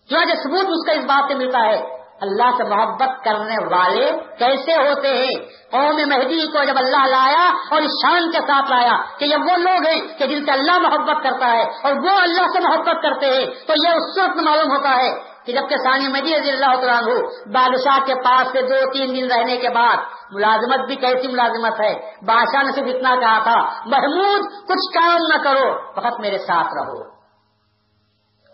جو 0.10 0.18
ثبوت 0.44 0.66
اس 0.68 0.86
کا 0.86 0.92
اس 0.92 1.06
بات 1.06 1.24
سے 1.28 1.36
ملتا 1.36 1.60
ہے 1.60 1.95
اللہ 2.22 2.52
سے 2.58 2.64
محبت 2.64 3.24
کرنے 3.24 3.56
والے 3.72 4.12
کیسے 4.40 4.76
ہوتے 4.76 5.10
ہیں؟ 5.18 5.36
قوم 5.72 5.98
مہدی 6.10 6.48
کو 6.48 6.64
جب 6.64 6.78
اللہ 6.78 7.06
لایا 7.06 7.46
اور 7.72 7.82
اس 7.82 7.96
شان 8.02 8.32
کے 8.32 8.40
ساتھ 8.40 8.70
لایا 8.72 8.96
کہ 9.20 9.26
یہ 9.26 9.38
وہ 9.38 9.56
لوگ 9.58 9.88
ہیں 9.88 10.00
کہ 10.20 10.28
جن 10.28 10.46
سے 10.46 10.52
اللہ 10.52 10.80
محبت 10.80 11.24
کرتا 11.24 11.52
ہے 11.52 11.64
اور 11.84 11.94
وہ 11.94 12.18
اللہ 12.20 12.48
سے 12.54 12.60
محبت 12.60 13.02
کرتے 13.04 13.26
ہیں، 13.26 13.46
تو 13.68 13.74
یہ 13.84 13.90
اس 13.90 14.20
وقت 14.20 14.44
معلوم 14.44 14.72
ہوتا 14.72 14.96
ہے 14.96 15.10
کہ 15.46 15.54
جبکہ 15.54 15.76
ثانی 15.78 16.08
مدی 16.08 16.36
رضی 16.36 16.52
اللہ 16.52 16.86
عنہ 16.92 17.18
بادشاہ 17.54 18.00
کے 18.06 18.16
پاس 18.16 18.48
سے 18.52 18.62
دو 18.62 18.80
تین 18.94 19.16
دن 19.16 19.32
رہنے 19.32 19.58
کے 19.58 19.70
بعد 19.70 19.98
ملازمت 20.32 20.88
بھی 20.88 20.96
کیسی 20.96 21.28
ملازمت 21.28 21.82
ہے؟ 21.82 21.94
بادشاہ 22.28 22.64
نے 22.64 22.72
صرف 22.72 22.96
اتنا 22.96 23.16
کہا 23.16 23.40
تھا، 23.44 23.60
محمود، 23.86 24.48
کچھ 24.68 24.88
کام 24.94 25.28
نہ 25.34 25.44
کرو 25.44 25.68
فقط 25.96 26.20
میرے 26.20 26.38
ساتھ 26.38 26.74
رہو۔ 26.80 27.15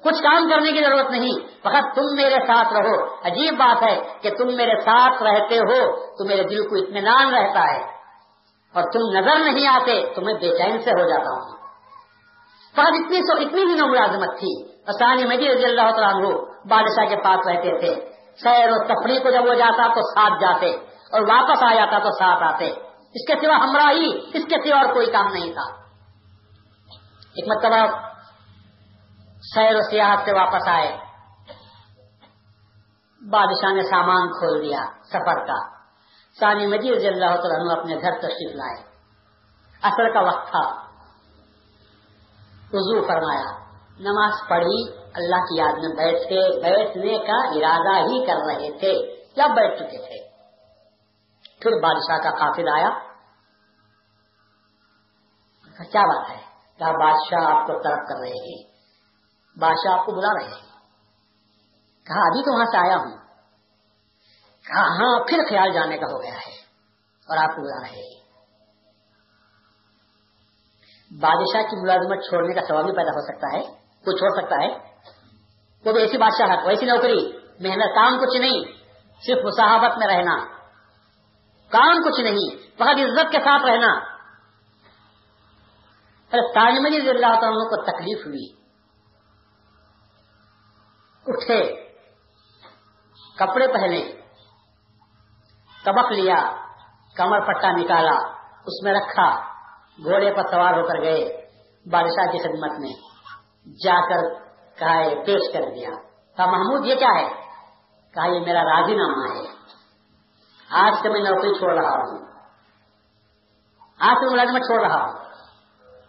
کچھ 0.03 0.23
کام 0.23 0.49
کرنے 0.49 0.71
کی 0.71 0.83
ضرورت 0.83 1.11
نہیں۔ 1.11 1.47
فقط 1.59 1.95
تم 1.95 2.15
میرے 2.15 2.35
ساتھ 2.47 2.73
رہو۔ 2.73 3.13
عجیب 3.23 3.53
بات 3.53 3.83
ہے 3.83 3.99
کہ 4.21 4.29
تم 4.29 4.55
میرے 4.55 4.75
ساتھ 4.79 5.23
رہتے 5.23 5.57
ہو 5.57 6.05
تو 6.15 6.27
میرے 6.27 6.43
دل 6.43 6.69
کو 6.69 6.75
اطمینان 6.75 7.33
رہتا 7.33 7.61
ہے۔ 7.61 7.83
اور 8.73 8.83
تم 8.83 9.17
نظر 9.17 9.51
نہیں 9.51 9.67
آتے 9.67 10.13
تو 10.15 10.21
میں 10.21 10.33
بے 10.33 10.57
چین 10.57 10.79
سے 10.79 10.91
ہو 10.91 11.09
جاتا 11.09 11.29
ہوں۔ 11.29 11.57
فقط 12.71 13.05
اتنی 13.05 13.17
سو 13.17 13.41
اتنی 13.41 13.75
دنوں 13.75 13.87
ملازمت 13.87 14.39
تھی۔ 14.39 14.67
آسانی 14.87 15.23
مدی 15.23 15.49
رضی 15.49 15.65
اللہ 15.65 15.81
تعالیٰ 15.81 16.31
بادشاہ 16.69 17.05
کے 17.09 17.15
پاس 17.15 17.47
رہتے 17.47 17.79
تھے۔ 17.79 18.11
سیر 18.43 18.69
و 18.71 18.83
تفریح 18.83 19.19
کو 19.19 19.29
جب 19.29 19.45
وہ 19.45 19.53
جاتا 19.53 19.87
تو 19.87 20.01
ساتھ 20.01 20.33
جاتے 20.41 20.69
اور 21.11 21.21
واپس 21.21 21.63
آ 21.63 21.73
جاتا 21.73 21.99
تو 21.99 22.09
ساتھ 22.09 22.43
آتے۔ 22.43 22.65
اس 23.15 23.27
کے 23.27 23.45
سوا 23.45 23.55
ہمراہی، 23.55 24.19
اس 24.33 24.45
کے 24.45 24.69
سوا 24.69 24.81
اور 24.81 24.93
کوئی 24.93 25.11
کام 25.11 25.33
نہیں 25.33 25.53
تھا۔ 25.53 25.75
ایک 27.35 27.47
مرتبہ 27.47 28.10
سیر 29.41 29.75
و 29.75 29.79
سیاحت 29.89 30.17
سے 30.25 30.31
واپس 30.31 30.67
آئے۔ 30.67 30.97
بادشاہ 33.29 33.73
نے 33.73 33.83
سامان 33.83 34.27
کھول 34.27 34.61
دیا 34.61 34.79
سفر 35.03 35.45
کا۔ 35.45 35.81
سانی 36.39 36.67
مجید 36.67 36.97
اللہ 37.05 37.35
تعالیٰ 37.35 37.79
اپنے 37.79 37.95
گھر 37.95 38.11
تشریف 38.19 38.55
لائے۔ 38.55 38.83
اثر 39.81 40.13
کا 40.13 40.21
وقت 40.21 40.51
تھا۔ 40.51 40.81
وضو 42.73 43.07
فرمایا۔ 43.07 43.71
نماز 43.99 44.33
پڑھی، 44.49 44.97
اللہ 45.13 45.35
کی 45.35 45.57
یاد 45.57 45.73
میں 45.73 45.95
بیٹھ 45.95 46.23
کے 46.23 46.61
بیٹھنے 46.61 47.17
کا 47.17 47.47
ارادہ 47.47 48.09
ہی 48.09 48.25
کر 48.25 48.33
رہے 48.33 48.79
تھے، 48.79 49.23
یا 49.35 49.47
بیٹھ 49.47 49.75
چکے 49.77 49.97
تھے۔ 49.97 50.31
پھر 51.59 51.71
بادشاہ 51.81 52.17
کا 52.17 52.31
قافل 52.31 52.67
آیا۔ 52.67 52.89
کیا 55.91 56.01
بات 56.01 56.29
ہے؟ 56.29 56.41
کیا 56.77 56.91
بادشاہ 56.91 57.55
آپ 57.55 57.67
کو 57.67 57.83
طرف 57.83 58.09
کر 58.09 58.19
رہے 58.19 58.63
ہیں۔ 58.63 58.70
بادشاہ 59.59 59.99
آپ 59.99 60.05
کو 60.05 60.11
بلا 60.11 60.39
رہے 60.39 60.53
ہیں۔ 60.53 60.71
کہا، 62.05 62.19
ابھی 62.19 62.41
تو 62.41 62.55
وہاں 62.55 62.65
سے 62.65 62.77
آیا 62.77 62.97
ہوں۔ 62.97 63.17
کہا 64.67 64.81
ہاں 64.81 65.19
پھر 65.19 65.37
خیال 65.49 65.73
جانے 65.73 65.97
کا 65.97 66.05
ہو 66.13 66.23
گیا 66.23 66.33
ہے 66.33 66.53
اور 67.29 67.37
آپ 67.37 67.49
کو 67.49 67.61
بلا 67.61 67.87
رہے 67.87 67.97
ہیں۔ 67.97 68.21
بادشاہ 71.19 71.61
کی 71.61 71.81
ملازمت 71.81 72.29
چھوڑنے 72.29 72.53
کا 72.53 72.61
سوال 72.67 72.83
بھی 72.83 72.91
پیدا 72.91 73.09
ہو 73.09 73.21
سکتا 73.21 73.57
ہے 73.57 73.63
کوئی 74.05 74.17
چھوڑ 74.17 74.41
سکتا 74.41 74.55
ہے۔ 74.55 74.69
وہ 75.85 75.93
بھی 75.93 76.01
ایسی 76.01 76.17
بادشاہ 76.17 76.65
ویسی 76.65 76.85
نوکری، 76.85 77.37
محنت، 77.59 77.95
کام 77.95 78.19
کچھ 78.19 78.41
نہیں، 78.41 78.63
صرف 79.27 79.45
مساحبت 79.45 79.97
میں 79.97 80.07
رہنا۔ 80.07 80.45
کام 81.69 82.03
کچھ 82.03 82.21
نہیں، 82.21 82.55
بہت 82.81 82.95
عزت 82.95 83.31
کے 83.31 83.37
ساتھ 83.37 83.63
رہنا۔ 83.63 83.99
تاج 86.29 86.73
مجید 86.81 87.07
اللہ 87.07 87.41
تعالیٰ 87.41 87.69
کو 87.69 87.81
تکلیف 87.83 88.27
ہوئی۔ 88.27 88.60
اٹھے، 91.27 91.89
کپڑے 93.37 93.67
پہنے 93.67 94.11
کبک 95.85 96.11
لیا، 96.11 96.55
کمر 97.15 97.39
پٹا 97.39 97.71
نکالا، 97.71 98.27
اس 98.65 98.83
میں 98.83 98.93
رکھا، 98.93 99.39
گھوڑے 100.03 100.33
پر 100.33 100.43
سوار 100.51 100.73
ہو 100.73 100.87
کر 100.87 101.01
گئے، 101.01 101.41
بادشاہ 101.91 102.31
کی 102.31 102.39
خدمت 102.39 102.79
میں 102.79 102.93
جا 103.83 103.95
کر 104.09 104.33
کہا 104.77 105.23
پیش 105.25 105.53
کر 105.53 105.61
دیا۔ 105.75 105.89
کہا 106.37 106.45
محمود، 106.45 106.85
یہ 106.85 106.95
کیا 106.95 107.07
ہے؟ 107.07 107.27
کہا، 108.13 108.25
یہ 108.25 108.39
میرا 108.39 108.63
راضی 108.63 108.95
نامہ 108.95 109.33
ہے۔ 109.33 109.53
آج 110.69 110.93
سے 111.01 111.09
میں 111.09 111.19
نوکری 111.19 111.59
چھوڑ 111.59 111.73
رہا 111.73 111.91
ہوں۔ 111.91 112.25
آج 113.99 114.15
سے 114.15 114.31
ملازمت 114.31 114.61
چھوڑ 114.61 114.85
رہا 114.85 115.03
ہوں۔ 115.03 115.13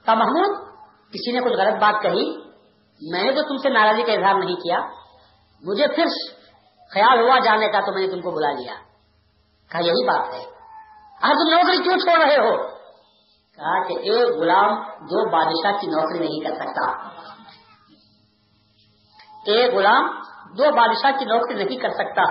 کہا 0.04 0.14
محمود، 0.14 0.68
کسی 1.10 1.32
نے 1.32 1.40
کچھ 1.40 1.52
غلط 1.52 1.82
بات 1.82 2.02
کہی؟ 2.02 2.52
میں 3.12 3.24
نے 3.24 3.32
تو 3.32 3.48
تم 3.48 3.56
سے 3.56 3.68
ناراضی 3.68 4.02
کا 4.02 4.12
اظہار 4.12 4.34
نہیں 4.34 4.56
کیا۔ 4.56 4.78
مجھے 5.62 5.86
پھر 5.86 6.04
خیال 6.94 7.20
ہوا 7.20 7.38
جانے 7.38 7.68
کا 7.68 7.80
تو 7.80 7.92
میں 7.92 8.06
نے 8.06 8.12
تم 8.12 8.20
کو 8.20 8.30
بلا 8.30 8.50
لیا۔ 8.50 8.74
کہا، 9.72 9.80
یہی 9.80 10.06
بات 10.06 10.34
ہے۔ 10.34 10.44
آج 11.22 11.32
تم 11.32 11.54
نوکری 11.54 11.82
کیوں 11.82 11.98
چھوڑ 11.98 12.24
رہے 12.24 12.36
ہو؟ 12.36 12.56
کہا 13.56 13.88
کہ 13.88 13.92
ایک 13.92 14.36
غلام 14.36 14.82
دو 14.82 15.30
بادشاہ 15.30 15.80
کی 15.80 15.86
نوکری 15.86 16.18
نہیں 16.18 16.40
کر 16.40 16.54
سکتا۔ 16.54 17.08
ایک 19.46 19.74
غلام 19.74 20.22
دو 20.58 20.62
بادشاہ 20.62 21.10
کی 21.18 21.24
نوکری 21.24 21.64
نہیں 21.64 21.76
کر 21.76 21.88
سکتا۔ 21.88 22.22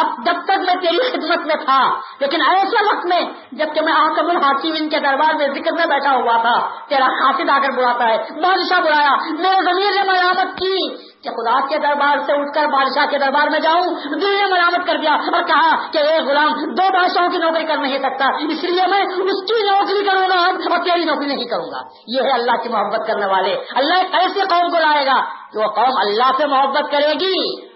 اب 0.00 0.06
جب 0.26 0.32
تک 0.44 0.50
میں 0.50 0.74
تیری 0.74 1.10
خدمت 1.10 1.46
میں 1.46 1.64
تھا، 1.64 2.00
لیکن 2.20 2.42
ایسے 2.42 2.84
وقت 2.84 3.06
میں 3.06 3.20
جبکہ 3.52 3.80
میں 3.80 3.92
آکم 3.92 4.30
الحاکم 4.30 4.68
ان 4.76 4.88
کے 4.88 4.98
دربار 4.98 5.34
میں 5.34 5.48
ذکر 5.48 5.72
میں 5.72 5.86
بیٹھا 5.86 6.10
ہوا 6.10 6.36
تھا، 6.36 6.88
تیرا 6.88 7.06
خاصد 7.06 7.50
آ 7.50 7.58
کر 7.58 7.76
بلاتا 7.76 8.04
ہے، 8.04 8.18
بادشاہ 8.18 8.80
بلایا، 8.80 9.16
میرے 9.30 9.72
زمین 9.72 9.94
نے 9.94 10.12
ملامت 10.12 10.58
کی۔ 10.58 11.09
کہ 11.22 11.30
خدا 11.30 11.66
کے 11.66 11.78
دربار 11.78 12.18
سے 12.26 12.32
اٹھ 12.32 12.54
کر 12.54 12.66
بادشاہ 12.66 13.06
کے 13.06 13.18
دربار 13.18 13.48
میں 13.50 13.60
جاؤں، 13.60 13.94
دل 14.20 14.36
نے 14.36 14.46
مرامت 14.46 14.86
کر 14.86 14.96
دیا 14.96 15.12
اور 15.12 15.42
کہا 15.42 15.90
کہ 15.90 15.98
ایک 15.98 16.22
غلام، 16.22 16.52
دو 16.52 16.92
بادشاہوں 16.92 17.28
کی 17.28 17.38
نوکری 17.38 17.64
کر 17.64 17.76
نہیں 17.76 17.98
سکتا، 17.98 18.24
اس 18.24 18.64
لیے 18.64 18.86
میں 18.86 19.02
اس 19.02 19.44
کی 19.48 19.62
نوکری 19.62 20.04
کروں 20.04 20.28
گا 20.28 20.34
اور 20.34 20.84
تیری 20.84 21.04
نوکری 21.04 21.26
نہیں 21.26 21.44
کروں 21.44 21.66
گا۔ 21.66 21.88
یہ 22.06 22.22
ہے 22.22 22.32
اللہ 22.32 22.62
کی 22.62 22.68
محبت 22.68 23.06
کرنے 23.06 23.26
والے۔ 23.26 23.56
اللہ 23.76 24.16
ایسے 24.16 24.40
قوم 24.40 24.70
کو 24.70 24.78
لائے 24.78 25.06
گا؟ 25.06 25.24
کہ 25.52 25.58
وہ 25.58 25.66
قوم 25.66 25.98
اللہ 25.98 26.30
سے 26.38 26.46
محبت 26.46 26.90
کرے 26.90 27.12
گی 27.12 27.66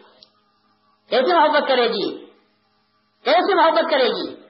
کیسے 1.11 1.35
محبت 1.35 1.68
کرے 1.68 1.88
گی؟ 1.88 2.24
کیسے 3.24 3.54
محبت 3.54 3.90
کرے 3.90 4.09
گی؟ 4.09 4.43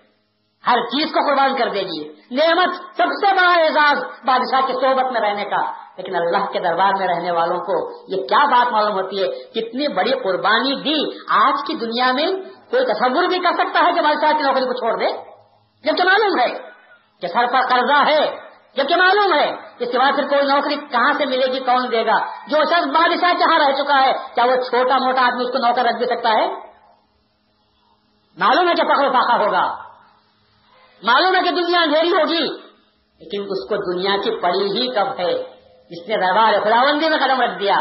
ہر 0.66 0.76
چیز 0.76 1.12
کو 1.12 1.20
قربان 1.28 1.56
کر 1.56 1.68
دے 1.68 1.82
گی۔ 1.82 2.08
نعمت 2.30 2.74
سب 2.74 3.06
سے 3.06 3.34
بڑا 3.34 3.52
اعزاز 3.52 3.98
بادشاہ 4.24 4.60
کی 4.66 4.72
صحبت 4.72 5.12
میں 5.12 5.20
رہنے 5.20 5.44
کا۔ 5.44 5.84
لیکن 5.96 6.16
اللہ 6.16 6.46
کے 6.52 6.60
دربار 6.60 6.92
میں 6.98 7.06
رہنے 7.06 7.30
والوں 7.30 7.58
کو 7.58 7.90
یہ 8.08 8.26
کیا 8.28 8.44
بات 8.44 8.72
معلوم 8.72 8.92
ہوتی 8.92 9.22
ہے؟ 9.22 9.28
کتنی 9.28 9.88
بڑی 9.88 10.10
قربانی 10.10 10.82
دی۔ 10.82 11.18
آج 11.30 11.54
کی 11.66 11.74
دنیا 11.74 12.12
میں 12.12 12.26
کوئی 12.70 12.84
تصور 12.86 13.28
بھی 13.28 13.38
کر 13.38 13.52
سکتا 13.52 13.86
ہے 13.86 13.92
کہ 13.92 14.00
بادشاہ 14.00 14.32
کی 14.32 14.42
نوکری 14.42 14.64
کو 14.64 14.72
چھوڑ 14.72 14.98
دے؟ 14.98 15.06
جبکہ 15.84 16.04
معلوم 16.04 16.40
ہے 16.40 16.48
کہ 17.20 17.26
سر 17.26 17.46
پر 17.46 17.60
قرضہ 17.60 18.06
ہے۔ 18.06 18.36
جبکہ 18.76 18.96
معلوم 18.96 19.34
ہے۔ 19.34 19.54
اس 19.78 19.92
کے 19.92 19.98
بعد 19.98 20.12
پھر 20.16 20.28
کوئی 20.28 20.42
نوکری 20.42 20.76
کہاں 20.76 21.12
سے 21.12 21.26
ملے 21.26 21.46
گی؟ 21.46 21.60
کون 21.60 21.90
دے 21.90 22.06
گا؟ 22.06 22.18
جو 22.46 22.64
شخص 22.64 22.86
بادشاہ 22.86 23.32
جہاں 23.32 23.58
رہ 23.58 23.72
چکا 23.72 24.02
ہے، 24.02 24.12
کیا 24.34 24.44
وہ 24.44 24.56
چھوٹا 24.56 24.96
موٹا 24.98 25.26
آدمی 25.26 25.44
اس 25.44 25.52
کو 25.52 25.58
نوکر 25.58 25.82
رکھ 25.82 25.96
بھی 25.96 26.06
سکتا 26.06 26.28
ہے؟ 26.28 26.46
معلوم 28.38 28.68
ہے 28.68 28.74
کہ 28.74 28.82
پکڑ 28.82 29.08
پاکا 29.08 29.44
ہوگا۔ 29.44 29.93
معلوم 31.02 31.34
ہے 31.36 31.40
کہ 31.40 31.50
دنیا 31.50 31.80
اندھیری 31.80 32.08
ہوگی، 32.08 32.44
لیکن 33.20 33.42
اس 33.42 33.68
کو 33.68 33.92
دنیا 33.92 34.16
کی 34.24 34.30
پڑی 34.42 34.78
ہی 34.78 34.88
کب 34.88 35.18
ہے؟ 35.18 35.34
اس 35.90 36.08
نے 36.08 36.16
دربار 36.16 36.52
خداوندی 36.52 37.08
میں 37.08 37.18
قدم 37.18 37.40
رکھ 37.40 37.58
دیا، 37.58 37.76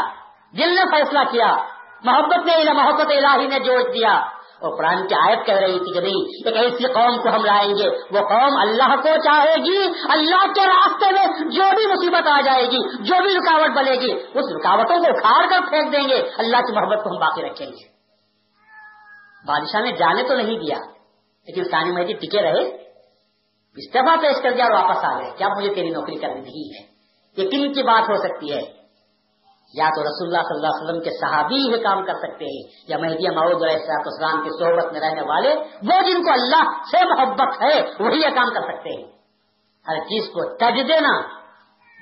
دل 0.58 0.74
نے 0.74 0.82
فیصلہ 0.90 1.18
کیا، 1.30 1.56
محبت 2.04 2.46
نے 2.46 2.72
محبت 2.72 3.06
الہی 3.10 3.46
نے 3.46 3.58
جوش 3.58 3.82
دیا۔ 3.94 4.20
اور 4.54 4.76
قرآن 4.76 5.06
کی 5.06 5.14
آیت 5.14 5.46
کہہ 5.46 5.54
رہی 5.54 5.78
تھی 5.78 5.92
کہ 5.92 6.00
نہیں، 6.00 6.46
ایک 6.46 6.56
ایسی 6.56 6.92
قوم 6.92 7.22
کو 7.22 7.28
ہم 7.28 7.44
لائیں 7.44 7.74
گے، 7.74 7.88
وہ 7.88 8.20
قوم 8.28 8.56
اللہ 8.60 8.96
کو 8.96 9.08
چاہے 9.24 9.54
گی، 9.54 9.92
اللہ 10.08 10.52
کے 10.52 10.66
راستے 10.66 11.10
میں 11.12 11.26
جو 11.50 11.64
بھی 11.76 11.86
مصیبت 11.86 12.28
آ 12.28 12.40
جائے 12.40 12.62
گی، 12.62 13.04
جو 13.04 13.22
بھی 13.22 13.34
رکاوٹ 13.36 13.70
بنے 13.70 13.92
گی، 13.92 14.12
اس 14.12 14.44
رکاوٹوں 14.56 14.98
کو 14.98 15.06
اکھاڑ 15.06 15.46
کر 15.46 15.70
پھینک 15.70 15.92
دیں 15.92 16.08
گے، 16.08 16.22
اللہ 16.38 16.56
کی 16.56 16.72
محبت 16.72 17.04
کو 17.04 17.10
ہم 17.10 17.18
باقی 17.18 17.42
رکھیں 17.42 17.66
گے۔ 17.66 17.92
بادشاہ 19.46 19.80
نے 19.80 19.92
جانے 19.92 20.22
تو 20.22 20.34
نہیں 20.34 20.58
دیا، 20.58 20.76
لیکن 21.46 21.64
ثانی 21.64 21.92
مہدی 21.92 22.12
ٹکے 22.12 22.42
رہے۔ 22.42 22.83
استعفی 23.76 24.16
پیش 24.22 24.42
کر 24.42 24.52
دیا 24.52 24.64
اور 24.64 24.72
واپس 24.72 25.04
آ 25.04 25.18
گئے. 25.18 25.30
کیا 25.38 25.48
مجھے 25.48 25.74
تیری 25.74 25.90
نوکری 25.90 26.16
کرنی 26.16 26.40
نہیں 26.40 26.72
ہے؟ 26.74 26.82
یہ 27.36 27.50
کن 27.50 27.72
کی 27.72 27.82
بات 27.82 28.08
ہو 28.08 28.16
سکتی 28.16 28.52
ہے. 28.52 28.62
یا 29.74 29.88
تو 29.88 30.02
رسول 30.02 30.26
اللہ 30.26 30.42
صلی 30.48 30.56
اللہ 30.56 30.72
علیہ 30.72 30.82
وسلم 30.82 31.00
کے 31.02 31.10
صحابی 31.10 31.60
ہی 31.60 31.78
کام 31.82 32.04
کر 32.04 32.14
سکتے 32.14 32.44
ہیں، 32.44 32.62
یا 32.88 32.98
مہدی 32.98 33.30
معود 33.34 33.62
علیہ 33.62 33.76
اسلام 34.06 34.42
کی 34.42 34.50
صحبت 34.58 34.92
میں 34.92 35.00
رہنے 35.00 35.22
والے، 35.22 35.54
وہ 35.82 35.96
جن 36.02 36.22
کو 36.24 36.30
اللہ 36.32 36.68
سے 36.90 37.04
محبت 37.04 37.62
ہے، 37.62 37.72
وہی 38.00 38.20
یہ 38.20 38.34
کام 38.34 38.52
کر 38.54 38.60
سکتے 38.60 38.90
ہیں. 38.90 39.06
ہر 39.86 39.98
چیز 39.98 40.28
کو 40.28 40.44
تج 40.56 40.78
دینا، 40.88 41.14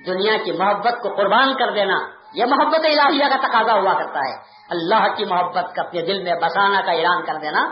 دنیا 0.07 0.37
کی 0.45 0.53
محبت 0.53 1.01
کو 1.03 1.15
قربان 1.15 1.55
کر 1.55 1.73
دینا، 1.73 1.99
یہ 2.35 2.45
محبت 2.45 2.85
الہیہ 2.85 3.29
کا 3.31 3.37
تقاضا 3.49 3.73
ہوا 3.73 3.93
کرتا 3.93 4.21
ہے. 4.29 4.37
اللہ 4.71 5.09
کی 5.17 5.25
محبت 5.25 5.75
کا 5.75 5.83
اپنے 5.83 6.03
دل 6.03 6.23
میں 6.23 6.35
بسانا 6.35 6.81
کا 6.81 6.93
اعلان 6.93 7.25
کر 7.25 7.37
دینا 7.37 7.65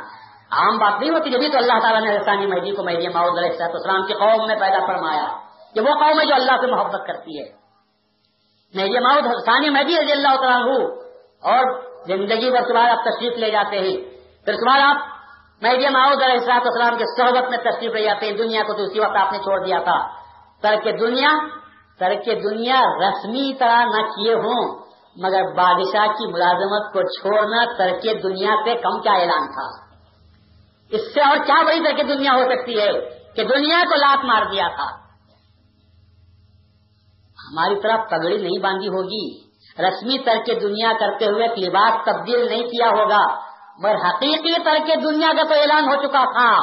عام 0.51 0.79
بات 0.79 1.01
نہیں 1.01 1.11
ہوتی 1.11 1.31
جبھی 1.31 1.49
تو 1.49 1.59
اللہ 1.59 1.79
تعالیٰ 1.83 2.01
نے 2.01 2.19
رسانی 2.19 2.47
مہدی 2.47 2.73
کو 2.73 2.83
مہدی 2.83 3.09
معود 3.09 3.39
علیہ 3.39 3.51
السلام 3.51 4.07
کی 4.07 4.15
قوم 4.15 4.47
میں 4.47 4.57
پیدا 4.57 4.87
فرمایا 4.87 5.27
کہ 5.75 5.81
وہ 5.81 5.87
قوم 5.87 6.21
ہے 6.21 6.27
جو 6.27 6.35
اللہ 6.35 6.53
سے 6.61 6.67
محبت 6.67 7.07
کرتی 7.07 7.41
ہے۔ 7.41 7.61
یہ 8.75 9.01
ماؤد 9.01 9.25
ثانی 9.47 9.71
مہدی 9.71 9.97
رضی 9.97 10.13
اللہ 10.13 10.37
تعالیٰ 10.37 10.81
اور 11.43 11.83
زندگی 12.07 12.51
بھر 12.51 12.65
تمہارا 12.69 12.93
آپ 12.93 13.05
تشریف 13.05 13.39
لے 13.39 13.51
جاتے 13.51 13.79
ہیں۔ 13.79 13.97
پھر 14.45 14.53
تمہارا 14.53 14.91
آپ 14.91 14.97
مہدی 15.63 15.89
ماؤد 15.89 16.23
علیہ 16.23 16.35
السلاط 16.35 16.63
اسلام 16.67 16.99
کے 16.99 17.05
صحبت 17.17 17.51
میں 17.51 17.59
تشریف 17.59 17.93
لے 17.93 18.03
جاتے 18.03 18.27
ہیں۔ 18.27 18.33
دنیا 18.33 18.63
کو 18.63 18.73
تو 18.73 18.83
اسی 18.83 19.01
وقت 19.01 19.17
آپ 19.17 19.33
نے 19.33 19.39
چھوڑ 19.39 19.65
دیا 19.65 19.79
تھا۔ 19.79 20.09
ترک 20.63 21.01
دنیا 21.01 21.31
ترک 21.99 22.27
دنیا 22.27 22.81
رسمی 23.09 23.55
طرح 23.59 23.85
نہ 23.85 24.03
کیے 24.03 24.35
ہوں، 24.35 24.79
مگر 25.17 25.43
بادشاہ 25.55 26.07
کی 26.07 26.33
ملازمت 26.33 26.93
کو 26.93 27.03
چھوڑنا 27.03 27.65
ترک 27.79 28.23
دنیا 28.23 28.55
سے 28.65 28.75
کم 28.75 29.01
کیا 29.01 29.13
اعلان 29.13 29.47
تھا۔ 29.47 29.90
اس 30.91 31.15
سے 31.15 31.21
اور 31.21 31.37
کیا 31.37 31.63
بڑی 31.63 31.81
ترک 31.81 32.09
دنیا 32.09 32.33
ہو 32.33 32.45
سکتی 32.45 32.81
ہے 32.81 32.93
کہ 33.37 33.45
دنیا 33.45 33.81
کو 33.81 33.95
لات 33.97 34.25
مار 34.25 34.43
دیا 34.53 34.69
تھا؟ 34.69 35.01
ہماری 37.53 37.81
طرح 37.81 37.97
پگڑی 37.97 38.37
نہیں 38.37 38.59
باندھی 38.59 38.89
ہوگی۔ 38.89 39.51
رسمی 39.83 40.19
تر 40.19 40.37
کے 40.47 40.55
دنیا 40.55 40.93
کرتے 41.01 41.27
ہوئے 41.27 41.49
لباس 41.57 41.93
تبدیل 42.05 42.49
نہیں 42.49 42.63
کیا 42.63 42.87
ہوگا، 42.87 43.41
مگر 43.79 43.95
حقیقی 43.95 44.63
تر 44.65 44.77
کے 44.87 44.97
دنیا 44.97 45.29
کا 45.37 45.43
تو 45.43 45.55
اعلان 45.55 45.85
ہو 45.85 45.97
چکا 46.03 46.33
تھا۔ 46.33 46.63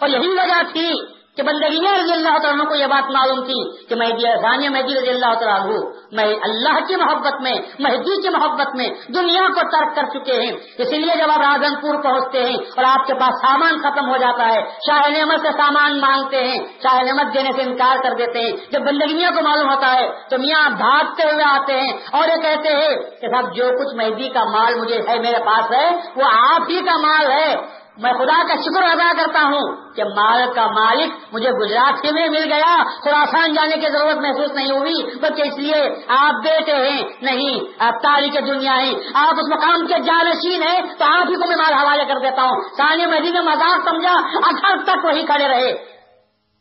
اور 0.00 0.08
یہی 0.08 0.28
وجہ 0.28 0.72
تھی 0.72 1.17
کہ 1.38 1.42
بندگی 1.42 1.80
رضی 2.00 2.12
اللہ 2.12 2.38
تعالیٰ 2.42 2.68
کو 2.68 2.74
یہ 2.74 2.86
بات 2.86 3.10
معلوم 3.10 3.44
تھی 3.44 3.86
کہ 3.86 3.94
مہدی 3.94 4.22
ثانیہ 4.42 4.68
مہدی 4.68 4.94
رضی 4.94 5.08
اللہ 5.08 5.34
تعالیٰ 5.34 5.78
میں 6.12 6.24
اللہ 6.24 6.78
کی 6.88 6.96
محبت 6.96 7.40
میں، 7.40 7.52
مہدی 7.78 8.22
کی 8.22 8.28
محبت 8.28 8.74
میں 8.74 8.88
دنیا 9.08 9.42
کو 9.48 9.60
ترک 9.60 9.96
کر 9.96 10.02
چکے 10.02 10.40
ہیں۔ 10.40 10.56
اسی 10.78 10.98
لیے 10.98 11.16
جب 11.18 11.30
آپ 11.30 11.40
راجن 11.40 11.74
پور 11.80 12.02
پہنچتے 12.02 12.42
ہیں 12.42 12.56
اور 12.76 12.84
آپ 12.84 13.06
کے 13.06 13.14
پاس 13.14 13.28
سامان 13.28 13.78
ختم 13.78 14.10
ہو 14.10 14.16
جاتا 14.16 14.46
ہے، 14.46 14.60
شاہ 14.86 15.08
نعمت 15.18 15.40
سے 15.40 15.48
سامان 15.52 16.00
مانگتے 16.00 16.44
ہیں، 16.48 16.58
شاہ 16.82 17.02
نعمت 17.02 17.34
دینے 17.34 17.50
سے 17.56 17.62
انکار 17.62 17.96
کر 18.02 18.14
دیتے 18.14 18.40
ہیں۔ 18.40 18.52
جب 18.70 18.80
بندگیوں 18.80 19.30
کو 19.30 19.42
معلوم 19.42 19.70
ہوتا 19.70 19.92
ہے 19.92 20.08
تو 20.30 20.38
میاں 20.38 20.70
بھاگتے 20.70 21.22
ہوئے 21.22 21.44
آتے 21.48 21.80
ہیں 21.80 21.92
اور 22.12 22.28
یہ 22.28 22.42
کہتے 22.42 22.68
ہیں 22.68 22.96
کہ 23.20 23.28
صاحب 23.28 23.54
جو 23.54 23.68
کچھ 23.68 23.96
مہدی 23.96 24.28
کا 24.28 24.44
مال 24.44 24.74
مجھے 24.74 25.00
ہے، 25.08 25.18
میرے 25.18 25.44
پاس 25.44 25.72
ہے، 25.72 25.90
وہ 26.16 26.24
آپ 26.24 26.60
ہی 26.68 26.80
کا 26.80 26.96
مال 26.96 27.30
ہے۔ 27.30 27.77
میں 27.98 28.12
خدا 28.12 28.46
کا 28.48 28.54
شکر 28.54 28.82
ادا 28.82 29.12
کرتا 29.16 29.42
ہوں 29.42 29.92
کہ 29.94 30.04
مال 30.04 30.52
کا 30.54 30.66
مالک 30.66 31.34
مجھے 31.34 31.50
گجرات 31.50 32.06
سے 32.06 32.12
میں 32.12 32.28
مل 32.28 32.52
گیا 32.52 32.82
خراسان 33.04 33.52
جانے 33.52 33.76
کی 33.76 33.92
ضرورت 33.92 34.16
محسوس 34.16 34.50
نہیں 34.50 34.70
ہوئی، 34.70 35.16
بلکہ 35.16 35.42
اس 35.42 35.58
لیے 35.58 36.04
آپ 36.08 36.34
بیٹے 36.44 36.72
ہیں، 36.72 37.02
نہیں، 37.22 37.60
آپ 37.78 38.02
تاریخ 38.02 38.34
دنیا 38.34 38.74
ہیں، 38.78 38.94
آپ 39.14 39.34
اس 39.34 39.48
مقام 39.52 39.86
کے 39.86 39.98
جانشین 39.98 40.62
ہیں، 40.62 40.80
تو 40.98 41.04
آپ 41.04 41.28
ہی 41.28 41.34
کو 41.34 41.48
میں 41.48 41.56
مال 41.56 41.72
حوالے 41.72 42.04
کر 42.04 42.18
دیتا 42.18 42.42
ہوں۔ 42.42 42.62
سانی 42.76 43.06
مدی 43.06 43.30
نے 43.30 43.40
مذاق 43.40 43.88
سمجھا 43.88 44.14
اثر 44.36 44.84
تک 44.84 45.04
وہی 45.04 45.26
کھڑے 45.26 45.48
رہے۔ 45.48 45.70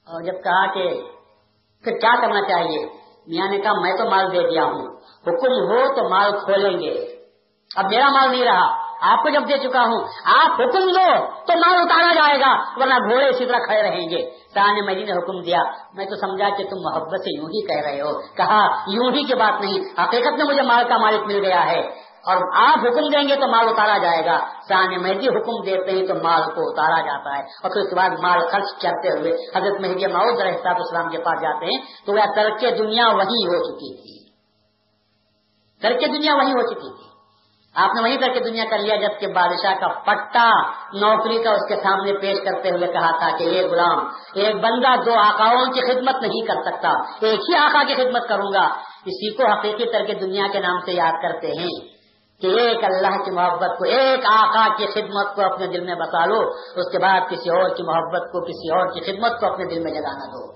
اور 0.08 0.22
جب 0.22 0.44
کہا 0.44 0.74
کہ 0.74 1.02
پھر 1.84 1.92
کیا 1.92 2.22
کرنا 2.22 2.42
چاہیے؟ 2.42 2.86
میاں 3.28 3.50
نے 3.50 3.58
کہا، 3.58 3.74
میں 3.74 3.94
تو 3.98 4.10
مال 4.10 4.32
دے 4.32 4.50
دیا 4.50 4.64
ہوں، 4.64 4.88
حکم 5.28 5.52
ہو 5.52 5.96
تو 5.96 6.10
مال 6.10 6.32
کھولیں 6.32 6.80
گے۔ 6.80 7.16
اب 7.76 7.86
میرا 7.86 8.10
مال 8.10 8.32
نہیں 8.32 8.44
رہا۔ 8.44 8.87
آپ 9.02 9.24
کو 9.24 9.30
جب 9.30 9.42
دے 9.50 9.58
چکا 9.58 9.82
ہوں، 9.82 10.08
آپ 10.26 10.52
حکم 10.52 10.80
دو 10.80 11.26
تو 11.46 11.58
مال 11.58 11.78
اتارا 11.80 12.14
جائے 12.14 12.40
گا، 12.40 12.64
ورنہ 12.78 12.94
گھوڑے 12.94 13.28
اسی 13.28 13.46
طرح 13.46 13.58
کھڑے 13.58 13.82
رہیں 13.82 14.10
گے۔ 14.10 14.30
سہانے 14.54 14.82
مجی 14.82 15.04
نے 15.04 15.12
حکم 15.12 15.42
دیا۔ 15.42 15.62
میں 15.94 16.06
تو 16.06 16.16
سمجھا 16.16 16.50
کہ 16.50 16.64
تم 16.64 16.76
محبت 16.84 17.20
سے 17.20 17.38
یوں 17.38 17.48
ہی 17.48 17.68
کہہ 17.68 17.90
رہے 17.90 18.02
ہو۔ 18.02 18.22
کہا، 18.38 18.68
یوں 18.88 19.12
ہی 19.12 19.24
کی 19.24 19.36
بات 19.36 19.62
نہیں، 19.62 20.04
حقیقت 20.04 20.38
میں 20.38 20.46
مجھے 20.46 20.62
مال 20.62 20.84
کا 20.90 20.98
مالک 20.98 21.26
مل 21.26 21.46
گیا 21.46 21.72
ہے۔ 21.72 21.80
اور 22.18 22.38
آپ 22.56 22.80
حکم 22.80 23.10
دیں 23.10 23.28
گے 23.28 23.36
تو 23.36 23.48
مال 23.48 23.70
اتارا 23.70 23.98
جائے 23.98 24.26
گا۔ 24.26 24.40
سہانے 24.70 24.98
مہدی 24.98 25.28
حکم 25.28 25.64
دیتے 25.66 25.92
ہیں 25.92 26.08
تو 26.08 26.14
مال 26.16 26.44
کو 26.44 26.70
اتارا 26.70 27.02
جاتا 27.02 27.38
ہے۔ 27.38 27.44
اور 27.44 27.72
پھر 27.72 27.82
اس 27.82 27.90
کے 27.90 27.96
بعد 27.96 28.10
مال 28.22 28.40
خرچ 28.40 28.82
کرتے 28.82 29.10
ہوئے 29.10 29.32
حضرت 29.32 29.82
مہدی 29.82 30.08
ماؤد 30.08 30.40
رحصاب 30.42 30.76
اسلام 30.80 31.10
کے 31.10 31.18
پاس 31.18 31.42
جاتے 31.42 31.66
ہیں 31.66 31.78
تو 32.06 32.14
وہ 32.14 32.36
ترک 32.36 32.78
دنیا 32.78 33.08
وہی 33.08 33.48
ہو 33.48 33.64
چکی 33.64 33.98
تھی۔ 33.98 34.18
ترک 35.82 36.02
دنیا 36.02 36.36
وہی 36.36 36.52
ہو 36.52 36.74
چکی 36.74 36.98
تھی۔ 36.98 37.07
آپ 37.78 37.96
نے 37.96 38.02
وہیں 38.02 38.18
کر 38.18 38.34
کے 38.34 38.40
دنیا 38.40 38.64
کر 38.70 38.80
لیا 38.80 38.96
جبکہ 38.96 39.28
بادشاہ 39.28 39.74
کا 39.80 39.88
پٹا 39.88 40.48
نوکری 40.94 41.44
کا 41.44 41.52
اس 41.52 41.68
کے 41.68 41.76
سامنے 41.76 42.14
پیش 42.14 42.38
کرتے 42.46 42.70
ہوئے 42.70 42.88
کہا 42.88 43.12
تھا 43.18 43.38
کہ 43.38 43.44
ایک 43.44 43.72
غلام، 43.72 44.08
ایک 44.34 44.56
بندہ 44.56 44.96
دو 45.06 45.20
آقاؤں 45.20 45.66
کی 45.66 45.82
خدمت 45.82 46.22
نہیں 46.22 46.48
کر 46.48 46.64
سکتا، 46.72 46.90
ایک 47.22 47.40
ہی 47.40 47.58
آقا 47.58 47.84
کی 47.84 47.96
خدمت 47.96 48.28
کروں 48.30 48.54
گا۔ 48.54 48.66
اسی 49.06 49.34
کو 49.36 49.52
حقیقی 49.52 49.92
طرح 49.92 50.04
کے 50.04 50.14
دنیا 50.14 50.48
کے 50.52 50.60
نام 50.60 50.80
سے 50.86 50.92
یاد 50.92 51.22
کرتے 51.22 51.48
ہیں 51.48 51.98
کہ 52.42 52.48
ایک 52.48 52.84
اللہ 52.84 53.18
کی 53.26 53.32
محبت 53.32 53.78
کو، 53.78 53.84
ایک 53.84 54.26
آقا 54.32 54.68
کی 54.78 54.86
خدمت 54.86 55.36
کو 55.36 55.42
اپنے 55.42 55.68
دل 55.68 55.84
میں 55.84 55.96
بتا 55.96 56.26
لو، 56.26 56.42
اس 56.76 56.92
کے 56.92 57.00
بعد 57.00 57.22
کسی 57.30 57.50
اور 57.50 57.70
کی 57.70 57.84
محبت 57.84 58.32
کو، 58.32 58.42
کسی 58.42 58.70
اور 58.70 58.94
کی 58.94 59.00
خدمت 59.00 59.40
کو 59.40 59.46
اپنے 59.46 59.66
دل 59.66 59.84
میں 59.84 59.92
جگانا 59.92 60.26
دو۔ 60.26 60.56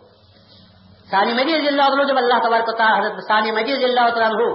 ثانی 1.12 1.34
مجید 1.34 1.68
اللہ 1.68 1.82
عنہ، 1.82 2.04
جب 2.04 2.18
اللہ 2.18 2.44
تبارک 2.44 2.82
حضرت 2.82 3.24
ثانی 3.28 3.52
مجید 3.52 3.84
اللہ 3.84 4.02
عنہ، 4.02 4.50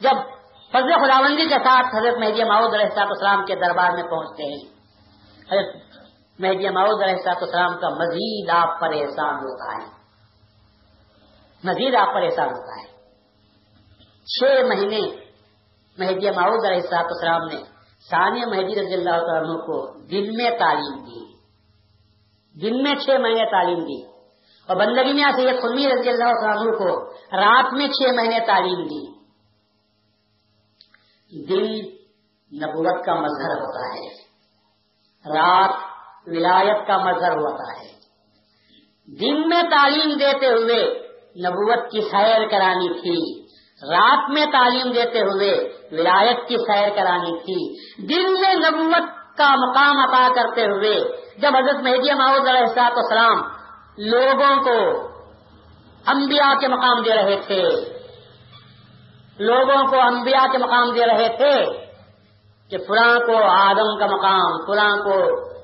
جب 0.00 0.39
فضل 0.72 0.92
خداوندی 0.92 1.48
کے 1.48 1.54
ساتھ 1.54 1.96
حضرت 1.96 2.18
مہدی 2.18 2.44
ماؤد 2.44 2.74
علیہ 2.74 3.00
السلام 3.00 3.44
کے 3.44 3.54
دربار 3.54 3.90
میں 3.90 4.02
پہنچتے 4.02 4.42
ہیں 4.42 4.80
حضرت 5.52 5.76
مہدی 6.38 6.68
معود 6.68 7.02
علیہ 7.02 7.14
السلام 7.14 7.78
کا 7.78 7.88
مزید 7.88 8.50
آپ 8.50 8.80
پر 8.80 8.88
احسان 8.88 9.34
ہوتا 9.34 9.82
ہے۔ 9.82 9.88
مزید 11.64 11.94
آپ 11.94 12.14
پر 12.14 12.22
احسان 12.22 12.48
ہوتا 12.48 12.82
ہے۔ 12.82 12.86
چھ 14.24 14.44
مہینے 14.68 15.00
مہدی 15.98 16.30
معود 16.30 16.66
علیہ 16.66 16.96
السلام 16.96 17.42
نے 17.42 17.62
ثانیہ 18.10 18.46
مہدی 18.46 18.80
رضی 18.80 18.94
اللہ 18.94 19.14
عنہ 19.14 19.52
کو 19.52 19.98
دن 20.06 20.36
میں 20.36 20.50
تعلیم 20.58 21.04
دی۔ 21.04 21.30
دن 22.60 22.82
میں 22.82 22.94
چھ 22.94 23.20
مہینے 23.20 23.50
تعلیم 23.50 23.78
دی۔ 23.78 24.06
اور 24.66 24.76
بندگی 24.76 25.12
میں 25.12 25.24
سید 25.36 25.62
خمی 25.62 25.88
رضی 25.88 26.10
اللہ 26.10 26.24
عنہ 26.24 26.70
کو 26.70 27.12
رات 27.12 27.72
میں 27.72 27.88
چھ 27.88 28.14
مہینے 28.14 28.46
تعلیم 28.46 28.82
دی۔ 28.82 29.19
دن 31.32 31.64
نبوت 32.62 33.04
کا 33.04 33.14
مظہر 33.14 33.60
ہوتا 33.60 33.94
ہے۔ 33.94 34.08
رات 35.38 35.70
ولایت 36.26 36.86
کا 36.86 36.98
مظہر 36.98 37.32
ہوتا 37.32 37.82
ہے۔ 37.82 37.90
دن 39.06 39.48
میں 39.48 39.62
تعلیم 39.62 40.18
دیتے 40.18 40.46
ہوئے 40.46 40.84
نبوت 41.46 41.90
کی 41.90 42.00
سیر 42.00 42.48
کرانی 42.48 43.00
تھی۔ 43.00 43.42
رات 43.92 44.30
میں 44.30 44.46
تعلیم 44.46 44.92
دیتے 44.92 45.20
ہوئے 45.20 45.72
ولایت 45.92 46.48
کی 46.48 46.56
سیر 46.56 46.88
کرانی 46.96 47.38
تھی۔ 47.38 47.76
دن 48.06 48.32
میں 48.32 48.54
نبوت 48.54 49.36
کا 49.36 49.54
مقام 49.54 49.98
عطا 49.98 50.28
کرتے 50.34 50.64
ہوئے 50.64 51.00
جب 51.38 51.56
حضرت 51.56 51.82
مہدی 51.82 52.14
محمود 52.14 52.48
علیہ 52.48 52.80
السلام 52.80 53.42
لوگوں 53.98 54.64
کو 54.64 55.08
انبیاء 56.06 56.54
کے 56.60 56.68
مقام 56.68 57.02
دے 57.02 57.10
رہے 57.10 57.40
تھے 57.46 57.62
لوگوں 59.40 59.86
کو 59.86 60.00
انبیاء 60.00 60.52
کے 60.52 60.58
مقام 60.58 60.92
دے 60.94 61.06
رہے 61.06 61.36
تھے 61.36 61.64
کہ 62.70 62.78
فلاں 62.78 63.18
کو 63.18 63.36
آدم 63.44 63.98
کا 63.98 64.06
مقام، 64.06 64.66
فلاں 64.66 64.96
کو 64.96 65.12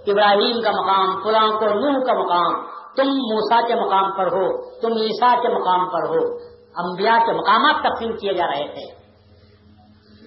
ابراہیم 0.06 0.60
کا 0.60 0.70
مقام، 0.70 1.22
فلاں 1.22 1.48
کو 1.48 1.66
نوح 1.66 2.04
کا 2.04 2.12
مقام۔ 2.12 2.76
تم 2.96 3.08
موسا 3.08 3.68
کے 3.68 3.74
مقام 3.74 4.12
پر 4.12 4.26
ہو، 4.26 4.70
تم 4.80 4.92
عیسا 4.92 5.40
کے 5.42 5.48
مقام 5.48 5.88
پر 5.88 6.08
ہو۔ 6.08 6.34
انبیاء 6.76 7.18
کے 7.26 7.32
مقامات 7.32 7.74
تقسیم 7.82 8.16
کیے 8.16 8.32
جا 8.32 8.46
رہے 8.46 8.68
تھے۔ 8.74 9.06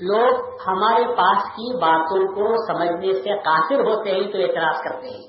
لوگ 0.02 0.40
ہمارے 0.68 1.04
پاس 1.06 1.44
کی 1.44 1.78
باتوں 1.78 2.28
کو 2.28 2.68
سمجھنے 2.68 3.14
سے 3.14 3.38
قاصر 3.38 3.80
ہوتے 3.80 4.12
ہیں 4.12 4.32
تو 4.32 4.38
اعتراض 4.38 4.82
کرتے 4.84 5.10
ہیں۔ 5.10 5.28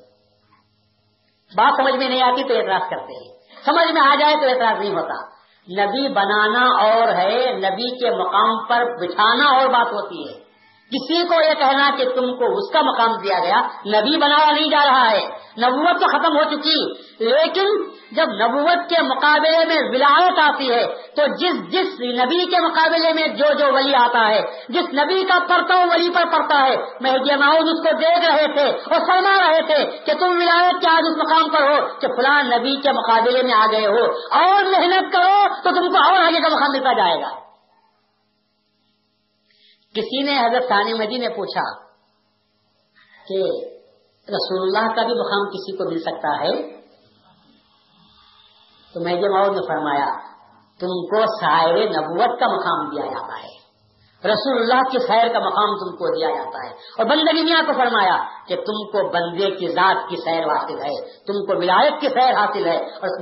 بات 1.57 1.73
سمجھ 1.77 1.95
میں 1.95 2.09
نہیں 2.09 2.23
آتی 2.23 2.45
تو 2.45 2.55
اعتراض 2.55 2.91
کرتے 2.91 3.12
ہیں۔ 3.12 3.39
سمجھ 3.64 3.93
میں 3.93 4.03
آ 4.03 4.14
جائے 4.14 4.35
تو 4.35 4.49
اعتراض 4.49 4.81
نہیں 4.81 4.95
ہوتا۔ 4.95 5.39
نبی 5.79 6.09
بنانا 6.09 6.66
اور 6.85 7.09
ہے، 7.09 7.53
نبی 7.53 7.99
کے 7.99 8.11
مقام 8.11 8.64
پر 8.68 8.85
بٹھانا 9.01 9.45
اور 9.45 9.68
بات 9.68 9.93
ہوتی 9.93 10.29
ہے۔ 10.29 10.51
کسی 10.93 11.29
کو 11.29 11.35
یہ 11.35 11.55
کہنا 11.59 11.91
کہ 11.97 12.05
تم 12.05 12.37
کو 12.39 12.57
اس 12.57 12.73
کا 12.73 12.81
مقام 12.81 13.12
دیا 13.23 13.39
گیا، 13.39 13.61
نبی 14.01 14.16
بنایا 14.16 14.53
نہیں 14.53 14.71
جا 14.71 14.85
رہا 14.85 15.11
ہے، 15.11 15.27
نبوت 15.59 16.01
تو 16.01 16.18
ختم 16.18 16.37
ہو 16.37 16.45
چکی، 16.45 16.93
لیکن 17.25 17.66
جب 18.13 18.31
نبوت 18.39 18.89
کے 18.91 19.03
مقابلے 19.03 19.65
میں 19.65 19.77
ولایت 19.91 20.39
آتی 20.43 20.71
ہے، 20.71 20.85
تو 21.17 21.27
جس 21.41 21.59
جس 21.73 21.91
نبی 22.17 22.39
کے 22.47 22.61
مقابلے 22.61 23.13
میں 23.13 23.27
جو 23.41 23.51
جو 23.59 23.67
ولی 23.75 23.95
آتا 23.95 24.23
ہے، 24.29 24.41
جس 24.69 24.89
نبی 24.95 25.25
کا 25.25 25.39
پرتا 25.49 25.77
ولی 25.91 26.11
پر 26.15 26.31
پڑتا 26.33 26.61
ہے، 26.63 26.77
مہدی 27.01 27.37
معاون 27.37 27.69
اس 27.69 27.83
کو 27.85 27.97
دیکھ 27.99 28.25
رہے 28.25 28.47
تھے 28.55 28.65
اور 28.71 29.05
فرما 29.07 29.35
رہے 29.41 29.61
تھے 29.67 29.79
کہ 30.07 30.19
تم 30.21 30.35
ولایت 30.37 30.81
کے 30.83 30.91
آج 30.91 31.11
اس 31.11 31.17
مقام 31.17 31.51
پر 31.51 31.69
ہو 31.69 31.77
کہ 32.01 32.09
فلاں 32.17 32.43
نبی 32.47 32.75
کے 32.81 32.93
مقابلے 32.93 33.43
میں 33.43 33.55
آ 33.55 33.67
گئے 33.73 33.87
ہو، 33.87 34.03
اور 34.41 34.73
محنت 34.73 35.13
کرو 35.13 35.39
تو 35.63 35.75
تم 35.79 35.89
کو 35.89 36.03
اور 36.03 36.19
آگے 36.21 36.41
کا 36.41 36.49
مقام 36.49 36.73
ملتا 36.73 36.93
جائے 36.93 37.21
گا۔ 37.23 37.31
کسی 39.95 40.23
نے 40.23 40.35
حضرت 40.39 40.69
ثانی 40.69 40.93
مدی 40.95 41.17
نے 41.19 41.29
پوچھا 41.37 41.63
کہ 43.29 43.41
رسول 44.29 44.61
اللہ 44.63 44.93
کا 44.97 45.03
بھی 45.03 45.15
مقام 45.15 45.49
کسی 45.55 45.77
کو 45.77 45.89
مل 45.91 45.99
سکتا 46.01 46.35
ہے؟ 46.43 46.53
تو 48.95 49.01
میں 49.01 49.14
ماؤد 49.14 49.49
نے 49.49 49.66
فرمایا، 49.68 50.07
تم 50.80 50.86
کو 50.86 51.41
سائر 51.41 51.74
نبوت 51.74 52.41
کا 52.41 52.47
مقام 52.47 52.91
دیا 52.91 53.07
جاتا 53.07 53.43
ہے۔ 53.43 53.61
رسول 54.24 54.59
اللہ 54.59 54.91
کی 54.91 54.99
خیر 54.99 55.28
کا 55.28 55.38
مقام 55.38 55.68
تم 55.68 55.97
کو 55.97 56.16
دیا 56.16 56.28
جاتا 56.28 56.66
ہے۔ 56.66 56.70
اور 56.70 57.05
بندگی 57.05 57.45
میاں 57.45 57.62
کو 57.66 57.72
فرمایا 57.72 58.16
کہ 58.47 58.57
تم 58.57 58.91
کو 58.91 59.09
بندے 59.09 59.51
کی 59.51 59.68
ذات 59.68 60.09
کی 60.09 60.16
سیر 60.16 60.43
حاصل 60.43 60.78
ہے، 60.78 61.01
تم 61.01 61.47
کو 61.47 61.57
ولایت 61.57 62.01
کی 62.01 62.09
سیر 62.09 62.34
حاصل 62.34 62.66
ہے۔ 62.66 62.76
اور 62.76 63.20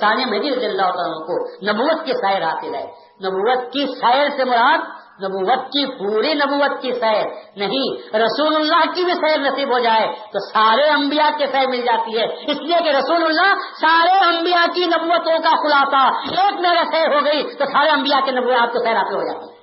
ثانیہ 0.00 0.26
مہدی 0.26 0.56
رضی 0.56 0.66
اللہ 0.66 0.82
تعالیٰ 0.82 1.26
کو 1.26 1.44
نبوت 1.44 2.06
کی 2.06 2.12
سیر 2.12 2.42
حاصل 2.42 2.74
ہے۔ 2.74 2.84
نبوت 3.24 3.72
کی 3.72 3.86
سیر 4.00 4.28
سے 4.36 4.44
مراد 4.44 4.78
نبوت 5.22 5.58
کی، 5.58 5.86
پوری 5.86 6.34
نبوت 6.34 6.82
کی 6.82 6.92
سیر 6.92 7.24
نہیں، 7.56 8.16
رسول 8.16 8.56
اللہ 8.56 8.92
کی 8.94 9.04
بھی 9.04 9.12
سیر 9.12 9.38
نصیب 9.38 9.72
ہو 9.72 9.78
جائے 9.78 10.06
تو 10.06 10.38
سارے 10.38 10.88
انبیاء 10.88 11.28
کی 11.38 11.46
سیر 11.46 11.66
مل 11.66 11.82
جاتی 11.82 12.18
ہے۔ 12.18 12.24
اس 12.24 12.58
لیے 12.60 12.76
کہ 12.84 12.88
رسول 12.88 13.24
اللہ 13.24 13.54
سارے 13.80 14.36
انبیاء 14.36 14.66
کی 14.74 14.86
نبوتوں 14.86 15.38
کا 15.38 15.50
خلاصہ 15.50 16.30
ایک 16.30 16.60
میرا 16.60 16.82
سیر 16.92 17.14
ہو 17.14 17.24
گئی 17.24 17.42
تو 17.42 17.64
سارے 17.64 17.90
انبیاء 17.90 18.20
کے 18.20 18.30
نبوت 18.30 18.72
کو 18.72 18.78
سیر 18.84 18.96
آتے 18.96 19.14
ہو 19.14 19.20
جاتی 19.20 19.54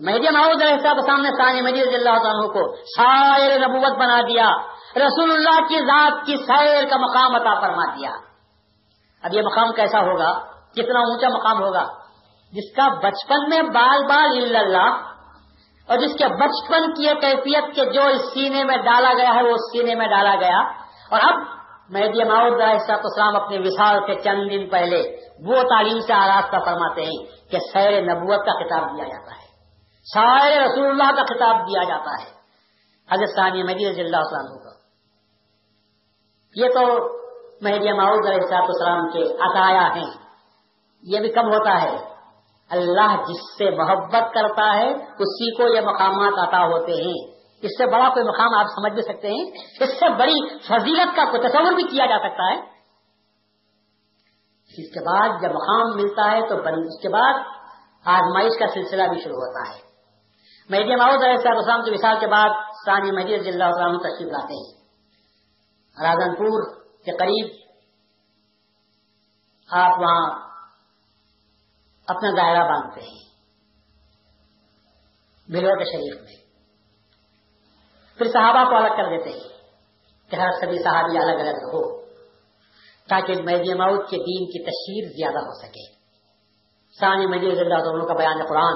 مہدی 0.00 0.30
محمود 0.30 0.62
علیہ 0.62 0.76
کے 0.76 1.06
سامنے 1.06 1.28
ثانی 1.30 1.60
مجید 1.60 1.86
رضی 1.86 1.94
اللہ 1.94 2.10
عنہ 2.10 2.46
کو 2.46 2.76
سائر 2.76 3.68
نبوت 3.68 3.98
بنا 3.98 4.20
دیا، 4.20 4.48
رسول 4.96 5.32
اللہ 5.32 5.60
کی 5.68 5.80
ذات 5.80 6.26
کی 6.26 6.36
سیر 6.36 6.84
کا 6.88 6.96
مقام 6.96 7.34
عطا 7.34 7.60
فرما 7.60 7.84
دیا۔ 7.84 8.10
اب 9.22 9.34
یہ 9.34 9.42
مقام 9.42 9.72
کیسا 9.72 10.00
ہوگا؟ 10.00 10.32
کتنا 10.76 11.00
اونچا 11.00 11.28
مقام 11.28 11.62
ہوگا؟ 11.62 12.01
جس 12.52 12.76
کا 12.76 12.88
بچپن 12.88 13.48
میں 13.48 13.62
بال 13.62 14.04
بال 14.08 14.56
اللہ، 14.56 15.12
اور 15.86 15.96
جس 15.98 16.12
کے 16.18 16.28
بچپن 16.28 16.94
کی 16.94 17.04
یہ 17.04 17.14
کیفیت 17.14 17.74
کے 17.74 17.92
جو 17.92 18.06
اس 18.06 18.20
سینے 18.34 18.64
میں 18.64 18.76
ڈالا 18.76 19.12
گیا 19.18 19.34
ہے، 19.34 19.42
وہ 19.42 19.48
اس 19.48 19.72
سینے 19.72 19.94
میں 19.94 20.06
ڈالا 20.06 20.34
گیا۔ 20.34 20.58
اور 21.10 21.20
اب 21.22 21.34
مہدی 21.88 22.24
ماؤد 22.24 22.60
صاحب 22.86 23.00
اسلام 23.04 23.36
اپنے 23.36 23.58
وشال 23.58 24.00
سے 24.06 24.20
چند 24.20 24.50
دن 24.50 24.70
پہلے 24.70 25.16
وہ 25.44 25.62
تعلیم 25.62 26.00
سے 26.00 26.12
آراستہ 26.12 26.56
فرماتے 26.64 27.02
ہیں 27.02 27.50
کہ 27.50 27.58
سیر 27.72 28.02
نبوت 28.02 28.46
کا 28.46 28.52
خطاب 28.52 28.96
دیا 28.96 29.04
جاتا 29.04 29.42
ہے۔ 29.42 29.48
سارے 30.14 30.58
رسول 30.58 30.86
اللہ 30.86 31.16
کا 31.16 31.22
خطاب 31.22 31.60
دیا 31.60 31.84
جاتا 31.84 32.24
ہے۔ 32.24 32.30
حضرت 33.14 33.28
ثانی 33.36 33.62
مہدی 33.62 33.90
رضی 33.90 34.00
اللہ 34.00 34.16
عنہ 34.16 34.64
کا۔ 34.64 34.70
یہ 36.54 36.68
تو 36.68 37.08
مہدی 37.60 37.92
ماؤد 37.92 38.26
علیہ 38.26 38.46
صاحب 38.50 38.62
السلام 38.62 39.08
کے 39.10 39.22
عطایا 39.22 39.94
ہیں۔ 39.94 40.10
یہ 41.02 41.20
بھی 41.20 41.32
کم 41.32 41.46
ہوتا 41.46 41.82
ہے۔ 41.82 42.11
اللہ 42.72 43.16
جس 43.28 43.58
سے 43.58 43.70
محبت 43.70 44.34
کرتا 44.34 44.76
ہے، 44.76 44.92
اسی 44.94 45.56
کو 45.56 45.74
یہ 45.74 45.80
مقامات 45.80 46.48
عطا 46.48 46.64
ہوتے 46.64 46.92
ہیں۔ 46.92 47.32
اس 47.62 47.70
سے 47.78 47.86
بڑا 47.86 48.08
کوئی 48.08 48.28
مقام 48.28 48.58
آپ 48.58 48.66
سمجھ 48.66 48.92
بھی 48.92 49.02
سکتے 49.02 49.28
ہیں۔ 49.28 49.50
اس 49.80 50.00
سے 50.00 50.08
بڑی 50.08 50.58
فضیلت 50.58 51.16
کا 51.16 51.24
کوئی 51.24 51.48
تصور 51.48 51.72
بھی 51.72 51.82
کیا 51.82 52.06
جا 52.06 52.18
سکتا 52.18 52.50
ہے۔ 52.50 52.58
اس 54.68 54.94
کے 54.94 55.00
بعد 55.00 55.28
جب 55.42 55.50
مقام 55.50 55.96
ملتا 55.96 56.30
ہے 56.30 56.40
تو 56.48 56.56
اس 56.56 57.02
کے 57.02 57.08
بعد 57.08 57.34
آزمائش 58.04 58.52
کا 58.58 58.66
سلسلہ 58.66 59.02
بھی 59.02 59.20
شروع 59.20 59.36
ہوتا 59.36 59.74
ہے۔ 59.74 59.92
مہدی 60.70 60.96
محمود 60.96 61.22
علیہ 61.24 61.48
السلام 61.48 61.82
کے 61.82 61.90
وشال 61.90 62.16
کے 62.20 62.26
بعد 62.26 62.50
ثانی 62.86 63.10
مہدی 63.10 63.38
رضی 63.38 63.48
اللہ 63.48 63.64
عنہ 63.64 63.98
تشریف 63.98 64.32
لاتے 64.32 64.54
ہیں 64.54 64.82
راجن 66.04 66.34
پور 66.34 66.82
کے 67.04 67.12
قریب 67.12 67.62
آپ 69.72 69.90
وہاں 69.98 70.51
اپنا 72.06 72.30
دائرہ 72.36 72.68
باندھتے 72.68 73.00
ہیں 73.00 73.22
بلو 75.48 75.78
کے 75.78 75.84
شریف 75.84 76.22
میں 76.22 76.42
پھر 78.18 78.30
صحابہ 78.30 78.70
کو 78.70 78.76
الگ 78.76 78.88
کر 78.96 79.04
دیتے 79.04 79.30
ہیں 79.30 79.48
کہ 80.30 80.36
ہر 80.36 80.50
سبھی 80.60 80.78
صحابی 80.82 81.18
الگ 81.18 81.40
الگ 81.40 81.56
ہو، 81.56 82.04
تاکہ 83.08 83.34
میدی 83.42 83.74
موت 83.74 84.10
کے 84.10 84.16
دین 84.16 84.46
کی 84.46 84.64
تشہیر 84.64 85.16
زیادہ 85.16 85.44
ہو 85.44 85.62
سکے۔ 85.62 86.02
ثانی 87.00 87.26
مجید 87.26 87.58
اللہ 87.58 87.84
دونوں 87.84 88.06
کا 88.06 88.14
بیان 88.14 88.46
قرآن 88.48 88.74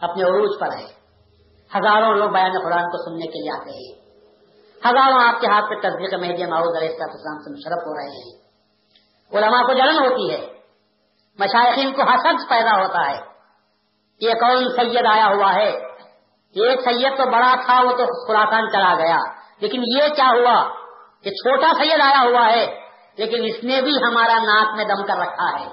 اپنے 0.00 0.22
عروج 0.22 0.60
پر 0.60 0.66
ہے۔ 0.66 0.86
ہزاروں 1.76 2.16
لوگ 2.16 2.30
بیان 2.30 2.52
قرآن 2.52 2.82
کو 2.82 3.04
سننے 3.04 3.26
کے 3.26 3.40
لیے 3.40 3.60
آتے 3.60 3.70
ہیں۔ 3.70 4.04
ہزاروں 4.78 5.34
آپ 5.34 5.40
کے 5.40 5.46
ہاتھ 5.46 5.64
پہ 5.70 5.88
تصدیق 5.88 6.14
مہدی 6.14 6.46
ماؤد 6.46 6.76
علیہ 6.76 6.88
السلام 6.88 7.42
سے 7.42 7.50
مشرف 7.50 7.86
ہو 7.86 7.98
رہے 7.98 8.12
ہیں۔ 8.12 8.38
علماء 9.32 9.62
کو 9.62 9.72
جلن 9.72 9.98
ہوتی 9.98 10.34
ہے۔ 10.34 10.53
مشائقین 11.38 11.92
کو 11.92 12.02
حسد 12.02 12.48
پیدا 12.48 12.82
ہوتا 12.82 13.10
ہے۔ 13.10 13.20
یہ 14.20 14.32
کون 14.32 14.68
سید 14.68 15.06
آیا 15.06 15.26
ہوا 15.26 15.54
ہے۔ 15.54 15.94
ایک 16.54 16.80
سید 16.80 17.16
تو 17.16 17.24
بڑا 17.30 17.54
تھا، 17.66 17.80
وہ 17.80 17.92
تو 17.92 18.26
خراسان 18.26 18.70
چلا 18.70 18.94
گیا۔ 18.94 19.18
لیکن 19.60 19.82
یہ 19.96 20.08
کیا 20.08 20.28
ہوا؟ 20.28 20.68
کہ 21.22 21.30
چھوٹا 21.30 21.72
سید 21.78 22.00
آیا 22.00 22.22
ہوا 22.22 22.46
ہے۔ 22.46 22.80
لیکن 23.16 23.44
اس 23.44 23.64
نے 23.64 23.80
بھی 23.80 23.92
ہمارا 24.02 24.38
ناک 24.38 24.74
میں 24.76 24.84
دم 24.84 25.06
کر 25.06 25.16
رکھا 25.16 25.60
ہے۔ 25.60 25.66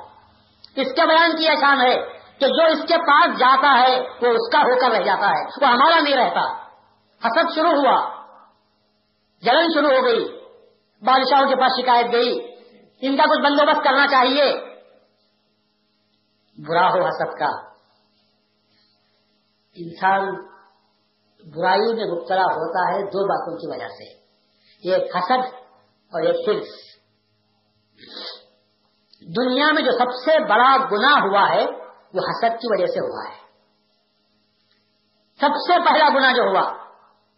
اس 0.76 0.88
کے 0.88 1.08
بیان 1.08 1.32
کی 1.32 1.46
شان 1.46 1.82
ہے 1.82 1.96
کہ 2.40 2.48
جو 2.48 2.66
اس 2.66 2.80
کے 2.88 2.98
پاس 2.98 3.40
جاتا 3.40 3.82
ہے، 3.82 4.02
وہ 4.02 4.28
اس 4.28 4.52
کا 4.52 4.60
ہو 4.60 4.80
کر 4.80 4.92
رہ 4.92 5.04
جاتا 5.04 5.28
ہے۔ 5.28 5.46
وہ 5.62 5.68
ہمارا 5.68 6.00
نہیں 6.00 6.16
رہتا۔ 6.16 6.54
حسد 7.28 7.56
شروع 7.56 7.72
ہوا۔ 7.72 8.10
جلن 9.42 9.68
شروع 9.74 9.98
ہو 9.98 10.06
گئی۔ 10.06 10.40
بادشاہوں 11.06 11.48
کے 11.50 11.56
پاس 11.56 11.72
شکایت 11.82 12.06
گئی۔ 12.12 12.56
ان 13.02 13.18
کا 13.18 13.24
کچھ 13.24 13.42
بندوبست 13.42 13.84
کرنا 13.84 14.08
چاہیے۔ 14.08 14.71
برا 16.68 16.88
ہو 16.88 17.06
حسد 17.06 17.40
کا۔ 17.40 17.72
انسان 19.76 20.22
برائی 21.56 21.94
میں 21.94 22.06
مبتلا 22.06 22.44
ہوتا 22.44 22.96
ہے 22.96 23.04
دو 23.04 23.28
باتوں 23.28 23.58
کی 23.58 23.68
وجہ 23.68 23.88
سے۔ 23.88 24.22
ایک 24.90 25.16
حسد 25.16 25.56
اور 26.14 26.22
ایک 26.22 26.50
حرص 26.50 26.92
دنیا 29.38 29.72
میں 29.72 29.82
جو 29.82 29.92
سب 29.92 30.24
سے 30.26 30.40
بڑا 30.40 30.78
گنا 30.78 31.14
ہوا 31.14 31.50
ہے، 31.50 31.66
وہ 32.14 32.20
حسد 32.20 32.62
کی 32.62 32.68
وجہ 32.70 32.86
سے 32.86 33.00
ہوا 33.00 33.30
ہے۔ 33.30 33.42
سب 35.40 35.48
سے 35.48 35.80
پہلا 35.90 36.10
گنا 36.10 36.32
جو 36.32 36.44
ہوا، 36.44 36.74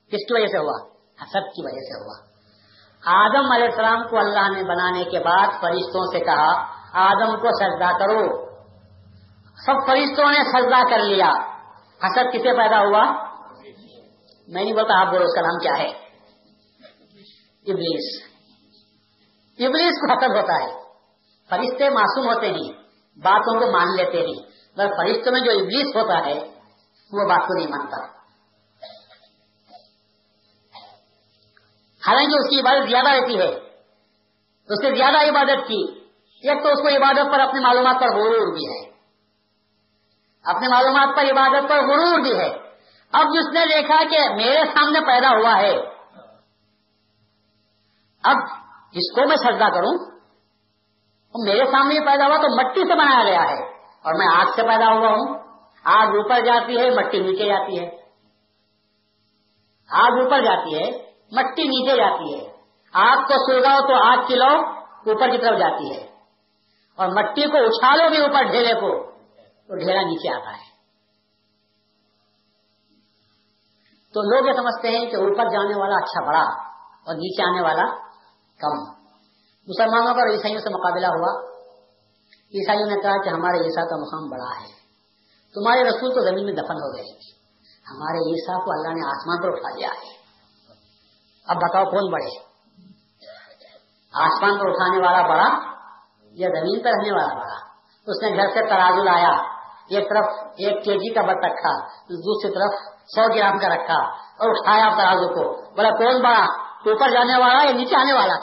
کس 0.05 0.27
کی 0.27 0.33
وجہ 0.33 0.47
سے 0.47 0.57
ہوا؟ 0.57 0.87
حسد 1.23 1.53
کی 1.55 1.65
وجہ 1.65 1.79
سے 1.79 2.03
ہوا۔ 2.03 2.33
آدم 3.05 3.51
علیہ 3.51 3.65
السلام 3.65 4.07
کو 4.07 4.17
اللہ 4.17 4.51
نے 4.51 4.63
بنانے 4.63 5.03
کے 5.03 5.19
بعد 5.19 5.47
فرشتوں 5.61 6.11
سے 6.11 6.19
کہا، 6.19 6.65
آدم 6.93 7.39
کو 7.39 7.47
سجدہ 7.59 7.97
کرو۔ 7.99 8.52
سب 9.55 9.73
فرشتوں 9.87 10.31
نے 10.31 10.43
سجدہ 10.43 10.89
کر 10.89 10.99
لیا۔ 10.99 11.29
حسد 12.03 12.33
کسے 12.33 12.57
پیدا 12.57 12.79
ہوا؟ 12.79 13.33
میں 14.47 14.63
نہیں 14.63 14.73
بولتا 14.73 15.01
آپ 15.01 15.07
بولو 15.07 15.25
اس 15.25 15.35
کا 15.35 15.41
نام 15.41 15.57
کیا 15.59 15.83
ہے۔ 15.83 15.89
ابلیس۔ 17.71 18.23
ابلیس 19.59 19.91
کو 19.91 20.13
حسد 20.13 20.35
ہوتا 20.35 20.63
ہے۔ 20.63 20.83
فرشتے 21.49 21.89
معصوم 21.89 22.33
ہوتے 22.33 22.47
ہیں 22.47 22.83
باتوں 23.19 23.59
کو 23.59 23.71
مان 23.71 23.87
لیتے 23.95 24.17
ہیں 24.17 24.51
مگر 24.77 24.87
فرشتوں 24.87 25.31
میں 25.31 25.41
جو 25.41 25.51
ابلیس 25.51 25.95
ہوتا 25.95 26.25
ہے، 26.25 26.39
وہ 27.13 27.29
بات 27.29 27.47
کو 27.47 27.57
نہیں 27.57 27.67
مانتا۔ 27.67 28.23
حالانکہ 32.07 32.35
اس 32.35 32.49
کی 32.49 32.59
عبادت 32.59 32.89
زیادہ 32.89 33.09
رہتی 33.09 33.37
ہے۔ 33.37 33.49
اس 34.69 34.85
سے 34.85 34.95
زیادہ 34.95 35.29
عبادت 35.29 35.67
کی۔ 35.67 35.85
ایک 36.49 36.63
تو 36.63 36.69
اس 36.69 36.79
کو 36.79 36.87
عبادت 36.87 37.31
پر 37.31 37.39
اپنی 37.39 37.59
معلومات 37.59 37.95
پر 37.99 38.07
غرور 38.07 38.53
بھی 38.53 38.67
ہے۔ 38.67 38.92
اپنی 40.45 40.67
معلومات 40.67 41.15
پر 41.15 41.23
عبادت 41.23 41.69
پر 41.69 41.77
غرور 41.77 42.19
بھی 42.19 42.39
ہے۔ 42.39 42.53
اب 43.11 43.21
جس 43.21 43.53
نے 43.53 43.65
دیکھا 43.65 44.03
کہ 44.09 44.35
میرے 44.35 44.65
سامنے 44.65 44.99
پیدا 44.99 45.29
ہوا 45.29 45.59
ہے، 45.59 45.75
اب 48.23 48.37
جس 48.91 49.15
کو 49.15 49.27
میں 49.27 49.37
سجدہ 49.37 49.65
کروں 49.65 50.13
میرے 51.45 51.65
سامنے 51.65 51.99
پیدا 51.99 52.27
ہوا 52.27 52.37
تو 52.37 52.55
مٹی 52.55 52.81
سے 52.81 52.93
بنایا 52.93 53.23
گیا 53.23 53.43
ہے۔ 53.43 53.69
اور 53.77 54.13
میں 54.13 54.27
آگ 54.35 54.45
سے 54.45 54.61
پیدا 54.61 54.87
ہوا 54.93 55.09
ہوں۔ 55.09 55.39
آگ 55.83 56.07
اوپر 56.07 56.41
جاتی 56.45 56.79
ہے، 56.79 56.89
مٹی 56.89 57.19
نیچے 57.19 57.45
جاتی 57.45 57.79
ہے۔ 57.79 57.89
آگ 59.89 60.11
اوپر 60.23 60.41
جاتی 60.41 60.75
ہے، 60.75 60.91
مٹی 61.31 61.63
نیچے 61.63 61.97
جاتی 61.97 62.35
ہے۔ 62.35 62.53
آگ 62.93 63.17
کو 63.17 63.51
سلگاؤ 63.51 63.79
تو 63.79 64.03
آگ 64.03 64.17
کی 64.27 64.35
لو، 64.35 64.69
اوپر 65.09 65.29
کی 65.31 65.37
طرف 65.37 65.59
جاتی 65.59 65.97
ہے۔ 65.97 66.07
اور 66.95 67.07
مٹی 67.07 67.41
کو 67.41 67.57
اچھالو 67.57 68.09
بھی، 68.09 68.21
اوپر 68.21 68.43
ڈھیلے 68.43 68.73
کو۔ 68.73 69.12
تو 69.67 69.75
ڈھیلا 69.75 70.01
نیچے 70.01 70.33
آتا 70.33 70.57
ہے۔ 70.57 70.73
تو 74.13 74.21
لوگ 74.21 74.47
یہ 74.47 74.53
سمجھتے 74.53 74.87
ہیں 74.87 75.05
کہ 75.05 75.15
اوپر 75.15 75.49
جانے 75.49 75.79
والا 75.79 75.95
اچھا 75.95 76.27
بڑا 76.27 76.73
اور 77.05 77.15
نیچے 77.15 77.43
آنے 77.43 77.61
والا 77.61 77.95
کم۔ 78.59 79.03
مسلمانوں 79.67 80.13
کا 80.13 80.31
عیسائیوں 80.31 80.61
سے 80.61 80.69
مقابلہ 80.69 81.07
ہوا۔ 81.07 81.53
عیسائیوں 82.33 82.89
نے 82.89 83.01
کہا 83.01 83.23
کہ 83.23 83.29
ہمارے 83.29 83.57
عیسا 83.57 83.89
کا 83.89 83.95
مقام 83.95 84.29
بڑا 84.29 84.61
ہے۔ 84.61 84.83
تمہارے 85.53 85.83
رسول 85.83 86.15
تو 86.15 86.21
زمین 86.21 86.45
میں 86.45 86.53
دفن 86.53 86.73
ہو 86.73 86.95
گئے۔ 86.95 87.33
ہمارے 87.91 88.17
عیسا 88.17 88.65
کو 88.65 88.71
اللہ 88.71 88.87
نے 88.87 89.07
آسمان 89.07 89.41
پر 89.41 89.47
اٹھا 89.47 89.77
لیا 89.77 89.87
ہے۔ 89.87 90.23
اب 91.47 91.55
بتاؤ 91.55 91.85
کون 91.85 92.11
بڑے؟ 92.11 92.39
آسمان 94.13 94.59
پر 94.59 94.69
اٹھانے 94.69 95.05
والا 95.05 95.21
بڑا 95.21 95.73
یا 96.31 96.47
زمین 96.47 96.83
پر 96.83 96.89
رہنے 96.89 97.11
والا 97.11 97.33
بڑا؟ 97.33 97.73
اس 98.07 98.23
نے 98.23 98.29
گھر 98.29 98.47
سے 98.47 98.69
ترازو 98.69 99.03
لایا۔ 99.03 99.52
ایک 99.95 100.09
طرف 100.09 100.25
ایک 100.57 100.83
کے 100.83 100.93
جی 100.93 101.13
کا 101.13 101.21
بت 101.21 101.45
رکھا، 101.45 101.87
دوسری 102.09 102.51
طرف 102.51 102.93
سو 103.07 103.35
گرام 103.35 103.59
کا 103.59 103.67
رکھا 103.67 103.99
اور 104.13 104.49
اٹھایا 104.49 104.89
ترازو 104.97 105.27
کو۔ 105.27 105.75
بولا 105.75 105.89
کون 105.89 106.21
بڑا، 106.21 106.45
اوپر 106.85 107.09
جانے 107.09 107.39
والا 107.39 107.63
یا 107.63 107.71
نیچے 107.71 107.95
آنے 107.95 108.13
والا؟ 108.13 108.35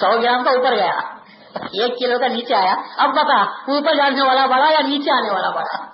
سو 0.00 0.22
گرام 0.22 0.44
کا 0.44 0.50
اوپر 0.50 0.76
گیا۔ 0.76 0.98
ایک 1.56 1.98
کلو 1.98 2.18
کا 2.18 2.26
نیچے 2.26 2.54
آیا۔ 2.54 2.74
اب 2.96 3.10
بتا، 3.10 3.42
اوپر 3.42 3.96
جانے 3.96 4.22
والا 4.22 4.46
بڑا 4.46 4.70
یا 4.72 4.80
نیچے 4.80 5.10
آنے 5.10 5.30
والا 5.30 5.50
بڑا؟ 5.50 5.86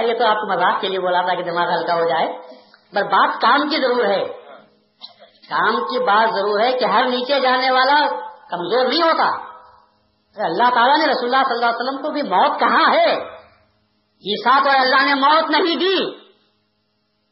یہ 0.00 0.14
تو 0.18 0.26
آپ 0.26 0.36
کو 0.36 0.52
مذاق 0.52 0.80
کے 0.80 0.88
لیے 0.88 1.00
بولا 1.00 1.20
تھا 1.20 1.34
کہ 1.34 1.42
دماغ 1.42 1.70
ہلکا 1.72 1.94
ہو 1.94 2.08
جائے۔ 2.08 2.51
پر 2.94 3.02
بات 3.02 3.40
کام 3.40 3.68
کی 3.68 3.76
ضرور 3.76 4.04
ہے۔ 4.04 4.24
کام 5.48 5.76
کی 5.76 5.98
بات 5.98 6.28
ضرور 6.34 6.60
ہے 6.60 6.72
کہ 6.78 6.84
ہر 6.84 7.04
نیچے 7.08 7.40
جانے 7.40 7.70
والا 7.70 8.08
کمزور 8.50 8.86
نہیں 8.86 9.02
ہوتا۔ 9.02 9.52
اللہ 10.36 10.74
تعالیٰ 10.74 10.98
نے 10.98 11.12
رسول 11.12 11.34
اللہ 11.34 11.44
صلی 11.44 11.54
اللہ 11.54 11.66
علیہ 11.66 11.88
وسلم 11.88 12.02
کو 12.02 12.10
بھی 12.10 12.22
موت 12.22 12.60
کہاں 12.60 12.94
ہے۔ 12.94 13.32
ساتھ 14.44 14.66
اور 14.68 14.76
اللہ 14.76 15.04
نے 15.04 15.14
موت 15.14 15.50
نہیں 15.50 15.76
دی۔ 15.76 16.04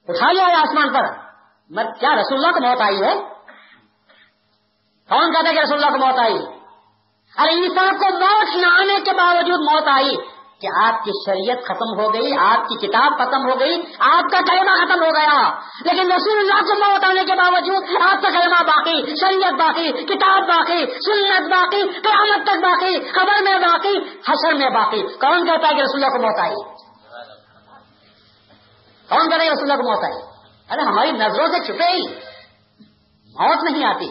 اٹھا 0.08 0.32
لیا 0.32 0.44
آسمان 0.44 0.92
پر۔ 0.92 1.04
کیا 1.98 2.14
رسول 2.14 2.44
اللہ 2.44 2.58
کو 2.58 2.66
موت 2.68 2.80
آئی 2.80 3.02
ہے؟ 3.02 3.14
کون 5.08 5.32
کہتا 5.32 5.48
ہے 5.48 5.54
کہ 5.54 5.60
رسول 5.60 5.84
اللہ 5.84 5.98
کو 5.98 6.06
موت 6.06 6.18
آئی؟ 6.18 6.38
ارے 7.38 7.62
عیسا 7.62 7.90
کو 7.92 8.18
موت 8.18 8.56
نہ 8.56 8.66
آنے 8.66 9.00
کے 9.00 9.12
باوجود 9.12 9.60
موت 9.60 9.88
آئی۔ 9.88 10.39
کہ 10.60 10.68
آپ 10.84 11.04
کی 11.04 11.10
شریعت 11.26 11.58
ختم 11.64 12.00
ہو 12.00 12.14
گئی، 12.14 12.32
آپ 12.38 12.68
کی 12.68 12.86
کتاب 12.86 13.12
ختم 13.18 13.50
ہو 13.50 13.60
گئی، 13.60 13.82
آپ 13.98 14.22
کا 14.32 14.38
کلمہ 14.40 14.84
ختم 14.84 15.02
ہو 15.04 15.10
گیا۔ 15.10 15.58
لیکن 15.84 16.12
رسول 16.12 16.38
اللہ 16.38 16.60
کو 16.60 16.90
موت 16.90 17.04
آنے 17.04 17.24
کے 17.24 17.34
باوجود 17.34 17.84
آپ 18.02 18.22
کا 18.22 18.28
کلمہ 18.28 18.62
باقی، 18.62 19.14
شریعت 19.14 19.52
باقی، 19.52 20.04
کتاب 20.04 20.42
باقی، 20.48 20.86
سنت 20.86 21.48
باقی، 21.50 21.82
قیامت 21.82 22.46
تک 22.46 22.62
باقی 22.62 23.10
خبر 23.10 23.42
میں 23.42 23.58
باقی 23.58 23.98
حسر 24.28 24.54
میں 24.54 24.70
باقی۔ 24.70 25.02
کون 25.02 25.46
کہتا 25.46 25.68
ہے 25.68 25.74
کہ 25.74 25.80
رسول 25.80 26.04
اللہ 26.04 26.06
کو 26.06 26.22
موت 26.22 26.40
آئی؟ 26.40 26.74
کون 29.08 29.30
کہتا 29.30 29.44
ہے 29.44 29.50
رسول 29.50 29.70
اللہ 29.70 29.82
کو 29.82 29.88
موت 29.88 30.04
آئی؟ 30.04 30.22
ارے، 30.70 30.82
ہماری 30.82 31.12
نظروں 31.12 31.46
سے 31.46 31.64
چھپے 31.66 31.90
ہی۔ 31.90 32.14
موت 33.26 33.70
نہیں 33.70 33.84
آتی۔ 33.84 34.10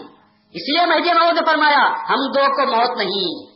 اس 0.52 0.70
لیے 0.70 0.86
مہدی 0.86 1.14
محمود 1.14 1.34
نے 1.34 1.41
فرمایا، 1.45 1.88
ہم 2.10 2.32
دو 2.36 2.45
کو 2.45 2.76
موت 2.76 2.97
نہیں۔ 2.97 3.49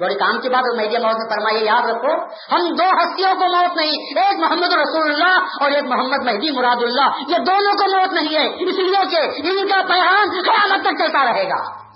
بڑے 0.00 0.14
کام 0.14 0.40
کی 0.40 0.48
بات 0.48 0.76
مہدی 0.76 0.98
محمود 0.98 1.16
نے 1.16 1.34
فرمایا 1.34 1.62
یاد 1.62 1.82
رکھو، 1.82 2.12
ہم 2.54 2.74
دو 2.74 2.84
ہستیوں 2.84 3.34
کو 3.34 3.56
موت 3.56 3.76
نہیں، 3.76 3.90
ایک 3.90 4.38
محمد 4.38 4.72
رسول 4.72 5.14
اللہ 5.14 5.38
اور 5.60 5.70
ایک 5.70 5.84
محمد 5.84 6.24
مہدی 6.24 6.50
مراد 6.50 6.76
اللہ، 6.76 7.18
یہ 7.28 7.36
دونوں 7.38 7.72
کو 7.72 7.96
موت 7.96 8.12
نہیں 8.12 8.34
ہے، 8.36 8.46
اس 8.46 8.78
لیے 8.78 9.06
کہ 9.10 9.48
ان 9.48 9.68
کا 9.68 9.82
پیغام 9.88 10.28
قیامت 10.30 10.80
تک 10.80 10.98
چلتا 10.98 11.32
رہے 11.32 11.48
گا۔ 11.48 11.86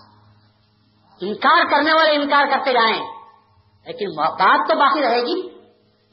انکار 1.20 1.64
کرنے 1.70 1.92
والے 1.92 2.14
انکار 2.14 2.46
کرتے 2.46 2.72
جائیں، 2.72 3.02
لیکن 3.86 4.08
بات 4.16 4.68
تو 4.68 4.76
باقی 4.76 5.02
رہے 5.02 5.20
گی، 5.20 5.48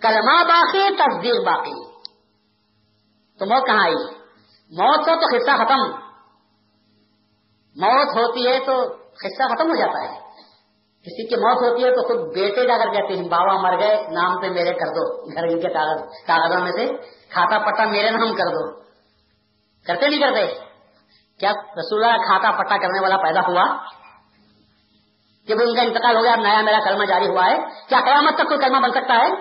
کلمہ 0.02 0.44
باقی، 0.44 0.96
تصدیق 0.96 1.46
باقی۔ 1.46 1.98
تو 3.40 3.46
موت 3.46 3.66
کہاں 3.66 3.84
آئی؟ 3.84 3.96
موت 4.72 5.06
کا 5.06 5.16
تو 5.16 5.36
حصہ 5.36 5.64
ختم۔ 5.64 5.92
موت 7.76 8.08
ہوتی 8.08 8.48
ہے 8.48 8.60
تو 8.66 8.84
قصہ 9.14 9.56
ختم 9.56 9.70
ہو 9.70 9.76
جاتا 9.76 10.14
ہے۔ 10.14 10.27
کسی 11.08 11.28
کی 11.28 11.36
موت 11.36 11.72
ہوتی 11.72 11.84
ہے 11.84 11.92
تو 11.92 12.08
خود 12.08 12.34
بیٹے 12.34 12.68
جا 12.68 12.78
کر 12.78 12.92
کہتے 12.92 13.14
ہیں، 13.14 13.28
بابا 13.28 13.62
مر 13.62 13.80
گئے، 13.80 14.04
نام 14.12 14.42
پہ 14.42 14.48
میرے 14.48 14.74
کر 14.74 14.88
دو، 14.88 15.26
گھر 15.34 15.48
کے 15.48 15.74
کاغذوں 16.28 16.62
میں 16.62 16.72
سے 16.72 16.88
کھاتا 17.30 17.58
پٹا 17.60 17.86
میرے 17.86 18.10
نام 18.10 18.36
کر 18.36 18.44
دو۔ 18.44 18.82
کرتے 19.88 20.10
نہیں 20.10 20.20
کرتے؟ 20.20 20.48
کیا 21.40 21.52
رسول 21.52 22.02
کھاتا 22.02 22.52
پٹا 22.52 22.78
کرنے 22.78 23.02
والا 23.02 23.18
پیدا 23.18 23.40
ہوا؟ 23.40 23.78
جب 25.48 25.56
ان 25.62 25.76
کا 25.76 25.82
انتقال 25.82 26.18
ہو 26.18 26.24
گیا 26.24 26.36
نیا 26.36 26.62
میرا 26.62 26.80
کلمہ 26.86 27.06
جاری 27.06 27.28
ہوا 27.28 27.46
ہے۔ 27.46 27.58
کیا 27.90 28.00
قیامت 28.06 28.34
تک 28.36 28.48
کوئی 28.48 28.60
کلمہ 28.60 28.78
بن 28.78 28.92
سکتا 28.92 29.14
ہے؟ 29.14 29.32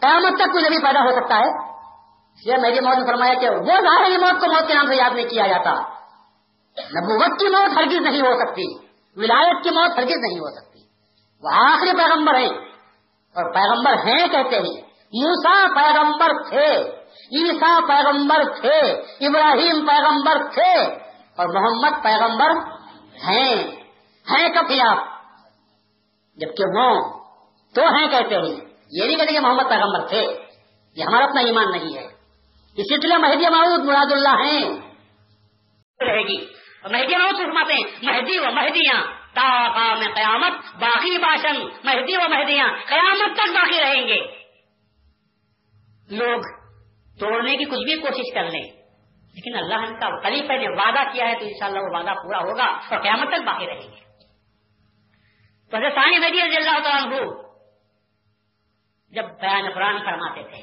قیامت 0.00 0.38
تک 0.38 0.52
کوئی 0.52 0.64
نبی 0.64 0.78
پیدا 0.78 1.00
ہو 1.00 1.10
سکتا 1.10 1.38
ہے؟ 1.38 1.70
یہ 2.46 2.56
میری 2.56 2.80
موت 2.80 2.98
نے 2.98 3.06
فرمایا 3.06 3.34
کہ 3.34 3.50
وہ 3.50 3.64
ظاہر 3.64 4.18
موت 4.18 4.40
کو 4.40 4.46
موت 4.46 4.68
کے 4.68 4.74
نام 4.74 4.86
سے 4.86 4.94
یاد 4.94 5.10
نہیں 5.10 5.28
کیا 5.28 5.46
جاتا۔ 5.46 5.72
نبوت 6.78 7.40
کی 7.40 7.48
موت 7.48 7.78
ہرگز 7.78 7.96
نہیں 7.96 8.20
ہو 8.20 8.46
سکتی۔ 8.46 8.74
ولایت 9.16 9.64
کی 9.64 9.70
موت 9.70 9.98
ہرگز 9.98 10.16
نہیں 10.16 10.38
ہو 10.38 10.60
سکتی۔ 10.60 10.69
وہ 11.42 11.48
آخری 11.54 11.96
پیغمبر 11.96 12.34
ہے۔ 12.34 12.46
اور 13.34 13.54
پیغمبر 13.54 13.92
ہیں 13.92 14.28
کہتے 14.28 14.56
ہیں۔ 14.56 14.90
موسا 15.12 15.66
پیغمبر 15.74 16.48
تھے۔ 16.48 16.76
عیسا 17.10 17.78
پیغمبر 17.88 18.44
تھے۔ 18.60 18.80
ابراہیم 19.26 19.86
پیغمبر 19.86 20.48
تھے۔ 20.54 20.82
اور 21.36 21.46
محمد 21.46 22.02
پیغمبر 22.02 22.50
ہیں۔ 23.28 23.66
ہیں 24.30 24.48
کبھی 24.48 24.80
آپ؟ 24.80 25.06
جبکہ 26.36 26.64
وہ 26.76 27.18
تو 27.74 27.82
ہیں 27.82 28.06
کہتے 28.06 28.34
ہیں۔ 28.34 28.60
یہ 28.90 29.06
نہیں 29.06 29.16
کہتے 29.16 29.32
کہ 29.32 29.40
محمد 29.40 29.68
پیغمبر 29.68 30.08
تھے۔ 30.08 30.26
یہ 30.96 31.04
ہمارا 31.04 31.24
اپنا 31.24 31.40
ایمان 31.40 31.70
نہیں 31.70 31.94
ہے۔ 31.96 32.06
اسی 32.76 33.08
طرح 33.08 33.18
مہدی 33.18 33.48
معود 33.48 33.84
مراد 33.84 34.12
اللہ 34.12 34.28
ہیں۔ 34.28 34.80
رہے 36.00 36.22
گی۔ 36.22 36.46
مہدی 36.84 37.44
فرماتے 37.44 37.72
ہیں، 37.72 37.82
مہدی 38.02 38.38
و 38.38 38.42
مہدیاں۔ 38.42 39.19
تا 39.34 39.94
میں 39.94 40.12
قیامت 40.14 40.52
باقی 40.76 41.18
باشن، 41.18 41.58
مہدی 41.84 42.16
و 42.16 42.28
مہدیاں 42.28 42.66
قیامت 42.86 43.36
تک 43.36 43.54
باقی 43.54 43.80
رہیں 43.80 44.06
گے۔ 44.08 44.20
لوگ 46.10 46.48
توڑنے 47.18 47.56
کی 47.56 47.64
کچھ 47.64 47.84
بھی 47.84 47.96
کوشش 48.00 48.32
کر 48.34 48.50
لیں، 48.50 48.62
لیکن 49.34 49.56
اللہ 49.56 49.84
کا 50.00 50.08
خلیفہ 50.22 50.52
نے 50.52 50.68
وعدہ 50.70 51.02
کیا 51.12 51.28
ہے 51.28 51.34
تو 51.34 51.44
انشاءاللہ 51.44 51.80
وہ 51.80 51.90
وعدہ 51.96 52.14
پورا 52.22 52.38
ہوگا 52.40 52.64
اور 52.64 53.02
قیامت 53.02 53.28
تک 53.28 53.46
باقی 53.46 53.66
رہیں 53.66 53.88
گے۔ 53.92 54.08
تو 55.72 55.76
ثانی 55.94 56.18
مہدی 56.18 56.42
رضی 56.42 56.56
اللہ 56.56 56.78
تعالیٰ 56.84 57.28
جب 59.12 59.30
بیان 59.40 59.70
قرآن 59.70 59.98
فرماتے 60.04 60.42
تھے 60.42 60.60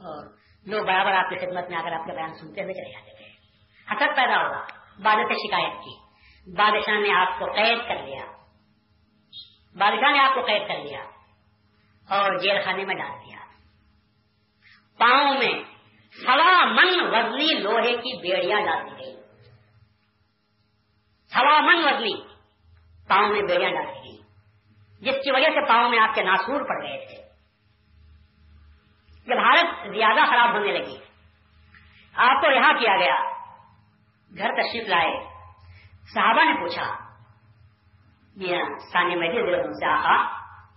اور 0.00 0.22
لوگ 0.66 0.86
برابر 0.86 1.12
آپ 1.12 1.28
کی 1.30 1.36
خدمت 1.36 1.70
میں 1.70 1.78
اگر 1.78 1.92
آپ 1.92 2.06
کے 2.06 2.12
بیان 2.12 2.32
سنتے 2.34 2.62
ہوئے 2.62 2.74
چلے 2.74 2.92
جاتے 2.92 3.16
تھے، 3.16 3.26
حسد 3.88 4.16
پیدا 4.16 4.36
ہوگا 4.36 4.64
بادشاہ 5.02 5.38
شکایت 5.38 5.76
کی۔ 5.84 6.03
بادشاہ 6.46 6.94
نے 6.94 7.14
آپ 7.14 7.38
کو 7.38 7.52
قید 7.52 7.88
کر 7.88 7.94
لیا۔ 7.94 8.24
بادشاہ 9.74 10.12
نے 10.12 10.18
آپ 10.18 10.34
کو 10.34 10.40
قید 10.40 10.68
کر 10.68 10.78
لیا 10.78 11.04
اور 12.08 12.38
جیل 12.38 12.64
خانے 12.64 12.84
میں 12.84 12.94
ڈال 12.94 13.26
دیا۔ 13.26 13.38
پاؤں 14.98 15.34
میں 15.34 15.64
سوا 16.10 16.64
من 16.64 17.14
وزنی 17.14 17.60
لوہے 17.60 17.96
کی 17.96 18.20
بیڑیاں 18.20 18.60
ڈال 18.60 18.90
دی 18.90 19.04
گئی 19.04 19.16
سوا 21.26 21.60
من 21.60 21.84
وزنی 21.84 22.22
پاؤں 23.08 23.28
میں 23.28 23.42
بیڑیاں 23.42 23.70
ڈال 23.70 23.86
دی 23.86 24.08
گئی 24.08 24.22
جس 25.00 25.24
کی 25.24 25.30
وجہ 25.30 25.46
سے 25.46 25.68
پاؤں 25.68 25.88
میں 25.88 25.98
آپ 25.98 26.14
کے 26.14 26.22
ناسور 26.22 26.60
پڑ 26.60 26.82
گئے 26.82 27.06
تھے۔ 27.06 27.22
جب 29.26 29.38
حالت 29.38 29.94
زیادہ 29.94 30.26
خراب 30.26 30.50
ہونے 30.50 30.72
لگی، 30.72 30.96
آپ 32.14 32.42
کو 32.42 32.50
رہا 32.50 32.78
کیا 32.78 32.96
گیا۔ 32.96 33.30
گھر 34.38 34.62
تشریف 34.62 34.88
لائے۔ 34.88 35.33
صحابہ 36.12 36.44
نے 36.44 36.60
پوچھا 36.60 37.04
سانی 38.92 39.16
مجھے 39.16 39.42
سے 39.72 39.86
آقا، 39.86 40.16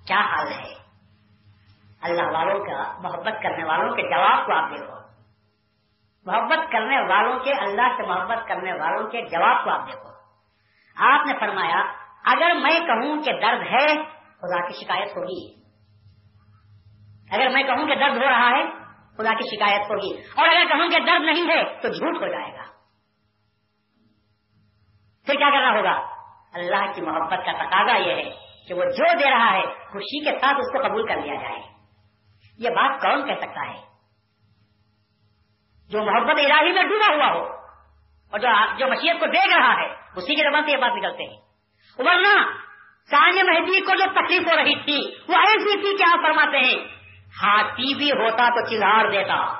کیا 0.07 0.19
حال 0.19 0.47
ہے؟ 0.47 0.73
اللہ 2.01 2.23
والوں 2.23 2.59
کا، 2.59 2.97
محبت 2.97 3.43
کرنے 3.43 3.63
والوں 3.63 3.95
کے 3.95 4.01
جواب 4.01 4.45
کو 4.45 4.53
آپ 4.53 4.69
دیکھو۔ 4.69 4.97
محبت 6.25 6.71
کرنے 6.71 7.01
والوں 7.01 7.39
کے، 7.39 7.53
اللہ 7.53 7.81
سے 7.97 8.03
محبت 8.03 8.47
کرنے 8.47 8.73
والوں 8.73 9.09
کے 9.09 9.21
جواب 9.21 9.63
کو 9.63 9.69
آپ 9.69 9.87
دیکھو۔ 9.87 10.09
آپ 10.95 11.27
نے 11.27 11.33
فرمایا، 11.39 11.79
اگر 12.25 12.51
میں 12.55 12.79
کہوں 12.79 13.23
کہ 13.23 13.31
درد 13.31 13.61
ہے، 13.67 14.03
خدا 14.37 14.67
کی 14.67 14.85
شکایت 14.85 15.09
ہوگی۔ 15.17 15.61
اگر 17.31 17.49
میں 17.49 17.63
کہوں 17.63 17.87
کہ 17.87 17.95
درد 17.95 18.17
ہو 18.17 18.29
رہا 18.29 18.49
ہے، 18.49 18.63
خدا 19.17 19.33
کی 19.33 19.55
شکایت 19.55 19.81
ہوگی۔ 19.81 20.21
اور 20.37 20.47
اگر 20.47 20.65
کہوں 20.67 20.89
کہ 20.89 20.99
درد 20.99 21.21
نہیں 21.21 21.43
ہے، 21.43 21.81
تو 21.81 21.87
جھوٹ 21.87 22.15
ہو 22.15 22.27
جائے 22.27 22.53
گا۔ 22.53 22.56
پھر 25.27 25.35
کیا 25.35 25.49
کرنا 25.49 25.77
ہوگا؟ 25.77 26.17
اللہ 26.53 26.91
کی 26.95 27.01
محبت 27.01 27.45
کا 27.45 27.51
تقاضا 27.51 27.97
یہ 27.97 28.15
ہے 28.15 28.29
کہ 28.67 28.73
وہ 28.73 28.83
جو 28.85 29.17
دے 29.17 29.29
رہا 29.31 29.53
ہے، 29.53 29.63
خوشی 29.63 30.25
کے 30.25 30.31
ساتھ 30.31 30.57
اس 30.57 30.71
کو 30.71 30.87
قبول 30.87 31.07
کر 31.07 31.15
لیا 31.15 31.35
جائے۔ 31.35 31.59
یہ 32.59 32.69
بات 32.69 33.01
کون 33.01 33.27
کہہ 33.27 33.39
سکتا 33.41 33.69
ہے؟ 33.69 33.87
جو 35.89 36.03
محبت 36.03 36.39
الہی 36.39 36.71
میں 36.71 36.83
ڈوبا 36.83 37.15
ہوا 37.15 37.33
ہو 37.33 37.43
اور 38.31 38.39
جو 38.39 38.47
جو 38.77 38.87
مشیت 38.87 39.19
کو 39.19 39.25
دیکھ 39.25 39.57
رہا 39.57 39.73
ہے، 39.73 39.93
اسی 40.15 40.35
کے 40.35 40.49
زبان 40.49 40.65
سے 40.65 40.71
یہ 40.71 40.77
بات 40.77 40.91
نکلتے 40.95 41.23
ہیں۔ 41.23 41.37
ورنہ 41.97 42.51
سانیہ 43.11 43.43
مہدی 43.43 43.81
کو 43.81 43.95
جو 43.95 44.05
تکلیف 44.11 44.47
ہو 44.47 44.55
رہی 44.55 44.75
تھی، 44.75 45.15
وہ 45.27 45.37
ایسی 45.37 45.81
تھی 45.81 45.97
کہ 45.97 46.03
آپ 46.03 46.21
فرماتے 46.23 46.57
ہیں، 46.57 46.87
ہاتھی 47.43 47.95
بھی 47.95 48.11
ہوتا 48.11 48.49
تو 48.49 48.65
چگاڑ 48.65 49.11
دیتا۔ 49.11 49.53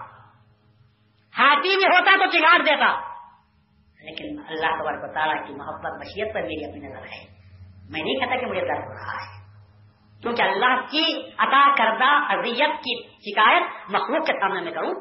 ہاتھی 1.38 1.76
بھی 1.76 1.86
ہوتا 1.86 2.26
تو 2.26 2.32
چگاڑ 2.32 2.62
دیتا۔ 2.62 3.07
لیکن 4.08 4.42
اللہ 4.48 4.82
تبارک 4.82 5.14
تعالیٰ 5.14 5.48
کی 5.48 5.54
محبت 5.54 6.00
مشیت 6.00 6.34
پر 6.34 6.42
میری 6.42 6.66
اپنی 6.66 6.88
نظر 6.88 7.06
ہے۔ 7.06 7.38
میں 7.90 8.02
نہیں 8.02 8.20
کہتا 8.20 8.36
کہ 8.36 8.46
مجھے 8.46 8.62
درد 8.62 8.86
ہو 8.86 8.94
رہا 8.94 9.14
ہے۔ 9.14 9.38
کیونکہ 10.22 10.42
اللہ 10.42 10.82
کی 10.92 11.30
عطا 11.38 11.76
کردہ 11.76 12.34
اذیت 12.34 12.84
کی 12.84 13.08
شکایت 13.08 13.64
مخلوق 13.90 14.28
کے 14.28 14.34
سامنے 14.34 14.62
میں 14.62 14.72
کروں۔ 14.72 14.92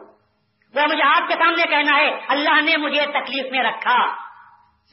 وہ 0.75 0.81
مجھے 0.91 1.03
آپ 1.03 1.29
کے 1.29 1.35
سامنے 1.35 1.63
کہنا 1.63 1.97
ہے، 1.97 2.11
اللہ 2.29 2.61
نے 2.65 2.77
مجھے 2.77 3.07
تکلیف 3.07 3.53
میں 3.53 3.63
رکھا۔ 3.63 4.17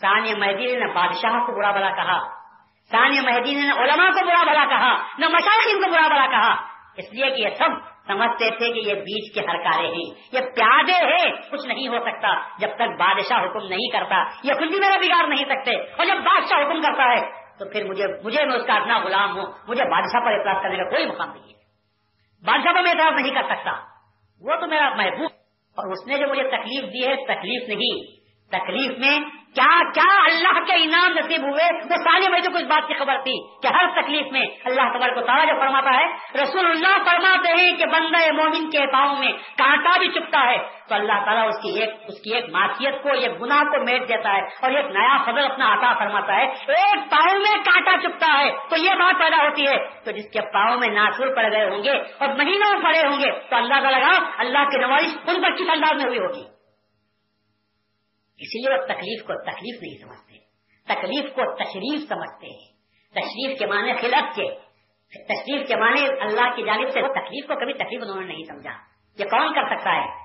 ثانیہ 0.01 0.35
مہدی 0.37 0.75
نے 0.75 0.93
بادشاہ 0.93 1.31
کو 1.31 1.59
برا 1.59 1.71
بلا 1.71 1.89
کہا 1.89 2.43
ثانیہ 2.91 3.21
مہدی 3.21 3.53
نے 3.53 3.71
علماء 3.71 4.09
کو 4.09 4.25
برا 4.25 4.43
بلا 4.43 4.65
کہا، 4.65 5.17
نہ 5.17 5.25
مشاہد 5.25 5.83
کو 5.83 5.91
برا 5.91 6.07
بلا 6.07 6.25
کہا۔ 6.27 6.51
اس 6.97 7.13
لیے 7.13 7.29
کہ 7.29 7.41
یہ 7.41 7.49
سب 7.49 7.92
سمجھتے 8.07 8.49
تھے 8.49 8.73
کہ 8.73 8.79
یہ 8.79 8.93
بیچ 8.93 9.33
کے 9.33 9.39
ہرکارے 9.39 9.87
ہیں۔ 9.87 10.13
یہ 10.31 10.39
پیادے 10.55 10.91
ہیں، 10.91 11.51
کچھ 11.51 11.67
نہیں 11.67 11.87
ہو 11.87 11.99
سکتا۔ 11.99 12.57
جب 12.57 12.75
تک 12.75 12.99
بادشاہ 12.99 13.43
حکم 13.43 13.67
نہیں 13.67 13.91
کرتا، 13.91 14.23
یہ 14.43 14.53
خود 14.53 14.67
بھی 14.67 14.79
میرا 14.79 14.97
بگاڑ 14.97 15.27
نہیں 15.27 15.45
سکتے۔ 15.45 15.75
اور 15.75 16.05
جب 16.05 16.15
بادشاہ 16.15 16.59
حکم 16.59 16.81
کرتا 16.81 17.03
ہے، 17.03 17.43
تو 17.59 17.71
پھر 17.71 17.83
مجھے 17.83 18.03
مجھے 18.23 18.45
میں 18.45 18.55
اس 18.55 18.65
کا 18.67 18.73
اپنا 18.73 18.99
غلام 18.99 19.37
ہوں۔ 19.37 19.45
مجھے 19.67 19.83
بادشاہ 19.83 20.21
پر 20.21 20.31
اعتراض 20.31 20.63
کرنے 20.63 20.77
کا 20.77 20.89
کوئی 20.89 21.05
مقام 21.05 21.29
نہیں 21.29 21.43
ہے۔ 21.43 21.63
بادشاہ 22.45 22.73
پر 22.73 22.81
میں 22.81 22.91
اعتراض 22.91 23.21
نہیں 23.21 23.35
کر 23.35 23.55
سکتا۔ 23.55 23.71
وہ 24.41 24.55
تو 24.55 24.67
میرا 24.67 24.89
محبوب 24.89 25.29
اور 25.75 25.91
اس 25.91 26.07
نے 26.07 26.17
جو 26.17 26.27
مجھے 26.27 26.43
تکلیف 26.43 26.93
دی 26.93 27.07
ہے، 27.07 27.15
تکلیف 27.15 27.69
نہیں۔ 27.69 28.23
تکلیف 28.51 28.99
میں 28.99 29.19
کیا 29.55 29.91
کیا 29.91 30.23
اللہ 30.25 30.59
کے 30.59 30.83
انعام 30.83 31.11
نصیب 31.11 31.41
ہوئے؟ 31.41 31.75
وہ 31.75 31.95
سارے 31.95 32.31
مجھے 32.31 32.51
کو 32.51 32.57
اس 32.57 32.63
بات 32.63 32.87
کی 32.87 32.93
خبر 32.93 33.17
تھی 33.17 33.57
کہ 33.61 33.67
ہر 33.67 34.01
تکلیف 34.01 34.31
میں 34.31 34.41
اللہ 34.65 34.81
تبارک 34.81 35.15
کو 35.15 35.21
تعالیٰ 35.21 35.47
جو 35.47 35.59
فرماتا 35.59 35.89
ہے، 35.89 36.07
رسول 36.41 36.65
اللہ 36.65 37.03
فرماتے 37.05 37.63
ہیں 37.63 37.77
کہ 37.77 37.85
بندہ 37.85 38.33
مومن 38.33 38.69
کے 38.69 38.91
پاؤں 38.93 39.15
میں 39.19 39.31
کانٹا 39.57 39.97
بھی 39.97 40.07
چپتا 40.07 40.49
ہے۔ 40.49 40.57
تو 40.89 40.95
اللہ 40.95 41.25
تعالیٰ 41.25 41.47
اس 41.47 41.61
کی 41.63 41.79
ایک، 41.79 41.89
اس 42.07 42.21
کی 42.23 42.35
ایک 42.35 42.45
معاشیت 42.51 43.03
کو، 43.03 43.09
ایک 43.09 43.41
گناہ 43.41 43.63
کو 43.63 43.83
میٹ 43.83 44.01
دیتا 44.01 44.33
ہے 44.33 44.41
اور 44.41 44.71
ایک 44.71 44.85
نیا 44.85 45.17
فضل 45.23 45.51
اپنا 45.51 45.73
عطا 45.73 45.93
فرماتا 45.99 46.35
ہے۔ 46.35 46.45
ایک 46.67 47.11
پاؤں 47.11 47.39
میں 47.39 47.63
کانٹا 47.65 47.91
چپتا 48.03 48.39
ہے 48.39 48.51
تو 48.69 48.75
یہ 48.77 48.89
بات 48.89 49.19
پیدا 49.19 49.37
ہوتی 49.37 49.63
ہے۔ 49.63 50.03
تو 50.05 50.11
جس 50.11 50.29
کے 50.33 50.41
پاؤں 50.41 50.77
میں 50.77 50.87
ناسور 50.87 51.35
پڑ 51.35 51.51
گئے 51.51 51.69
ہوں 51.69 51.83
گے 51.83 51.91
اور 51.91 52.27
مہینوں 52.27 52.83
پڑے 52.83 52.99
ہوں 52.99 53.19
گے 53.19 53.31
تو 53.49 53.55
اللہ 53.55 53.79
تعالیٰ 53.81 54.19
اللہ 54.37 54.57
کی 54.57 54.77
نمائش 54.77 55.17
ان 55.27 55.41
پر 55.41 55.55
کس 55.55 55.69
انداز 55.69 55.93
میں 55.93 56.05
ہوئی 56.05 56.19
ہوگی۔ 56.19 56.52
اسی 58.43 58.59
لیے 58.59 58.77
وہ 58.77 58.85
تکلیف 58.85 59.23
کو 59.23 59.33
تکلیف 59.33 59.81
نہیں 59.81 60.01
سمجھتے۔ 60.01 60.37
تکلیف 60.87 61.35
کو 61.35 61.55
تشریف 61.55 62.09
سمجھتے 62.09 62.47
ہیں۔ 62.47 62.73
تشریف 63.11 63.59
کے 63.59 63.65
معنی 63.65 63.93
خلاف 63.93 64.35
کے۔ 64.35 64.55
تشریف 65.27 65.67
کے 65.67 65.75
معنی 65.75 66.05
اللہ 66.21 66.55
کی 66.55 66.63
جانب 66.65 66.87
سے 66.87 67.01
تکلیف 67.01 67.47
کو 67.47 67.55
کبھی 67.55 67.73
تکلیف 67.73 68.01
انہوں 68.03 68.21
نے 68.21 68.25
نہیں 68.25 68.43
سمجھا۔ 68.43 68.71
یہ 69.19 69.25
کون 69.25 69.53
کر 69.53 69.77
سکتا 69.77 69.95
ہے؟ 69.95 70.23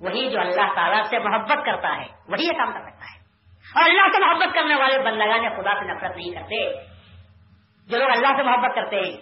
وہی 0.00 0.30
جو 0.30 0.40
اللہ 0.40 0.74
تعالیٰ 0.74 1.02
سے 1.04 1.18
محبت 1.18 1.66
کرتا 1.66 1.96
ہے، 1.96 2.06
وہی 2.28 2.46
یہ 2.46 2.52
کام 2.52 2.72
کر 2.72 2.80
سکتا 2.80 3.04
ہے۔ 3.04 3.26
اور 3.74 3.90
اللہ 3.90 4.16
سے 4.16 4.20
محبت 4.20 4.54
کرنے 4.54 4.74
والے 4.74 4.98
بندگان 4.98 5.40
خدا 5.40 5.74
سے 5.74 5.94
نفرت 5.94 6.16
نہیں 6.16 6.30
کرتے۔ 6.30 6.72
جو 7.86 7.98
لوگ 7.98 8.10
اللہ 8.10 8.36
سے 8.36 8.42
محبت 8.42 8.74
کرتے 8.74 8.96
ہیں، 8.96 9.16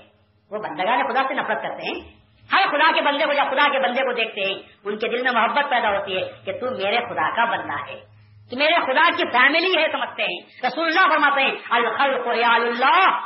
وہ 0.51 0.59
بندگان 0.59 1.13
خدا 1.13 1.23
سے 1.29 1.35
نفرت 1.35 1.63
کرتے 1.63 1.87
ہیں۔ 1.87 2.25
ہر 2.53 2.67
خدا 2.69 2.93
کے 2.95 3.01
بندے 3.01 3.25
کو 3.27 3.33
جب 3.33 3.45
خدا 3.51 3.73
کے 3.73 3.79
بندے 3.79 4.01
کو 4.01 4.13
دیکھتے 4.13 4.41
ہیں۔ 4.41 4.63
ان 4.85 4.99
کے 4.99 5.09
دل 5.09 5.23
میں 5.23 5.33
محبت 5.33 5.71
پیدا 5.71 5.89
ہوتی 5.89 6.17
ہے 6.17 6.23
کہ 6.45 6.53
تو 6.53 6.71
میرے 6.71 6.99
خدا 6.99 7.37
کا 7.37 7.45
بندہ 7.45 7.91
ہے۔ 7.91 8.14
میرے 8.53 8.75
خدا 8.75 9.11
کی 9.17 9.25
فیملی 9.33 9.83
ہے، 9.83 9.87
سمجھتے 9.93 10.23
ہیں۔ 10.23 10.67
رسول 10.67 10.87
اللہ 10.87 11.09
فرماتے 11.13 11.43
ہیں، 11.43 11.53
الخلق 11.71 12.29
ریال 12.29 12.63
اللہ۔ 12.67 13.21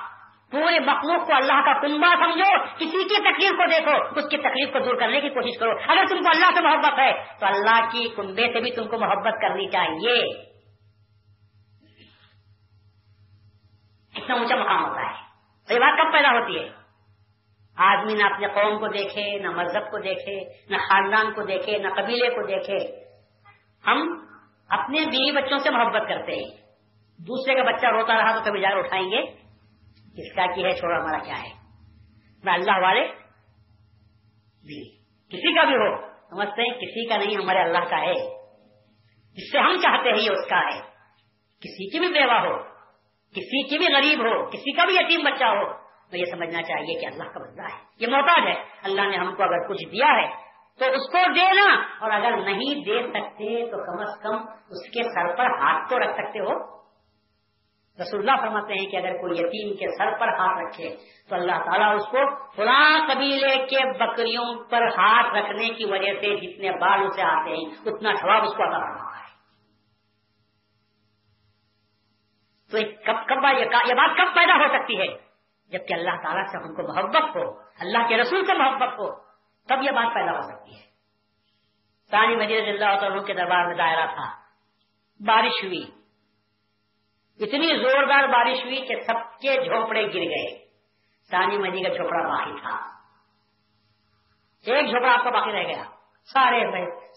پورے 0.50 0.80
مخلوق 0.80 1.26
کو 1.26 1.34
اللہ 1.34 1.52
کا 1.52 1.80
کنبا 1.80 2.14
سمجھو۔ 2.16 2.64
کسی 2.78 3.08
کی 3.08 3.20
تکلیف 3.20 3.50
کو 3.50 3.66
دیکھو، 3.66 4.18
اس 4.18 4.28
کی 4.30 4.36
تکلیف 4.36 4.72
کو 4.72 4.78
دور 4.78 4.94
کرنے 4.94 5.20
کی 5.20 5.28
کوشش 5.28 5.58
کرو۔ 5.58 5.70
اگر 5.70 6.04
تم 6.08 6.18
کو 6.18 6.28
اللہ 6.28 6.54
سے 6.54 6.60
محبت 6.60 6.98
ہے، 6.98 7.12
تو 7.40 7.46
اللہ 7.46 7.80
کی 7.92 8.08
کنبے 8.16 8.52
سے 8.52 8.60
بھی 8.60 8.70
تم 8.70 8.88
کو 8.88 8.98
محبت 8.98 9.34
کرنی 9.42 9.70
چاہیے۔ 9.70 10.48
اتنا 14.16 14.34
اونچا 14.36 14.56
مقام 14.56 14.84
ہوتا 14.84 15.00
ہے۔ 15.00 15.28
یہ 15.74 15.78
بات 15.78 15.98
کب 15.98 16.12
پیدا 16.12 16.28
ہوتی 16.28 16.58
ہے؟ 16.58 16.68
آدمی 17.76 18.14
نہ 18.14 18.24
اپنے 18.24 18.46
قوم 18.46 18.78
کو 18.78 18.86
دیکھے، 18.86 19.38
نہ 19.38 19.50
مذہب 19.50 19.90
کو 19.90 19.98
دیکھے، 19.98 20.44
نہ 20.70 20.76
خاندان 20.76 21.32
کو 21.32 21.42
دیکھے، 21.42 21.78
نہ 21.78 21.88
قبیلے 21.88 22.28
کو 22.30 22.46
دیکھے۔ 22.46 23.04
ہم 23.86 24.28
اپنے 24.68 25.00
بیوی 25.00 25.42
بچوں 25.42 25.58
سے 25.58 25.70
محبت 25.70 26.08
کرتے 26.08 26.32
ہیں۔ 26.32 26.68
دوسرے 27.18 27.54
کا 27.54 27.62
بچہ 27.62 27.86
روتا 27.86 28.14
رہا 28.14 28.38
تو 28.38 28.44
کبھی 28.44 28.60
جا 28.60 28.68
اٹھائیں 28.68 29.10
گے 29.10 29.26
کس 29.96 30.36
کا 30.36 30.54
کی 30.54 30.64
ہے 30.64 30.70
چھوڑا 30.70 30.96
ہمارا 30.96 31.18
کیا 31.18 31.34
ہے؟ 31.42 31.48
نہ 32.44 32.50
اللہ 32.50 32.78
والے 32.82 33.06
بھی 34.62 34.98
کسی 35.28 35.54
کا 35.54 35.64
بھی 35.64 35.74
ہو، 35.74 36.10
سمجھتے 36.30 36.62
ہیں، 36.62 36.74
کسی 36.74 37.08
کا 37.08 37.16
نہیں، 37.16 37.42
ہمارے 37.42 37.58
اللہ 37.58 37.78
کا 37.78 38.00
ہے۔ 38.00 38.14
جس 39.34 39.52
سے 39.52 39.58
ہم 39.58 39.76
چاہتے 39.82 40.08
ہیں 40.10 40.18
یہ 40.18 40.30
اس 40.30 40.48
کا 40.48 40.58
ہے۔ 40.58 40.80
کسی 41.60 41.90
کی 41.90 41.98
بھی 41.98 42.08
بیوہ 42.08 42.40
ہو، 42.40 42.62
کسی 43.30 43.68
کی 43.68 43.78
بھی 43.78 43.86
غریب 43.94 44.20
ہو، 44.20 44.50
کسی 44.50 44.72
کا 44.72 44.84
بھی 44.84 44.94
یتیم 44.94 45.20
بچہ 45.24 45.44
ہو، 45.44 45.72
تو 46.10 46.16
یہ 46.16 46.24
سمجھنا 46.24 46.62
چاہیے 46.62 47.00
کہ 47.00 47.06
اللہ 47.06 47.24
کا 47.24 47.40
بندہ 47.40 47.62
ہے۔ 47.62 47.82
یہ 48.00 48.06
محتاج 48.06 48.56
ہے۔ 48.56 48.62
اللہ 48.82 49.02
نے 49.02 49.16
ہم 49.16 49.34
کو 49.34 49.42
اگر 49.42 49.68
کچھ 49.68 49.84
دیا 49.84 50.06
ہے 50.06 50.47
تو 50.78 50.84
اس 50.84 51.12
کو 51.12 51.18
دینا 51.34 51.74
اور 52.00 52.10
اگر 52.10 52.36
نہیں 52.36 52.84
دے 52.84 53.02
سکتے 53.02 53.70
تو 53.70 53.76
کم 53.76 54.00
از 54.00 54.22
کم 54.22 54.48
اس 54.50 54.90
کے 54.90 55.02
سر 55.02 55.36
پر 55.36 55.46
ہاتھ 55.46 55.90
تو 55.90 55.98
رکھ 55.98 56.14
سکتے 56.14 56.38
ہو۔ 56.38 56.78
رسول 58.00 58.20
اللہ 58.20 58.40
فرماتے 58.40 58.74
ہیں 58.74 58.86
کہ 58.86 58.96
اگر 58.96 59.12
کوئی 59.16 59.38
یتیم 59.38 59.76
کے 59.76 59.86
سر 59.98 60.18
پر 60.18 60.28
ہاتھ 60.28 60.58
رکھے 60.58 60.96
تو 61.28 61.34
اللہ 61.34 61.64
تعالیٰ 61.64 61.94
اس 61.94 62.06
کو 62.06 62.50
فلاں 62.56 63.14
قبیلے 63.14 63.66
کے 63.66 63.98
بکریوں 63.98 64.64
پر 64.70 64.82
ہاتھ 64.82 65.36
رکھنے 65.36 65.68
کی 65.68 65.84
وجہ 65.84 66.12
سے 66.20 66.36
جتنے 66.36 66.70
بال 66.70 67.06
اسے 67.06 67.22
آتے 67.22 67.50
ہیں، 67.50 67.74
اتنا 67.86 68.12
ثواب 68.12 68.42
اس 68.42 68.54
کو 68.56 68.62
ادا 68.62 68.78
کرنا 68.78 69.18
ہے۔ 69.18 69.28
تو 72.70 72.78
کب 73.06 73.28
کب 73.28 73.44
یہ 73.88 73.94
بات 73.94 74.16
کب 74.16 74.34
پیدا 74.34 74.54
ہو 74.54 74.78
سکتی 74.78 75.00
ہے؟ 75.00 75.06
جبکہ 75.68 75.94
اللہ 75.94 76.22
تعالیٰ 76.22 76.46
سے 76.46 76.58
ہم 76.58 76.74
کو 76.74 76.94
محبت 76.94 77.36
ہو، 77.36 77.58
اللہ 77.80 78.08
کے 78.08 78.16
رسول 78.16 78.44
سے 78.46 78.54
محبت 78.54 78.98
ہو۔ 78.98 79.27
تب 79.68 79.82
یہ 79.82 79.90
بات 79.90 80.14
پیدا 80.14 80.32
ہو 80.32 80.40
سکتی 80.40 80.76
ہے۔ 80.76 80.82
ثانی 82.10 82.36
مجید 82.36 82.68
اللہ 82.68 83.06
عنہ 83.06 83.22
کے 83.22 83.34
دربار 83.34 83.66
میں 83.66 83.74
دائرہ 83.74 84.06
تھا۔ 84.06 84.38
بارش 85.26 85.64
ہوئی۔ 85.64 85.82
اتنی 87.40 87.82
زوردار 87.82 88.28
بارش 88.28 88.64
ہوئی 88.64 88.86
کہ 88.86 89.00
سب 89.00 89.38
کے 89.40 89.64
جھوپڑے 89.64 90.06
گر 90.06 90.20
گئے۔ 90.20 90.68
ثانی 91.30 91.58
مدی 91.58 91.82
کا 91.82 91.88
جھوپڑا 91.88 92.28
باقی 92.28 92.60
تھا۔ 92.60 92.98
ایک 94.66 94.90
جھوپڑا 94.90 95.12
آپ 95.12 95.24
کا 95.24 95.30
باقی 95.30 95.52
رہ 95.52 95.68
گیا۔ 95.68 95.82
سارے 96.32 96.60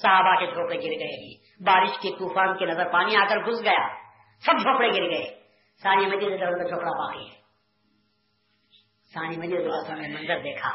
صحابہ 0.02 0.40
کے 0.40 0.46
جھوپڑے 0.46 0.76
گر 0.76 1.00
گئے۔ 1.00 1.38
بارش 1.64 1.90
کے 2.02 2.10
طوفان 2.10 2.58
کے 2.58 2.66
نظر 2.66 2.92
پانی 2.92 3.16
آ 3.16 3.26
کر 3.30 3.38
گھس 3.38 3.64
گیا۔ 3.64 3.88
سب 4.46 4.62
جھوپڑے 4.62 4.88
گر 4.88 5.10
گئے۔ 5.10 5.42
ساری 5.84 6.06
مجھے 6.06 6.38
جھوپڑا 6.38 6.90
باقی 6.90 7.30
ہے۔ 7.30 7.42
سانی 9.14 9.38
مجھے 9.38 9.58
نے 9.96 10.08
منظر 10.08 10.40
دیکھا۔ 10.40 10.70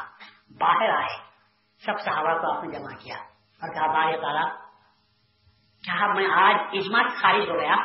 باہر 0.59 0.89
آئے۔ 0.89 1.27
سب 1.85 1.99
صحابہ 1.99 2.37
کو 2.37 2.57
آپ 2.57 2.63
نے 2.63 2.79
جمع 2.79 3.03
کیا 3.03 3.15
اور 3.61 3.73
کہا 3.73 3.87
بار 3.87 4.21
تعالیٰ، 4.21 4.51
کیا 5.83 6.13
میں 6.13 6.25
آج 6.31 6.55
اجماع 6.73 7.03
خارج 7.21 7.49
ہو 7.49 7.59
گیا؟ 7.59 7.75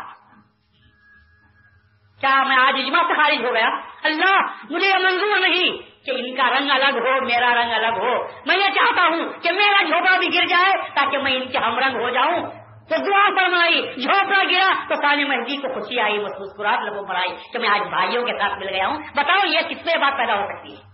کیا 2.21 2.45
میں 2.45 2.57
آج 2.57 2.75
اجماع 2.85 3.03
سے 3.03 3.15
خارج 3.15 3.47
ہو 3.47 3.55
گیا؟ 3.55 3.69
اللہ، 4.03 4.37
مجھے 4.71 4.89
یہ 4.89 4.99
منظور 4.99 5.41
نہیں 5.41 5.79
کہ 6.05 6.11
ان 6.11 6.37
کا 6.37 6.59
رنگ 6.59 6.71
الگ 6.71 6.99
ہو، 6.99 7.25
میرا 7.25 7.63
رنگ 7.63 7.73
الگ 7.73 7.99
ہو۔ 7.99 8.23
میں 8.47 8.57
یہ 8.57 8.71
چاہتا 8.75 9.03
ہوں 9.03 9.43
کہ 9.43 9.53
میرا 9.53 9.83
جھوپڑا 9.83 10.19
بھی 10.19 10.29
گر 10.35 10.47
جائے 10.47 10.73
تاکہ 10.95 11.19
میں 11.19 11.33
ان 11.33 11.49
کے 11.49 11.59
ہم 11.59 11.79
رنگ 11.79 12.03
ہو 12.03 12.11
جاؤں۔ 12.11 12.51
تو 12.89 12.97
دعا 13.11 13.43
فرمائی، 13.43 13.95
جھوپڑا 14.03 14.43
گرا۔ 14.45 14.85
تو 14.89 14.95
سانی 14.95 15.25
مہدی 15.25 15.57
کو 15.57 15.75
خوشی 15.75 16.01
آئی 16.01 16.19
مسکراہٹ 16.19 16.79
لوگوں 16.81 17.09
پر 17.09 17.15
آئی 17.15 17.37
کہ 17.53 17.59
میں 17.59 17.69
آج 17.69 17.81
بھائیوں 17.81 18.27
کے 18.27 18.33
ساتھ 18.33 18.59
مل 18.59 18.69
گیا 18.69 18.87
ہوں۔ 18.87 18.99
بتاؤ 19.17 19.47
یہ 19.47 19.61
کس 19.61 19.87
میں 19.87 19.97
بات 19.97 20.19
پیدا 20.19 20.35
ہو 20.35 20.47
سکتی 20.47 20.77
ہے؟ 20.77 20.92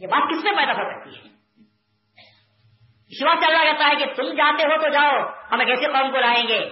یہ 0.00 0.06
بات 0.06 0.30
کس 0.30 0.44
میں 0.44 0.52
پیدا 0.52 0.72
ہو 0.72 0.90
سکتی 0.90 1.16
ہے؟ 1.16 1.36
چل 3.34 3.52
رہا 3.52 3.64
رہتا 3.64 3.88
ہے 3.88 3.94
کہ 3.96 4.04
تم 4.04 4.22
جاتے 4.22 4.62
ہو 4.62 4.82
تو 4.82 4.88
جاؤ 4.88 5.16
ہمیں 5.52 5.64
کیسے 5.64 5.86
قوم 5.86 6.10
کو 6.10 6.18
لائیں 6.18 6.48
گے 6.48 6.70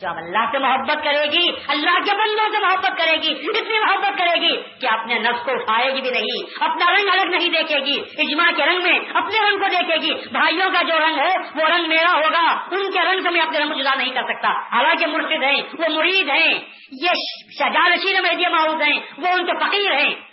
جب 0.00 0.10
اللہ 0.16 0.50
سے 0.52 0.58
محبت 0.58 1.04
کرے 1.04 1.24
گی، 1.32 1.50
اللہ 1.68 1.98
کے 2.04 2.14
بندوں 2.14 2.52
سے 2.52 2.58
محبت 2.58 2.98
کرے 2.98 3.16
گی، 3.22 3.32
اتنی 3.32 3.78
محبت 3.78 4.18
کرے 4.18 4.40
گی 4.40 4.62
کہ 4.80 4.86
اپنے 4.86 5.18
نفس 5.18 5.44
کو 5.44 5.50
اٹھائے 5.50 5.94
گی 5.94 6.00
بھی 6.00 6.10
نہیں، 6.10 6.64
اپنا 6.64 6.90
رنگ 6.90 7.08
الگ 7.12 7.36
نہیں 7.36 7.48
دیکھے 7.48 7.78
گی، 7.78 8.00
اجماع 8.18 8.50
کے 8.56 8.66
رنگ 8.66 8.82
میں 8.82 8.98
اپنے 9.14 9.50
رنگ 9.50 9.58
کو 9.58 9.68
دیکھے 9.68 10.00
گی۔ 10.02 10.28
بھائیوں 10.32 10.70
کا 10.70 10.82
جو 10.82 10.98
رنگ 10.98 11.18
ہے، 11.18 11.34
وہ 11.54 11.68
رنگ 11.68 11.88
میرا 11.88 12.12
ہوگا، 12.12 12.52
ان 12.52 12.92
کے 12.92 13.00
رنگ 13.00 13.22
سے 13.22 13.30
میں 13.30 13.40
اپنے 13.40 13.58
رنگ 13.58 13.74
جدا 13.74 13.94
نہیں 13.94 14.14
کر 14.14 14.22
سکتا۔ 14.22 14.48
حالانکہ 14.48 15.06
مرشد 15.06 15.42
ہیں، 15.42 15.62
وہ 15.78 15.98
مرید 15.98 16.28
ہیں، 16.28 16.54
یہ 17.02 17.10
شجارشی 17.58 18.20
میں 18.20 18.48
معروف 18.48 18.82
ہیں، 18.82 19.00
وہ 19.18 19.28
ان 19.28 19.46
کے 19.46 19.52
فقیر 19.52 19.92
ہیں۔ 19.92 20.25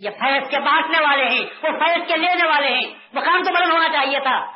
یہ 0.00 0.10
فیض 0.10 0.50
کے 0.50 0.60
بانٹنے 0.60 1.00
والے 1.00 1.24
ہیں، 1.24 1.40
وہ 1.40 1.78
فیض 1.78 2.08
کے 2.08 2.16
لینے 2.16 2.48
والے 2.48 2.68
ہیں۔ 2.68 2.94
مقام 3.12 3.42
تو 3.42 3.52
بلند 3.54 3.72
ہونا 3.72 3.88
چاہیے 3.88 4.20
تھا۔ 4.20 4.46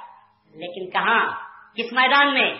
لیکن 0.44 0.90
کہاں؟ 0.90 1.30
کس 1.76 1.92
میدان 1.92 2.34
میں؟ 2.34 2.54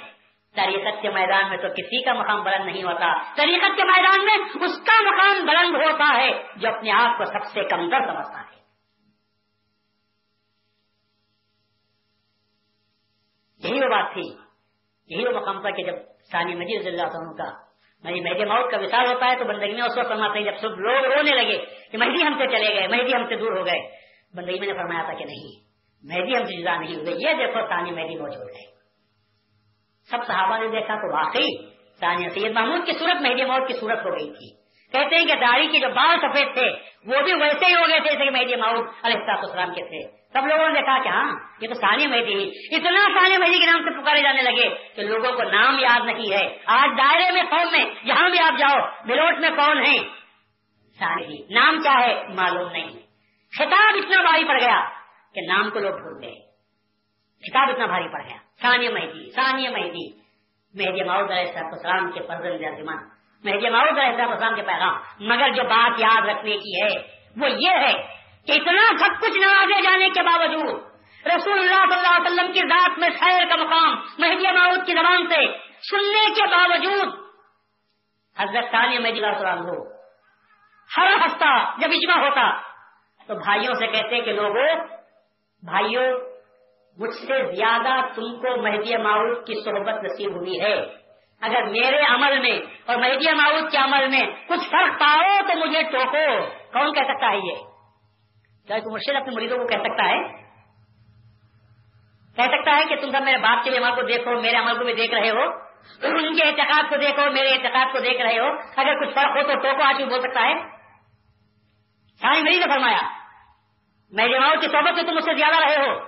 طریقت 0.55 1.03
کے 1.03 1.11
میدان 1.11 1.49
میں 1.49 1.57
تو 1.57 1.69
کسی 1.69 2.05
کا 2.05 2.13
مقام 2.13 2.43
بلند 2.43 2.67
نہیں 2.67 2.83
ہوتا۔ 2.83 3.35
طریقت 3.37 3.77
کے 3.77 3.85
میدان 3.85 4.25
میں 4.25 4.35
اس 4.35 4.77
کا 4.87 5.03
مقام 5.03 5.47
بلند 5.47 5.75
ہوتا 5.75 6.17
ہے 6.17 6.43
جو 6.57 6.69
اپنے 6.69 6.91
آپ 6.91 7.19
کو 7.19 7.25
سب 7.25 7.45
سے 7.45 7.69
کمزور 7.69 8.01
سمجھتا 8.01 8.41
ہے۔ 8.41 8.55
یہی 13.59 13.85
وہ 13.85 13.89
بات 13.89 14.13
تھی، 14.13 14.35
یہی 15.07 15.29
وہ 15.29 15.41
مقام 15.41 15.61
تھا 15.61 15.71
کہ 15.71 15.83
جب 15.83 15.95
ثانی 16.33 16.55
مجید 16.55 16.87
اللہ 16.87 17.03
عنہ 17.03 17.33
کا 17.33 17.74
مجھے 18.05 18.21
مہدی 18.21 18.45
موت 18.45 18.71
کا 18.71 18.79
وشال 18.79 19.07
ہوتا 19.13 19.27
ہے 19.27 19.37
تو 19.37 19.45
بندگی 19.45 19.73
میں 19.73 19.83
اس 19.83 19.99
وقت 19.99 20.09
فرماتے 20.09 20.39
ہیں 20.39 20.47
جب 20.47 20.57
سب 20.61 20.81
لوگ 20.81 21.05
رونے 21.05 21.43
لگے 21.43 21.59
کہ 21.93 21.99
مہدی 21.99 22.23
ہم 22.23 22.35
سے 22.39 22.47
چلے 22.47 22.75
گئے 22.75 22.89
مہدی 22.89 23.15
ہم 23.15 23.25
سے 23.29 23.37
دور 23.37 23.57
ہو 23.57 23.67
گئے۔ 23.67 23.81
بندگی 24.35 24.61
میں 24.61 24.67
نے 24.67 24.75
فرمایا 24.75 25.03
تھا 25.03 25.15
کہ 25.15 25.25
نہیں 25.25 25.65
مہدی 26.03 26.37
ہم 26.37 26.45
سے 26.45 26.63
جدا 26.63 26.77
نہیں 26.77 26.95
ہوئے 26.95 27.11
یہ 27.11 27.47
دیکھو 27.47 27.61
ثانی 27.69 27.91
مہدی 27.91 28.15
موجود 28.15 28.51
ہے 28.51 28.75
سب 30.11 30.19
صحابہ 30.27 30.59
نے 30.59 30.69
دیکھا 30.69 30.95
تو 30.95 31.13
واقعی 31.15 31.67
ثانیہ 32.01 32.29
سید 32.29 32.53
محمود 32.53 32.87
کی 32.87 32.93
صورت 32.93 33.23
مہدی 33.23 33.45
موت 33.45 33.69
کی 33.69 33.75
صورت 33.75 33.99
ہو 33.99 34.11
گئی 34.11 34.31
تھی۔ 34.31 34.65
کہتے 34.93 35.17
ہیں 35.17 35.27
کہ 35.27 35.35
داڑھی 35.35 35.67
کے 35.67 35.79
جو 35.79 35.89
بال 35.89 36.17
سفید 36.19 36.55
تھے، 36.55 36.71
وہ 37.07 37.23
بھی 37.23 37.33
ویسے 37.33 37.67
ہی 37.67 37.75
ہو 37.75 37.89
گئے 37.89 38.01
تھے 38.01 38.13
جیسے 38.13 38.31
مہدی 38.31 38.57
محمود 38.57 38.87
علیہ 39.03 39.17
السلام 39.29 39.75
کے 39.75 39.83
تھے۔ 39.83 40.24
سب 40.37 40.47
لوگوں 40.47 40.69
نے 40.69 40.81
دیکھا 40.81 41.03
کہ 41.03 41.09
ہاں 41.09 41.33
یہ 41.61 41.69
تو 41.69 41.75
ثانیہ 41.75 42.07
مہدی 42.07 42.51
اتنا 42.77 43.21
ثانیہ 43.21 43.39
مہدی 43.39 43.59
کے 43.59 43.67
نام 43.67 43.83
سے 43.85 44.03
پکارے 44.03 44.23
جانے 44.23 44.43
لگے 44.43 44.95
کہ 44.97 45.03
لوگوں 45.03 45.33
کو 45.33 45.43
نام 45.43 45.79
یاد 45.79 46.05
نہیں 46.05 46.33
ہے۔ 46.33 46.59
آج 46.67 46.99
دائرے 46.99 47.31
میں 47.31 47.43
قوم 47.43 47.73
میں 47.73 47.85
جہاں 48.07 48.29
بھی 48.29 48.39
آپ 48.39 48.59
جاؤ 48.59 49.07
بلوٹ 49.07 49.39
میں 49.41 49.51
کون 49.51 49.79
ہے؟ 49.79 49.99
ثانیہ 50.99 51.43
نام 51.51 51.83
کیا 51.83 52.01
ہے؟ 52.01 52.23
معلوم 52.29 52.73
نہیں۔ 52.73 52.89
خطاب 53.59 53.95
اتنا 53.95 54.23
بھاری 54.23 54.45
پڑ 54.45 54.61
گیا 54.61 54.89
کہ 55.35 55.41
نام 55.41 55.71
کو 55.71 55.79
لوگ 55.79 55.93
بھول 55.93 56.25
گئے۔ 56.25 56.41
خطاب 57.51 57.69
اتنا 57.69 57.87
بھاری 57.87 58.09
پڑ 58.13 58.23
گیا۔ 58.29 58.37
ثانیہ 58.63 58.89
مہدی 58.89 59.31
ثانیہ 59.31 59.69
مہدی۔ 59.69 60.11
مہدی 60.75 61.05
ماؤد 61.05 61.31
علیہ 61.31 61.59
السلام 61.59 62.13
کے 62.13 62.21
فرزند 62.21 62.65
ارجمان 62.65 63.09
مہدی 63.45 63.69
ماؤد 63.71 63.99
علیہ 63.99 64.23
السلام 64.23 64.55
کے 64.55 64.63
پیغام۔ 64.63 64.97
مگر 65.21 65.49
جو 65.49 65.63
بات 65.63 66.01
یاد 66.01 66.29
رکھنے 66.29 66.59
کی 66.59 66.83
ہے، 66.83 67.03
وہ 67.37 67.51
یہ 67.51 67.71
ہے 67.71 68.14
اتنا 68.49 68.99
سب 68.99 69.21
کچھ 69.21 69.39
نوازے 69.39 69.83
جانے 69.83 70.09
کے 70.09 70.23
باوجود 70.23 70.81
رسول 71.27 71.59
اللہ 71.59 71.85
صلی 71.91 71.99
اللہ 71.99 72.17
علیہ 72.17 72.33
وسلم 72.33 72.53
کی 72.53 72.61
ذات 72.61 72.99
میں 72.99 73.09
خیر 73.21 73.45
کا 73.49 73.57
مقام 73.57 73.95
مہدی 74.19 74.53
ماؤد 74.53 74.87
کی 74.87 74.93
زبان 74.93 75.29
سے 75.29 75.47
سننے 75.91 76.35
کے 76.35 76.47
باوجود 76.47 77.09
حضرت 78.39 78.71
ثانیہ 78.71 78.99
مہدی 78.99 79.25
السلام 79.25 79.59
ہو۔ 79.59 79.95
ہر 80.97 81.27
ہفتہ 81.27 81.77
جب 81.79 81.89
اجماع 81.91 82.25
ہوتا 82.25 82.61
تو 83.27 83.35
بھائیوں 83.35 83.75
سے 83.75 83.87
کہتے 83.87 84.21
کہ 84.21 84.33
لوگوں 84.33 84.87
بھائیوں 85.63 86.19
مجھ 86.99 87.15
سے 87.15 87.57
زیادہ 87.57 88.07
تم 88.15 88.23
کو 88.23 88.63
مہدی 88.63 88.97
معروف 88.97 89.39
کی 89.47 89.55
صحبت 89.65 90.05
نصیب 90.05 90.37
ہوئی 90.37 90.61
ہے۔ 90.61 90.75
اگر 91.41 91.63
میرے 91.63 92.01
عمل 92.05 92.39
میں 92.41 92.61
اور 92.87 92.97
مہدی 92.97 93.33
معروف 93.33 93.71
کے 93.71 93.79
عمل 93.79 94.09
میں 94.09 94.27
کچھ 94.49 94.71
فرق 94.71 95.01
پاؤ 95.01 95.39
تو 95.49 95.67
مجھے 95.67 95.83
ٹوکو۔ 95.83 96.47
کون 96.73 96.95
کہہ 96.95 97.13
سکتا 97.13 97.31
ہے 97.31 97.37
یہ؟ 97.37 97.74
کیا 98.67 98.79
تو 98.79 98.93
مرشد 98.93 99.17
اپنے 99.17 99.35
مریضوں 99.35 99.59
کو 99.59 99.67
کہہ 99.67 99.79
سکتا 99.79 100.09
ہے۔ 100.09 100.29
کہہ 102.37 102.57
سکتا 102.57 102.77
ہے 102.77 102.85
کہ 102.85 102.97
تم 102.97 103.11
سب 103.11 103.23
میرے 103.25 103.37
باپ 103.37 103.65
کے 103.65 103.71
بھی 103.71 103.79
عمل 103.79 103.95
کو 103.95 104.03
دیکھو، 104.03 104.41
میرے 104.41 104.57
عمل 104.57 104.79
کو 104.79 104.85
بھی 104.85 104.95
دیکھ 104.95 105.15
رہے 105.15 105.31
ہو۔ 105.31 105.65
تم 106.01 106.27
ان 106.27 106.37
کے 106.37 106.43
اعتقاد 106.43 106.83
کو 106.91 106.97
دیکھو، 106.97 107.31
میرے 107.31 107.49
اعتقاد 107.49 107.93
کو 107.93 107.99
دیکھ 107.99 108.23
رہے 108.23 108.39
ہو۔ 108.39 108.47
اگر 108.77 109.05
کچھ 109.05 109.15
فرق 109.15 109.37
ہو 109.37 109.43
تو 109.43 109.59
ٹوکو 109.59 109.83
آج 109.83 109.97
بھی 109.97 110.05
بول 110.05 110.21
سکتا 110.21 110.41
ہے۔ 110.41 110.55
ساری 112.21 112.43
مریض 112.43 112.67
نے 112.67 112.73
فرمایا 112.73 112.99
میرے 114.11 114.39
ماؤ 114.39 114.53
کی 114.61 114.69
صحبت 114.69 114.95
میں 114.95 115.03
تم 115.03 115.15
مجھ 115.15 115.25
سے 115.25 115.35
زیادہ 115.35 115.65
رہے 115.65 115.87
ہو۔ 115.87 115.99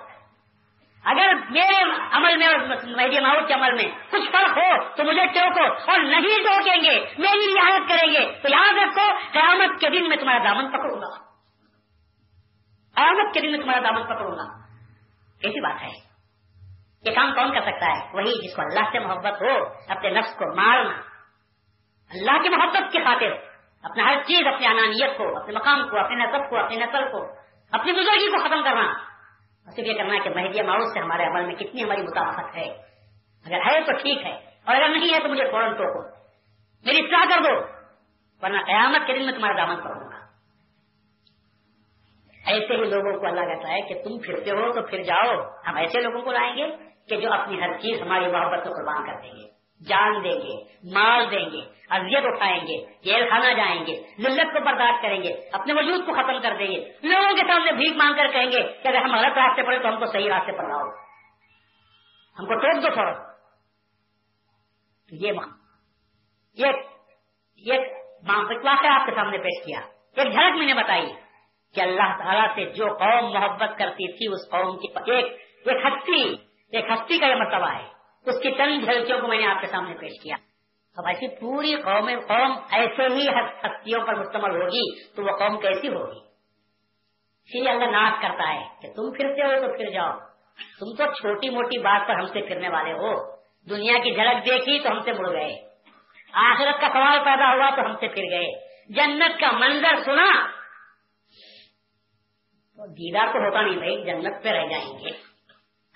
اگر 1.05 1.35
میرے 1.51 1.83
عمل 2.13 2.37
میں 2.37 2.49
مہدی 2.97 3.21
ماؤ 3.21 3.47
کے 3.47 3.55
عمل 3.55 3.73
میں 3.75 3.99
کچھ 4.11 4.31
فرق 4.33 4.59
ہو 4.59 4.97
تو 4.97 5.05
مجھے 5.05 5.27
ٹوکو 5.27 5.91
اور 5.91 6.01
نہیں 6.01 6.45
ٹوکیں 6.45 6.77
گے، 6.77 7.01
میری 7.19 7.55
رعایت 7.55 7.83
کریں 7.89 8.13
گے۔ 8.13 8.33
تو 8.43 8.49
یاد 8.49 8.79
رکھو، 8.79 9.13
قیامت 9.33 9.81
کے 9.81 9.91
دن 9.91 10.09
میں 10.09 10.17
تمہارا 10.17 10.45
دامن 10.45 10.69
پکڑوں 10.69 11.01
گا۔ 11.01 11.36
قیامت 12.97 13.35
کے 13.35 13.41
دن 13.41 13.51
میں 13.51 13.59
تمہارا 13.59 13.81
دامن 13.81 14.03
پکڑوں 14.03 14.33
گا۔ 14.33 14.67
کیسی 15.41 15.61
بات 15.61 15.83
ہے۔ 15.83 16.07
یہ 17.07 17.15
کام 17.15 17.35
کون 17.35 17.55
کر 17.55 17.61
سکتا 17.61 17.87
ہے؟ 17.87 18.11
وہی 18.13 18.49
جس 18.49 18.57
کو 18.57 18.63
اللہ 18.63 18.91
سے 18.93 18.99
محبت 18.99 19.43
ہو، 19.43 19.65
اپنے 19.89 20.11
نفس 20.11 20.37
کو 20.39 20.57
مارنا۔ 20.57 20.93
اللہ 22.11 22.43
کی 22.43 22.49
محبت 22.49 22.93
کی 22.93 22.99
خاطر۔ 22.99 23.57
اپنا 23.83 24.05
ہر 24.05 24.23
چیز، 24.23 24.47
اپنی 24.47 24.67
انانیت 24.67 25.19
کو، 25.19 25.37
اپنے 25.37 25.53
مقام 25.55 25.89
کو، 25.89 25.99
اپنے 25.99 26.25
نصب 26.25 26.51
کو، 26.51 26.57
اپنی 26.57 26.77
نسل 26.77 27.05
کو، 27.13 27.33
اپنی 27.71 27.93
بزرگی 27.93 28.31
کو 28.31 28.49
ختم 28.49 28.63
کرنا۔ 28.63 28.93
صرف 29.77 29.87
یہ 29.87 29.95
کرنا 29.95 30.19
کہ 30.25 30.31
مہدی 30.31 30.63
معروف 30.63 30.93
سے 30.93 31.01
ہمارے 31.01 31.25
عمل 31.25 31.47
میں 31.47 31.55
کتنی 31.55 31.85
ہماری 31.85 32.03
مطابقت 32.03 32.57
ہے۔ 32.57 32.71
اگر 33.47 33.61
ہے 33.61 33.81
تو 33.81 33.93
ٹھیک 33.93 34.27
ہے، 34.27 34.35
اور 34.65 34.77
اگر 34.77 34.89
نہیں 34.89 35.15
ہے 35.15 35.21
تو 35.23 35.29
مجھے 35.29 35.51
فوراً 35.51 35.73
ٹوکو۔ 35.73 36.09
میری 36.85 37.05
اطلاع 37.05 37.25
کر 37.25 37.43
دو، 37.43 37.61
ورنہ 38.43 38.59
قیامت 38.59 39.07
کے 39.07 39.19
دن 39.19 39.25
میں 39.25 39.33
تمہارا 39.33 39.57
دامن 39.57 39.83
پڑوں 39.83 39.96
گا۔ 39.96 39.96
ایسے 42.47 42.75
ہی 42.75 42.85
لوگوں 42.85 43.21
کو 43.21 43.27
اللہ 43.27 43.41
کہتا 43.41 43.73
ہے 43.73 43.81
کہ 43.81 43.95
تم 43.95 44.19
پھرتے 44.19 44.51
ہو 44.51 44.73
تو 44.73 44.83
پھر 44.83 45.03
جاؤ، 45.03 45.35
ہم 45.67 45.77
ایسے 45.77 46.01
لوگوں 46.01 46.23
کو 46.23 46.33
لائیں 46.33 46.57
گے 46.57 46.77
کہ 47.09 47.17
جو 47.17 47.33
اپنی 47.33 47.61
ہر 47.61 47.79
چیز 47.79 48.03
ہماری 48.03 48.27
محبت 48.27 48.65
کو 48.65 48.71
قربان 48.71 49.07
کر 49.07 49.23
دیں 49.23 49.31
گے۔ 49.31 49.57
جان 49.89 50.25
دیں 50.25 50.33
گے، 50.33 50.65
مال 50.95 51.31
دیں 51.31 51.51
گے، 51.51 51.61
اذیت 51.91 52.25
اٹھائیں 52.25 52.61
گے، 52.61 52.87
جیل 53.05 53.31
خانہ 53.31 53.55
جائیں 53.57 53.87
گے 53.87 54.23
ذلت 54.23 54.53
کو 54.53 54.65
برداشت 54.65 55.03
کریں 55.03 55.23
گے، 55.23 55.33
اپنے 55.53 55.73
وجود 55.73 56.07
کو 56.07 56.13
ختم 56.13 56.41
کر 56.43 56.57
دیں 56.59 56.67
گے۔ 56.67 56.93
لوگوں 57.03 57.35
کے 57.35 57.43
سامنے 57.47 57.73
بھیک 57.73 57.97
مانگ 57.97 58.15
کر 58.17 58.29
کہیں 58.29 58.47
گے 58.47 58.73
کہ 58.83 58.89
اگر 58.89 58.97
ہم 58.97 59.15
غلط 59.15 59.39
راستے 59.39 59.63
پڑے 59.63 59.79
تو 59.79 59.89
ہم 59.89 59.99
کو 59.99 60.07
صحیح 60.07 60.29
راستے 60.29 60.53
پر 60.53 60.65
لاؤ۔ 60.65 60.89
ہم 62.39 62.47
کو 62.47 62.55
ٹوک 62.55 62.83
دو 62.83 62.95
تھوڑا 62.95 63.13
یہ 67.57 67.79
واقعہ 68.65 68.91
آپ 68.91 69.07
کے 69.07 69.15
سامنے 69.15 69.39
پیش 69.39 69.67
کیا۔ 69.67 69.81
ایک 70.17 70.33
جھلک 70.33 70.57
میں 70.57 70.67
نے 70.67 70.75
بتائی۔ 70.75 71.26
کہ 71.77 71.81
اللہ 71.81 72.19
تعالیٰ 72.19 72.55
سے 72.55 72.65
جو 72.65 72.87
قوم 72.87 73.33
محبت 73.33 73.79
کرتی 73.79 74.13
تھی، 74.13 74.27
اس 74.27 74.51
قوم 74.51 74.79
کی 74.79 75.13
ایک 75.13 75.25
ایک 75.65 75.87
ہستی 75.87 76.37
ایک 76.73 76.85
ہستی 76.91 77.19
کا 77.19 77.27
یہ 77.27 77.35
مرتبہ 77.35 77.71
ہے۔ 77.73 77.85
اس 78.27 78.43
کی 78.43 78.51
چند 78.51 78.85
جھلکیوں 78.85 79.21
کو 79.21 79.29
میں 79.29 79.39
نے 79.39 79.47
آپ 79.47 79.61
کے 79.61 79.67
سامنے 79.67 79.95
پیش 79.95 80.23
کیا۔ 80.23 80.37
اب 80.97 81.07
ایسی 81.07 81.41
پوری 81.41 81.75
قوم 81.77 82.11
قوم 82.29 82.53
ایسے 82.71 83.03
ہی 83.03 83.29
ہستیوں 83.29 84.07
پر 84.07 84.15
مشتمل 84.15 84.63
ہوگی 84.63 85.15
تو 85.15 85.23
وہ 85.23 85.31
قوم 85.39 85.61
کیسی 85.61 85.89
ہوگی؟ 85.89 86.19
اسی 87.45 87.61
لیے 87.61 87.71
اللہ 87.71 87.85
ناش 87.85 88.13
کرتا 88.23 88.55
ہے 88.55 88.65
کہ 88.83 88.89
تم 88.89 89.13
پھرتے 89.13 89.43
ہو 89.43 89.67
تو 89.67 89.77
پھر 89.77 89.91
جاؤ۔ 89.91 90.19
تم 90.81 90.95
تو 90.97 91.13
چھوٹی 91.13 91.51
موٹی 91.51 91.79
بات 91.79 92.09
پر 92.09 92.15
ہم 92.15 92.27
سے 92.27 92.49
پھرنے 92.49 92.69
والے 92.69 92.93
ہو۔ 92.93 93.37
دنیا 93.71 93.99
کی 93.99 94.15
جھلک 94.15 94.45
دیکھی 94.45 94.79
تو 94.79 94.91
ہم 94.91 95.01
سے 95.01 95.13
مڑ 95.13 95.33
گئے۔ 95.33 95.53
آخرت 96.33 96.81
کا 96.81 96.89
سوال 96.93 97.19
پیدا 97.25 97.55
ہوا 97.55 97.71
تو 97.71 97.83
ہم 97.83 97.97
سے 98.01 98.09
پھر 98.09 98.23
گئے۔ 98.31 98.67
جنت 98.89 99.41
کا 99.41 99.51
منظر 99.51 100.03
سنا 100.05 100.47
دیدار 102.89 103.27
تو 103.27 103.39
ہوتا 103.39 103.61
نہیں 103.61 103.77
بھائی، 103.77 104.05
جنت 104.05 104.43
پہ 104.43 104.49
رہ 104.49 104.67
جائیں 104.67 104.99
گے۔ 104.99 105.11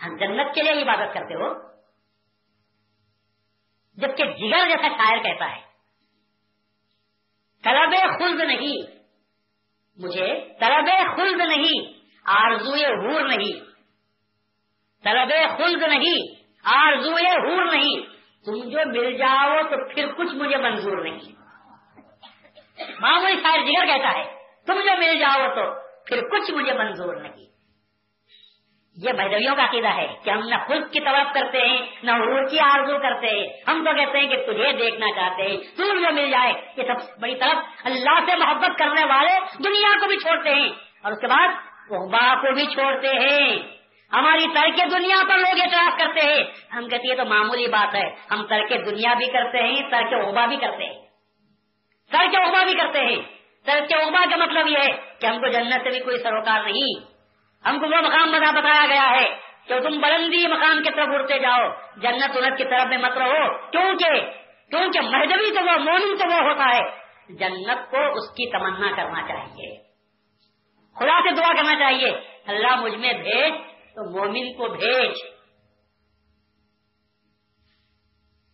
ہم 0.04 0.16
جنت 0.16 0.54
کے 0.54 0.62
لیے 0.62 0.82
عبادت 0.82 1.14
کرتے 1.14 1.34
ہو۔ 1.34 1.70
جبکہ 3.96 4.24
جگر 4.24 4.68
جیسا 4.68 4.88
شاعر 4.88 5.22
کہتا 5.22 5.56
ہے، 5.56 5.60
طلب 7.62 8.18
خلد 8.18 8.40
نہیں۔ 8.40 9.00
مجھے 9.96 10.48
طلب 10.60 11.16
خلد 11.16 11.40
نہیں، 11.40 11.92
آرزوئے 12.24 12.86
ہور 12.86 13.28
نہیں۔ 13.28 13.60
طلب 15.04 15.58
خلد 15.58 15.82
نہیں، 15.82 16.44
آرزوئے 16.64 17.30
ہور 17.30 17.64
نہیں۔ 17.64 18.06
تم 18.44 18.70
جو 18.70 18.78
مل 18.86 19.16
جاؤ 19.16 19.62
تو 19.62 19.94
پھر 19.94 20.12
کچھ 20.12 20.34
مجھے 20.34 20.56
منظور 20.56 21.02
نہیں۔ 21.02 21.32
معمولی 23.00 23.36
شاعر 23.42 23.58
جگر 23.58 23.86
کہتا 23.86 24.18
ہے، 24.18 24.34
تم 24.66 24.74
جو 24.74 24.96
مل 24.98 25.18
جاؤ 25.18 25.54
تو 25.54 25.89
پھر 26.10 26.28
کچھ 26.28 26.50
مجھے 26.50 26.72
منظور 26.72 27.16
نہیں۔ 27.16 27.50
یہ 29.02 29.12
بھدویوں 29.12 29.56
کا 29.56 29.64
عقیدہ 29.64 29.88
ہے 29.88 30.06
کہ 30.24 30.30
ہم 30.30 30.48
نہ 30.48 30.54
خود 30.54 30.92
کی 30.92 31.00
طرف 31.00 31.34
کرتے 31.34 31.68
ہیں، 31.68 31.86
نہ 32.02 32.10
عروج 32.10 32.50
کی 32.50 32.60
آرزو 32.60 32.98
کرتے 32.98 33.26
ہیں۔ 33.26 33.48
ہم 33.68 33.84
تو 33.84 33.96
کہتے 33.96 34.18
ہیں 34.18 34.28
کہ 34.28 34.36
تجھے 34.36 34.72
دیکھنا 34.72 35.06
چاہتے 35.16 35.42
ہیں 35.42 35.56
تم 35.76 35.84
جو 35.84 36.14
مل 36.14 36.30
جائے۔ 36.30 36.52
یہ 36.76 36.82
سب 36.82 37.20
بڑی 37.20 37.34
طرف 37.34 37.58
اللہ 37.84 38.20
سے 38.26 38.36
محبت 38.36 38.78
کرنے 38.78 39.04
والے 39.04 39.40
دنیا 39.64 39.98
کو 40.00 40.06
بھی 40.06 40.16
چھوڑتے 40.16 40.54
ہیں۔ 40.54 40.68
اور 41.02 41.12
اس 41.12 41.18
کے 41.20 41.26
بعد 41.26 41.48
احبا 41.90 42.34
کو 42.34 42.54
بھی 42.54 42.66
چھوڑتے 42.66 43.08
ہیں۔ 43.08 43.56
ہماری 44.12 44.54
ترک 44.54 44.90
دنیا 44.90 45.16
پر 45.28 45.38
لوگ 45.38 45.60
اعتراض 45.60 45.98
کرتے 45.98 46.20
ہیں۔ 46.20 46.44
ہم 46.74 46.88
کہتے 46.88 47.08
ہیں 47.08 47.16
تو 47.16 47.24
معمولی 47.24 47.66
بات 47.66 47.94
ہے۔ 47.94 48.10
ہم 48.30 48.46
ترک 48.46 48.70
دنیا 48.70 49.14
بھی 49.14 49.26
کرتے 49.26 49.58
ہیں، 49.58 49.90
ترک 49.90 50.26
احبا 50.26 50.46
بھی 50.46 50.56
کرتے 50.56 50.84
ہیں۔ 50.84 51.02
ترک 52.12 52.34
احبا 52.34 52.64
بھی 52.64 52.74
کرتے 52.74 52.98
ہیں۔ 52.98 53.39
ترک 53.64 53.94
احبا 53.94 54.24
کا 54.30 54.36
مطلب 54.36 54.68
یہ 54.68 54.78
ہے 54.78 55.14
کہ 55.20 55.26
ہم 55.26 55.40
کو 55.40 55.46
جنت 55.46 55.82
سے 55.82 55.90
بھی 55.90 56.00
کوئی 56.00 56.18
سروکار 56.18 56.64
نہیں۔ 56.64 57.10
ہم 57.66 57.80
کو 57.80 57.86
وہ 57.86 58.00
مقام 58.00 58.30
بتا 58.32 58.50
بتایا 58.50 58.86
گیا 58.86 59.10
ہے 59.10 59.40
کہ 59.66 59.80
تم 59.80 60.00
بلندی 60.00 60.46
مقام 60.46 60.82
کی 60.82 60.90
طرف 60.90 61.08
اڑتے 61.08 61.38
جاؤ، 61.38 61.68
جنت 61.96 62.36
انت 62.36 62.58
کی 62.58 62.64
طرف 62.64 62.86
میں 62.86 62.98
مت 62.98 63.18
رہو۔ 63.18 63.70
کیونکہ 63.70 64.30
کیونکہ 64.70 65.00
مہدوی 65.00 65.50
تو 65.50 65.64
وہ، 65.64 65.78
مومن 65.78 66.18
تو 66.18 66.28
وہ 66.30 66.50
ہوتا 66.50 66.76
ہے۔ 66.76 67.00
جنت 67.28 67.90
کو 67.90 67.96
اس 67.96 68.30
کی 68.30 68.50
تمنا 68.50 68.96
کرنا 68.96 69.22
چاہیے۔ 69.28 69.76
خدا 70.94 71.20
سے 71.20 71.34
دعا 71.34 71.52
کرنا 71.56 71.74
چاہیے۔ 71.74 72.10
اللہ 72.46 72.76
مجھ 72.76 72.94
میں 72.94 73.12
بھیج، 73.12 73.52
تو 73.94 74.18
مومن 74.18 74.52
کو 74.52 74.68
بھیج۔ 74.68 75.12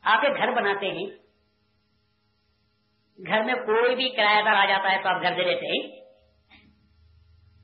آپ 0.02 0.18
ایک 0.24 0.36
گھر 0.36 0.50
بناتے 0.50 0.86
ہیں۔ 0.86 1.25
گھر 3.26 3.42
میں 3.42 3.54
کوئی 3.54 3.94
بھی 3.94 4.08
کرایہ 4.08 4.42
دار 4.42 4.54
آ 4.54 4.64
جاتا 4.66 4.92
ہے 4.92 5.02
تو 5.02 5.08
آپ 5.08 5.22
گھر 5.22 5.30
دے 5.30 5.44
دیتے 5.44 5.66
ہیں۔ 5.66 6.06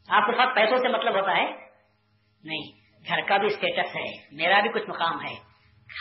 آپ 0.09 0.27
کے 0.27 0.33
ساتھ 0.33 0.55
پیسوں 0.55 0.79
سے 0.79 0.89
مطلب 0.89 1.15
ہوتا 1.17 1.37
ہے؟ 1.37 1.47
نہیں، 2.45 2.73
گھر 3.09 3.21
کا 3.29 3.37
بھی 3.37 3.47
اسٹیٹس 3.47 3.97
ہے، 3.97 4.05
میرا 4.33 4.61
بھی 4.61 4.69
کچھ 4.69 4.89
مقام 4.89 5.25
ہے۔ 5.25 5.35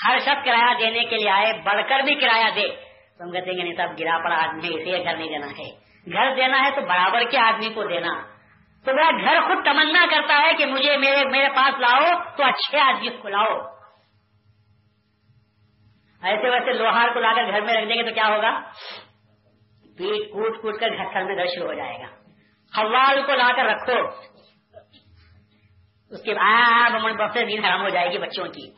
ہر 0.07 0.19
شخص 0.19 0.45
کرایہ 0.45 0.77
دینے 0.79 1.03
کے 1.03 1.17
لیے 1.17 1.29
آئے، 1.29 1.53
بڑھ 1.65 1.89
کر 1.89 1.99
بھی 1.99 2.15
کرایہ 2.15 2.55
دے۔ 2.55 2.67
تو 3.17 3.23
ہم 3.23 3.31
کہتے 3.31 3.51
ہیں 3.51 3.63
نہیں 3.63 3.77
صاحب 3.77 3.99
گرا 3.99 4.17
پڑا 4.23 4.35
آدمی، 4.35 4.67
اسے 4.67 5.03
گھر 5.03 5.17
نہیں 5.17 5.27
دینا 5.27 5.47
ہے۔ 5.47 5.91
گھر 6.13 6.35
دینا 6.35 6.65
ہے 6.65 6.71
تو 6.71 6.81
برابر 6.81 7.23
کے 7.31 7.37
آدمی 7.37 7.73
کو 7.73 7.83
دینا۔ 7.83 8.21
تو 8.85 8.93
میرا 8.93 9.11
گھر 9.11 9.41
خود 9.41 9.65
تمنا 9.65 10.05
کرتا 10.11 10.41
ہے 10.41 10.53
کہ 10.53 10.65
مجھے 10.65 10.97
میرے 10.97 11.25
میرے 11.25 11.49
پاس 11.49 11.79
لاؤ 11.79 12.19
تو 12.37 12.43
اچھے 12.43 12.79
آدمی 12.79 13.09
کو 13.09 13.27
لاؤ۔ 13.27 13.57
ایسے 16.21 16.49
ویسے 16.49 16.73
لوہار 16.73 17.13
کو 17.13 17.19
لا 17.19 17.33
کر 17.35 17.43
گھر 17.43 17.61
میں 17.61 17.73
رکھ 17.73 17.89
دیں 17.89 17.95
گے 17.95 18.09
تو 18.09 18.13
کیا 18.13 18.27
ہوگا؟ 18.27 18.61
پیٹ 19.97 20.33
کوٹ 20.33 20.61
کوٹ 20.61 20.79
کر 20.79 20.89
گھر 20.89 21.23
میں 21.23 21.35
درش 21.35 21.61
ہو 21.61 21.73
جائے 21.73 21.99
گا۔ 21.99 22.07
حوال 22.77 23.21
کو 23.25 23.35
لا 23.35 23.51
کر 23.55 23.63
رکھو۔ 23.63 24.07
اس 26.09 26.23
کے 26.23 26.33
بعد 26.33 26.89
بہت 26.91 27.31
سے 27.33 27.45
نیند 27.45 27.65
حرام 27.65 27.81
ہو 27.81 27.89
جائے 27.89 28.09
گی 28.11 28.17
بچوں 28.17 28.47
کی۔ 28.47 28.71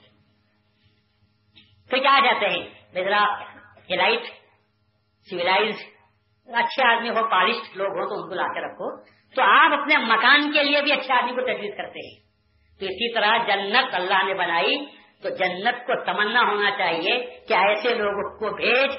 پھر 1.90 1.98
کیا 1.98 2.20
کہتے 2.24 2.46
ہیں؟ 2.46 2.70
لائٹ 3.90 4.22
سیویلائز 5.30 5.76
اچھے 6.48 6.88
آدمی 6.88 7.10
ہو 7.10 7.30
پالش 7.30 7.56
لوگ 7.76 7.88
ہو 7.88 8.10
تو 8.10 8.24
ان 8.24 8.30
کو 8.30 8.36
لا 8.36 8.54
کے 8.54 8.60
رکھو۔ 8.60 9.06
تو 9.36 9.42
آپ 9.42 9.80
اپنے 9.80 9.98
مکان 9.98 10.52
کے 10.52 10.64
لیے 10.64 10.82
بھی 10.82 10.92
اچھے 10.92 11.14
آدمی 11.14 11.32
کو 11.32 11.42
تجویز 11.42 11.74
کرتے 11.78 12.08
ہیں۔ 12.08 12.24
تو 12.80 12.86
اسی 12.86 13.14
طرح 13.14 13.38
جنت 13.38 13.96
اللہ 13.96 14.24
نے 14.24 14.34
بنائی۔ 14.34 14.86
تو 15.24 15.30
جنت 15.30 15.88
کو 15.88 16.06
تمنا 16.06 16.42
ہونا 16.42 16.72
چاہیے 16.72 17.40
کہ 17.48 17.54
ایسے 17.54 17.90
لوگوں 17.90 18.40
کو 18.40 18.56
بھیج، 18.56 18.92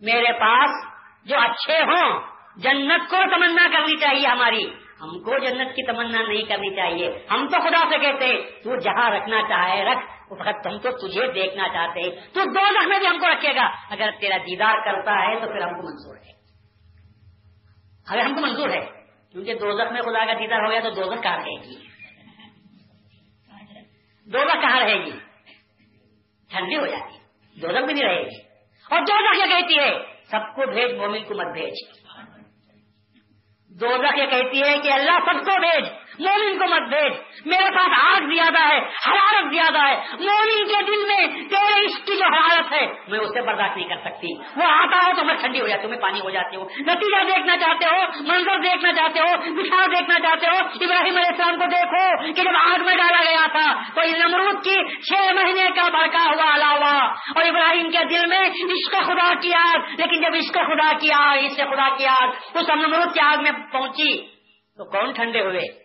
میرے 0.00 0.32
پاس 0.32 0.89
جو 1.24 1.36
اچھے 1.38 1.78
ہوں، 1.78 2.20
جنت 2.56 3.10
کو 3.10 3.16
تمنا 3.16 3.66
کرنی 3.72 3.96
چاہیے 3.96 4.26
ہماری۔ 4.26 4.64
ہم 5.00 5.08
کو 5.08 5.38
جنت 5.38 5.68
کی 5.70 5.86
تمنا 5.86 6.22
نہیں 6.22 6.42
کرنی 6.42 6.76
چاہیے۔ 6.76 7.26
ہم 7.30 7.48
تو 7.48 7.60
خدا 7.60 7.90
سے 7.90 7.98
کہتے 7.98 8.60
تو 8.62 8.76
جہاں 8.76 9.10
رکھنا 9.10 9.42
چاہے 9.42 9.84
رکھ 9.84 10.32
وقت 10.32 10.66
ہم 10.66 10.78
تو 10.78 10.90
تجھے 10.90 11.32
دیکھنا 11.32 11.68
چاہتے 11.68 12.10
تو 12.10 12.44
دو 12.44 12.88
میں 12.88 12.98
بھی 12.98 13.06
ہم 13.06 13.18
کو 13.18 13.26
رکھے 13.28 13.54
گا۔ 13.54 13.70
اگر 13.90 14.10
تیرا 14.20 14.36
دیدار 14.36 14.74
کرتا 14.84 15.12
ہے 15.12 15.40
تو 15.40 15.46
پھر 15.46 15.62
ہم 15.62 15.74
کو 15.74 15.82
منظور 15.82 16.16
ہے۔ 16.16 16.30
اگر 18.08 18.20
ہم 18.20 18.34
کو 18.34 18.40
منظور 18.40 18.68
ہے، 18.68 18.86
کیونکہ 19.32 19.54
دو 19.54 19.66
میں 19.66 20.02
خدا 20.02 20.24
کا 20.24 20.32
دیدار 20.32 20.64
ہو 20.64 20.70
گیا 20.70 20.80
تو 20.80 20.90
دو 20.90 21.20
کہاں 21.22 21.38
رہے 21.38 21.62
گی؟ 21.62 21.74
دو 24.26 24.38
کہاں 24.60 24.80
رہے 24.80 25.04
گی؟ 25.04 25.18
ٹھنڈی 26.50 26.76
ہو 26.76 26.86
جاتی۔ 26.86 27.18
دو 27.60 27.86
بھی 27.86 27.94
نہیں 27.94 28.04
رہے 28.04 28.22
گی۔ 28.22 28.36
اور 28.90 29.00
دو 29.00 29.34
کیا 29.34 29.46
کہتی 29.46 29.78
ہے 29.78 30.09
سب 30.30 30.54
کو 30.54 30.72
بھیج، 30.72 30.94
مومن 30.98 31.24
کو 31.24 31.34
مت 31.34 31.52
بھیج۔ 31.52 31.74
دوزخ 33.80 34.18
یہ 34.18 34.26
کہتی 34.26 34.62
ہے 34.62 34.78
کہ 34.78 34.92
اللہ 34.92 35.18
سب 35.18 35.44
کو 35.44 35.60
بھیج۔ 35.60 35.99
مومن 36.18 36.58
کو 36.58 36.66
مت 36.66 36.88
بھیج 36.88 37.12
میرے 37.46 37.70
پاس 37.70 38.06
آگ 38.06 38.20
زیادہ 38.20 38.72
ہے، 38.72 38.78
حرارت 38.78 39.54
زیادہ 39.54 39.88
ہے۔ 39.88 39.96
مومن 40.20 40.68
کے 40.68 40.82
دل 40.82 41.06
میں 41.06 41.26
تیرے 41.26 41.86
عشق 41.86 42.06
کی 42.06 42.16
جو 42.16 42.24
حرارت 42.24 42.72
ہے، 42.72 42.86
میں 43.08 43.18
اسے 43.18 43.42
برداشت 43.42 43.76
نہیں 43.76 43.88
کر 43.88 43.96
سکتی۔ 43.96 44.38
وہ 44.56 44.62
آتا 44.62 44.96
ہو 44.96 45.12
تو 45.16 45.24
میں 45.24 45.34
ٹھنڈی 45.34 45.60
ہو 45.60 45.66
جاتی 45.68 45.82
ہوں، 45.82 45.90
میں 45.90 45.98
پانی 45.98 46.20
ہو 46.20 46.30
جاتی 46.30 46.56
ہوں۔ 46.56 46.64
نتیجہ 46.64 47.24
دیکھنا 47.24 47.56
چاہتے 47.56 47.84
ہو، 47.84 48.22
منظر 48.22 48.58
دیکھنا 48.58 48.92
چاہتے 48.92 49.20
ہو 49.20 49.54
بچھاؤ 49.54 49.86
دیکھنا 49.86 50.18
چاہتے 50.18 50.46
ہو۔ 50.46 50.56
ابراہیم 50.58 51.16
علیہ 51.16 51.28
السلام 51.28 51.58
کو 51.58 51.64
دیکھو 51.66 52.32
کہ 52.34 52.42
جب 52.42 52.50
آگ 52.64 52.84
میں 52.84 52.94
ڈالا 52.94 53.30
گیا 53.30 53.46
تھا، 53.46 53.82
تو 53.94 54.28
نمرود 54.28 54.64
کی 54.64 54.96
چھ 54.96 55.32
مہینے 55.32 55.68
کا 55.76 55.88
بڑکا 55.88 56.24
ہوا، 56.24 56.54
علاوہ۔ 56.54 57.12
اور 57.36 57.44
ابراہیم 57.44 57.90
کے 57.90 58.04
دل 58.04 58.26
میں 58.26 58.38
عشق 58.38 59.06
خدا 59.06 59.34
کی 59.34 59.54
آگ، 59.54 59.78
لیکن 59.98 60.22
جب 60.22 60.30
عشق 60.34 60.54
خدا 60.54 60.98
کی 60.98 61.12
آگ، 61.12 61.38
عشق 61.38 61.56
خدا 61.56 61.96
کی 61.96 62.06
آگ، 62.06 62.28
اس 62.54 62.68
نمرود 62.68 63.14
کی 63.14 63.20
آگ 63.20 63.42
میں 63.42 63.52
پہنچی، 63.72 64.26
تو 64.76 64.90
کون 64.90 65.12
ٹھنڈے 65.12 65.40
ہوئے؟ 65.40 65.79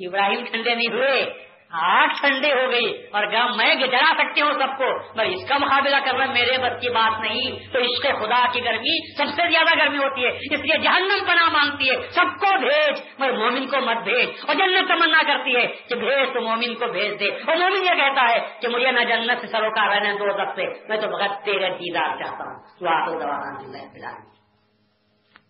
ابراہیم 0.00 0.44
ٹھنڈے 0.44 0.74
نہیں 0.74 0.92
ہوئے 0.92 1.46
آگ 1.70 2.06
ٹھنڈے 2.20 2.52
ہو 2.52 2.70
گئی 2.72 3.06
اور 3.12 3.26
گام 3.32 3.56
میں 3.56 3.74
جلا 3.74 4.14
سکتی 4.18 4.40
ہوں 4.40 4.52
سب 4.52 4.78
کو 4.78 5.14
پر 5.14 5.24
اس 5.24 5.48
کا 5.48 5.58
مقابلہ 5.58 5.96
کر 5.96 6.12
کرنا 6.12 6.32
میرے 6.32 6.58
بس 6.58 6.80
کی 6.80 6.88
بات 6.88 7.20
نہیں۔ 7.20 7.72
تو 7.72 7.78
اس 7.78 8.02
کے 8.02 8.08
خدا 8.08 8.46
کی 8.52 8.64
گرمی 8.64 9.16
سب 9.16 9.24
سے 9.26 9.50
زیادہ 9.50 9.78
گرمی 9.78 9.96
ہوتی 9.96 10.24
ہے، 10.24 10.28
اس 10.28 10.60
لیے 10.60 10.78
جہنم 10.78 11.24
پناہ 11.26 11.48
مانگتی 11.48 11.90
ہے، 11.90 11.96
سب 12.10 12.40
کو 12.40 12.58
بھیج، 12.58 13.00
مگر 13.18 13.32
مومن 13.32 13.66
کو 13.66 13.80
مت 13.80 13.96
بھیج۔ 13.96 14.28
اور 14.46 14.54
جنت 14.54 14.88
تمنا 14.88 15.22
کرتی 15.22 15.56
ہے 15.56 15.66
کہ 15.66 15.94
بھیج 15.94 16.32
تو 16.34 16.40
مومن 16.40 16.74
کو 16.74 16.86
بھیج 16.86 17.20
دے۔ 17.20 17.28
اور 17.28 17.56
مومن 17.56 17.82
یہ 17.84 17.94
کہتا 17.94 18.28
ہے 18.28 18.38
کہ 18.62 18.68
مجھے 18.68 18.90
نہ 18.90 19.00
جنت 19.00 19.40
سے 19.40 19.46
سروکار 19.46 19.88
رہنے 19.88 20.12
دو 20.12 20.32
سب 20.32 20.56
سے، 20.56 20.88
میں 20.88 20.96
تو 20.96 21.08
بہت 21.08 21.44
تیرے 21.44 21.68
دیدار 21.68 22.24
چاہتا 22.24 22.44
ہوں۔ 22.44 22.62
تو 22.80 22.88
آپ 22.88 23.08
دوا 23.08 24.35